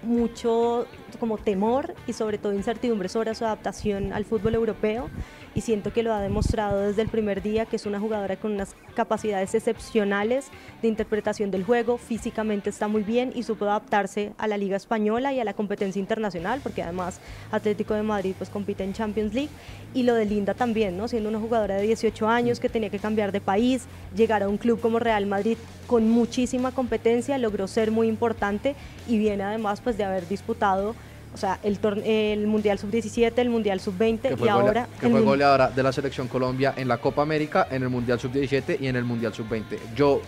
mucho 0.03 0.87
como 1.21 1.37
temor 1.37 1.95
y 2.07 2.15
sobre 2.15 2.39
todo 2.39 2.55
incertidumbre 2.55 3.11
sobre 3.11 3.35
su 3.35 3.45
adaptación 3.45 4.15
al 4.15 4.25
fútbol 4.25 4.55
europeo 4.55 5.11
y 5.57 5.63
siento 5.63 5.91
que 5.91 6.03
lo 6.03 6.13
ha 6.13 6.21
demostrado 6.21 6.83
desde 6.83 7.01
el 7.01 7.09
primer 7.09 7.43
día, 7.43 7.65
que 7.65 7.77
es 7.77 7.87
una 7.87 7.99
jugadora 7.99 8.37
con 8.37 8.53
unas 8.53 8.75
capacidades 8.95 9.55
excepcionales 9.55 10.49
de 10.83 10.89
interpretación 10.89 11.51
del 11.51 11.65
juego, 11.65 11.97
físicamente 11.97 12.69
está 12.69 12.89
muy 12.89 13.03
bien 13.03 13.33
y 13.35 13.43
supo 13.43 13.65
adaptarse 13.65 14.35
a 14.37 14.49
la 14.49 14.59
Liga 14.59 14.77
Española 14.77 15.33
y 15.33 15.41
a 15.41 15.45
la 15.45 15.55
competencia 15.55 15.99
internacional, 15.99 16.61
porque 16.63 16.83
además 16.83 17.21
Atlético 17.51 17.95
de 17.95 18.03
Madrid 18.03 18.35
pues 18.37 18.51
compite 18.51 18.85
en 18.85 18.93
Champions 18.93 19.33
League, 19.33 19.49
y 19.95 20.03
lo 20.03 20.15
de 20.15 20.27
Linda 20.27 20.53
también, 20.53 20.99
¿no? 20.99 21.09
siendo 21.09 21.31
una 21.31 21.41
jugadora 21.41 21.77
de 21.77 21.83
18 21.85 22.29
años 22.29 22.61
que 22.61 22.69
tenía 22.69 22.91
que 22.91 22.99
cambiar 22.99 23.33
de 23.33 23.41
país, 23.41 23.87
llegar 24.15 24.43
a 24.43 24.51
un 24.51 24.59
club 24.59 24.79
como 24.79 24.99
Real 24.99 25.25
Madrid 25.25 25.57
con 25.87 26.07
muchísima 26.11 26.73
competencia, 26.73 27.39
logró 27.39 27.67
ser 27.67 27.91
muy 27.91 28.09
importante 28.09 28.75
y 29.09 29.17
viene 29.17 29.43
además 29.43 29.81
pues 29.81 29.97
de 29.97 30.05
haber 30.05 30.29
disputado 30.29 30.95
o 31.37 31.39
sea, 31.39 31.61
el, 31.63 31.79
el 32.07 32.47
Mundial 32.47 32.79
Sub-17, 32.79 33.33
el 33.37 33.51
Mundial 33.51 33.79
Sub-20 33.79 34.43
y 34.43 34.49
ahora... 34.49 34.89
Que 34.99 35.11
fue 35.11 35.21
goleadora 35.21 35.69
de 35.69 35.83
la 35.83 35.93
Selección 35.93 36.29
Colombia 36.29 36.73
en 36.79 36.89
la 36.89 36.97
Copa 36.97 37.21
América, 37.21 37.69
en 37.71 37.83
el 37.83 37.91
Mundial 37.91 38.19
Sub-17 38.19 38.79
y 38.81 38.87
en 38.87 38.97
el 38.97 39.05
Mundial 39.05 39.35
Sub-20. 39.35 39.77
Yo 39.95 40.23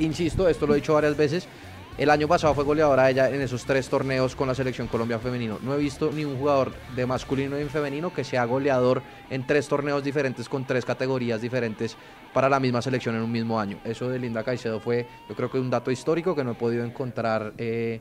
insisto, 0.00 0.48
esto 0.48 0.66
lo 0.66 0.74
he 0.74 0.78
dicho 0.78 0.94
varias 0.94 1.16
veces, 1.16 1.46
el 1.98 2.10
año 2.10 2.26
pasado 2.26 2.52
fue 2.52 2.64
goleadora 2.64 3.08
ella 3.08 3.30
en 3.30 3.40
esos 3.42 3.64
tres 3.64 3.88
torneos 3.88 4.34
con 4.34 4.48
la 4.48 4.56
selección 4.56 4.88
Colombia 4.88 5.20
femenino. 5.20 5.60
No 5.62 5.72
he 5.72 5.78
visto 5.78 6.10
ni 6.10 6.24
un 6.24 6.36
jugador 6.36 6.72
de 6.96 7.06
masculino 7.06 7.60
y 7.60 7.64
femenino 7.66 8.12
que 8.12 8.24
sea 8.24 8.44
goleador 8.44 9.02
en 9.28 9.46
tres 9.46 9.68
torneos 9.68 10.02
diferentes 10.02 10.48
con 10.48 10.66
tres 10.66 10.84
categorías 10.84 11.40
diferentes 11.40 11.96
para 12.34 12.48
la 12.48 12.58
misma 12.58 12.82
selección 12.82 13.14
en 13.14 13.22
un 13.22 13.30
mismo 13.30 13.60
año. 13.60 13.78
Eso 13.84 14.08
de 14.08 14.18
Linda 14.18 14.42
Caicedo 14.42 14.80
fue, 14.80 15.06
yo 15.28 15.36
creo 15.36 15.48
que 15.48 15.60
un 15.60 15.70
dato 15.70 15.92
histórico 15.92 16.34
que 16.34 16.42
no 16.42 16.52
he 16.52 16.54
podido 16.54 16.84
encontrar 16.84 17.52
eh, 17.56 18.00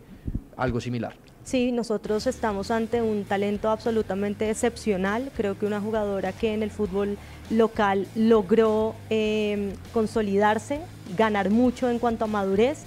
algo 0.57 0.81
similar. 0.81 1.15
Sí, 1.49 1.71
nosotros 1.71 2.27
estamos 2.27 2.69
ante 2.69 3.01
un 3.01 3.23
talento 3.23 3.71
absolutamente 3.71 4.51
excepcional. 4.51 5.31
Creo 5.35 5.57
que 5.57 5.65
una 5.65 5.81
jugadora 5.81 6.31
que 6.31 6.53
en 6.53 6.61
el 6.61 6.69
fútbol 6.69 7.17
local 7.49 8.05
logró 8.13 8.93
em, 9.09 9.71
consolidarse, 9.91 10.79
ganar 11.17 11.49
mucho 11.49 11.89
en 11.89 11.97
cuanto 11.97 12.25
a 12.25 12.27
madurez. 12.27 12.83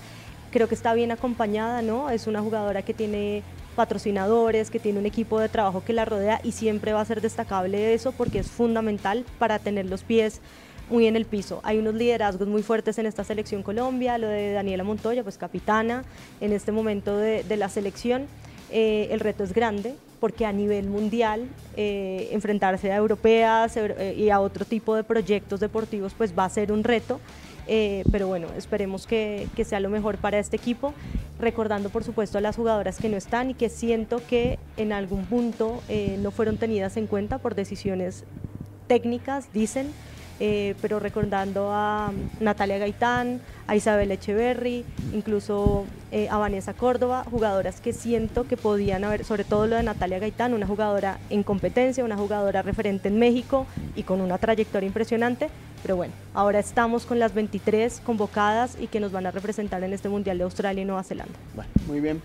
Creo 0.52 0.68
que 0.68 0.76
está 0.76 0.94
bien 0.94 1.10
acompañada, 1.10 1.82
¿no? 1.82 2.08
Es 2.08 2.28
una 2.28 2.40
jugadora 2.40 2.82
que 2.82 2.94
tiene 2.94 3.42
patrocinadores, 3.74 4.70
que 4.70 4.78
tiene 4.78 5.00
un 5.00 5.06
equipo 5.06 5.40
de 5.40 5.48
trabajo 5.48 5.82
que 5.84 5.92
la 5.92 6.04
rodea 6.04 6.40
y 6.44 6.52
siempre 6.52 6.92
va 6.92 7.00
a 7.00 7.04
ser 7.04 7.20
destacable 7.20 7.94
eso 7.94 8.12
porque 8.12 8.38
es 8.38 8.46
fundamental 8.46 9.24
para 9.40 9.58
tener 9.58 9.86
los 9.86 10.04
pies 10.04 10.40
muy 10.88 11.08
en 11.08 11.16
el 11.16 11.24
piso. 11.24 11.58
Hay 11.64 11.78
unos 11.78 11.94
liderazgos 11.94 12.46
muy 12.46 12.62
fuertes 12.62 12.96
en 12.98 13.06
esta 13.06 13.24
selección 13.24 13.64
Colombia, 13.64 14.18
lo 14.18 14.28
de 14.28 14.52
Daniela 14.52 14.84
Montoya, 14.84 15.24
pues 15.24 15.36
capitana 15.36 16.04
en 16.40 16.52
este 16.52 16.70
momento 16.70 17.16
de, 17.16 17.42
de 17.42 17.56
la 17.56 17.68
selección. 17.68 18.28
Eh, 18.72 19.08
el 19.10 19.20
reto 19.20 19.44
es 19.44 19.52
grande 19.52 19.94
porque 20.18 20.46
a 20.46 20.52
nivel 20.52 20.86
mundial 20.86 21.46
eh, 21.76 22.30
enfrentarse 22.32 22.90
a 22.90 22.96
europeas 22.96 23.76
eh, 23.76 24.14
y 24.16 24.30
a 24.30 24.40
otro 24.40 24.64
tipo 24.64 24.94
de 24.94 25.04
proyectos 25.04 25.60
deportivos 25.60 26.14
pues 26.16 26.32
va 26.36 26.46
a 26.46 26.48
ser 26.48 26.72
un 26.72 26.82
reto. 26.82 27.20
pero 28.10 28.28
bueno, 28.28 28.48
esperemos 28.56 29.06
que, 29.06 29.46
sea 29.64 29.78
lo 29.78 29.90
mejor 29.90 30.16
para 30.16 30.38
este 30.38 30.56
equipo, 30.56 30.94
recordando 31.38 31.90
por 31.90 32.02
supuesto 32.02 32.38
a 32.38 32.40
las 32.40 32.56
jugadoras 32.56 32.98
que 32.98 33.08
no 33.10 33.16
están 33.16 33.50
y 33.50 33.54
que 33.54 33.68
siento 33.68 34.22
que 34.26 34.58
en 34.78 34.92
algún 34.92 35.26
punto 35.26 35.82
no 36.18 36.30
fueron 36.30 36.56
tenidas 36.56 36.96
en 36.96 37.06
cuenta 37.06 37.38
por 37.38 37.54
decisiones 37.54 38.24
técnicas, 38.88 39.52
dicen, 39.52 39.92
eh, 40.44 40.74
pero 40.82 40.98
recordando 40.98 41.70
a 41.70 42.10
Natalia 42.40 42.76
Gaitán, 42.76 43.40
a 43.68 43.76
Isabel 43.76 44.10
Echeverry, 44.10 44.84
incluso 45.14 45.84
eh, 46.10 46.26
a 46.28 46.36
Vanessa 46.36 46.74
Córdoba, 46.74 47.24
jugadoras 47.30 47.80
que 47.80 47.92
siento 47.92 48.42
que 48.48 48.56
podían 48.56 49.04
haber, 49.04 49.24
sobre 49.24 49.44
todo 49.44 49.68
lo 49.68 49.76
de 49.76 49.84
Natalia 49.84 50.18
Gaitán, 50.18 50.52
una 50.52 50.66
jugadora 50.66 51.20
en 51.30 51.44
competencia, 51.44 52.04
una 52.04 52.16
jugadora 52.16 52.62
referente 52.62 53.06
en 53.06 53.20
México 53.20 53.68
y 53.94 54.02
con 54.02 54.20
una 54.20 54.36
trayectoria 54.36 54.88
impresionante, 54.88 55.48
pero 55.80 55.94
bueno, 55.94 56.12
ahora 56.34 56.58
estamos 56.58 57.06
con 57.06 57.20
las 57.20 57.34
23 57.34 58.00
convocadas 58.04 58.76
y 58.80 58.88
que 58.88 58.98
nos 58.98 59.12
van 59.12 59.26
a 59.26 59.30
representar 59.30 59.84
en 59.84 59.92
este 59.92 60.08
Mundial 60.08 60.38
de 60.38 60.42
Australia 60.42 60.82
y 60.82 60.84
Nueva 60.84 61.04
Zelanda. 61.04 61.34
Bueno, 61.54 61.70
muy 61.86 62.00
bien. 62.00 62.20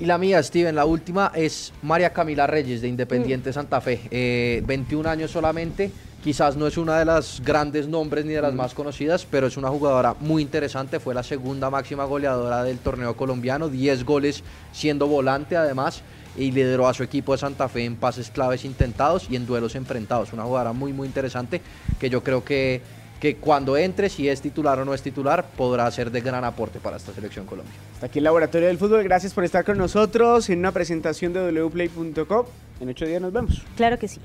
Y 0.00 0.06
la 0.06 0.16
mía, 0.16 0.42
Steven, 0.42 0.74
la 0.74 0.86
última 0.86 1.32
es 1.34 1.74
María 1.82 2.14
Camila 2.14 2.46
Reyes 2.46 2.80
de 2.80 2.88
Independiente 2.88 3.50
mm. 3.50 3.52
Santa 3.52 3.82
Fe, 3.82 4.62
21 4.64 5.06
eh, 5.06 5.12
años 5.12 5.30
solamente 5.32 5.90
Quizás 6.22 6.56
no 6.56 6.66
es 6.66 6.76
una 6.76 6.98
de 6.98 7.04
las 7.04 7.40
grandes 7.44 7.86
nombres 7.86 8.24
ni 8.24 8.32
de 8.32 8.42
las 8.42 8.52
más 8.52 8.74
conocidas, 8.74 9.24
pero 9.30 9.46
es 9.46 9.56
una 9.56 9.68
jugadora 9.68 10.16
muy 10.18 10.42
interesante. 10.42 10.98
Fue 10.98 11.14
la 11.14 11.22
segunda 11.22 11.70
máxima 11.70 12.04
goleadora 12.04 12.64
del 12.64 12.78
torneo 12.78 13.16
colombiano, 13.16 13.68
10 13.68 14.04
goles 14.04 14.42
siendo 14.72 15.06
volante 15.06 15.56
además 15.56 16.02
y 16.36 16.50
lideró 16.50 16.88
a 16.88 16.94
su 16.94 17.04
equipo 17.04 17.32
de 17.32 17.38
Santa 17.38 17.68
Fe 17.68 17.84
en 17.84 17.96
pases 17.96 18.30
claves 18.30 18.64
intentados 18.64 19.28
y 19.30 19.36
en 19.36 19.46
duelos 19.46 19.76
enfrentados. 19.76 20.32
Una 20.32 20.42
jugadora 20.42 20.72
muy 20.72 20.92
muy 20.92 21.06
interesante 21.06 21.60
que 22.00 22.10
yo 22.10 22.24
creo 22.24 22.44
que, 22.44 22.82
que 23.20 23.36
cuando 23.36 23.76
entre, 23.76 24.08
si 24.08 24.28
es 24.28 24.40
titular 24.40 24.80
o 24.80 24.84
no 24.84 24.94
es 24.94 25.02
titular, 25.02 25.46
podrá 25.56 25.88
ser 25.92 26.10
de 26.10 26.20
gran 26.20 26.44
aporte 26.44 26.80
para 26.80 26.96
esta 26.96 27.12
selección 27.12 27.46
Colombia. 27.46 27.74
Hasta 27.94 28.06
aquí 28.06 28.18
el 28.18 28.24
Laboratorio 28.24 28.66
del 28.66 28.78
Fútbol. 28.78 29.04
Gracias 29.04 29.32
por 29.34 29.44
estar 29.44 29.64
con 29.64 29.78
nosotros 29.78 30.50
en 30.50 30.58
una 30.58 30.72
presentación 30.72 31.32
de 31.32 31.62
wplay.com. 31.62 32.46
En 32.80 32.88
ocho 32.88 33.06
días 33.06 33.22
nos 33.22 33.32
vemos. 33.32 33.62
Claro 33.76 33.98
que 33.98 34.08
sí. 34.08 34.20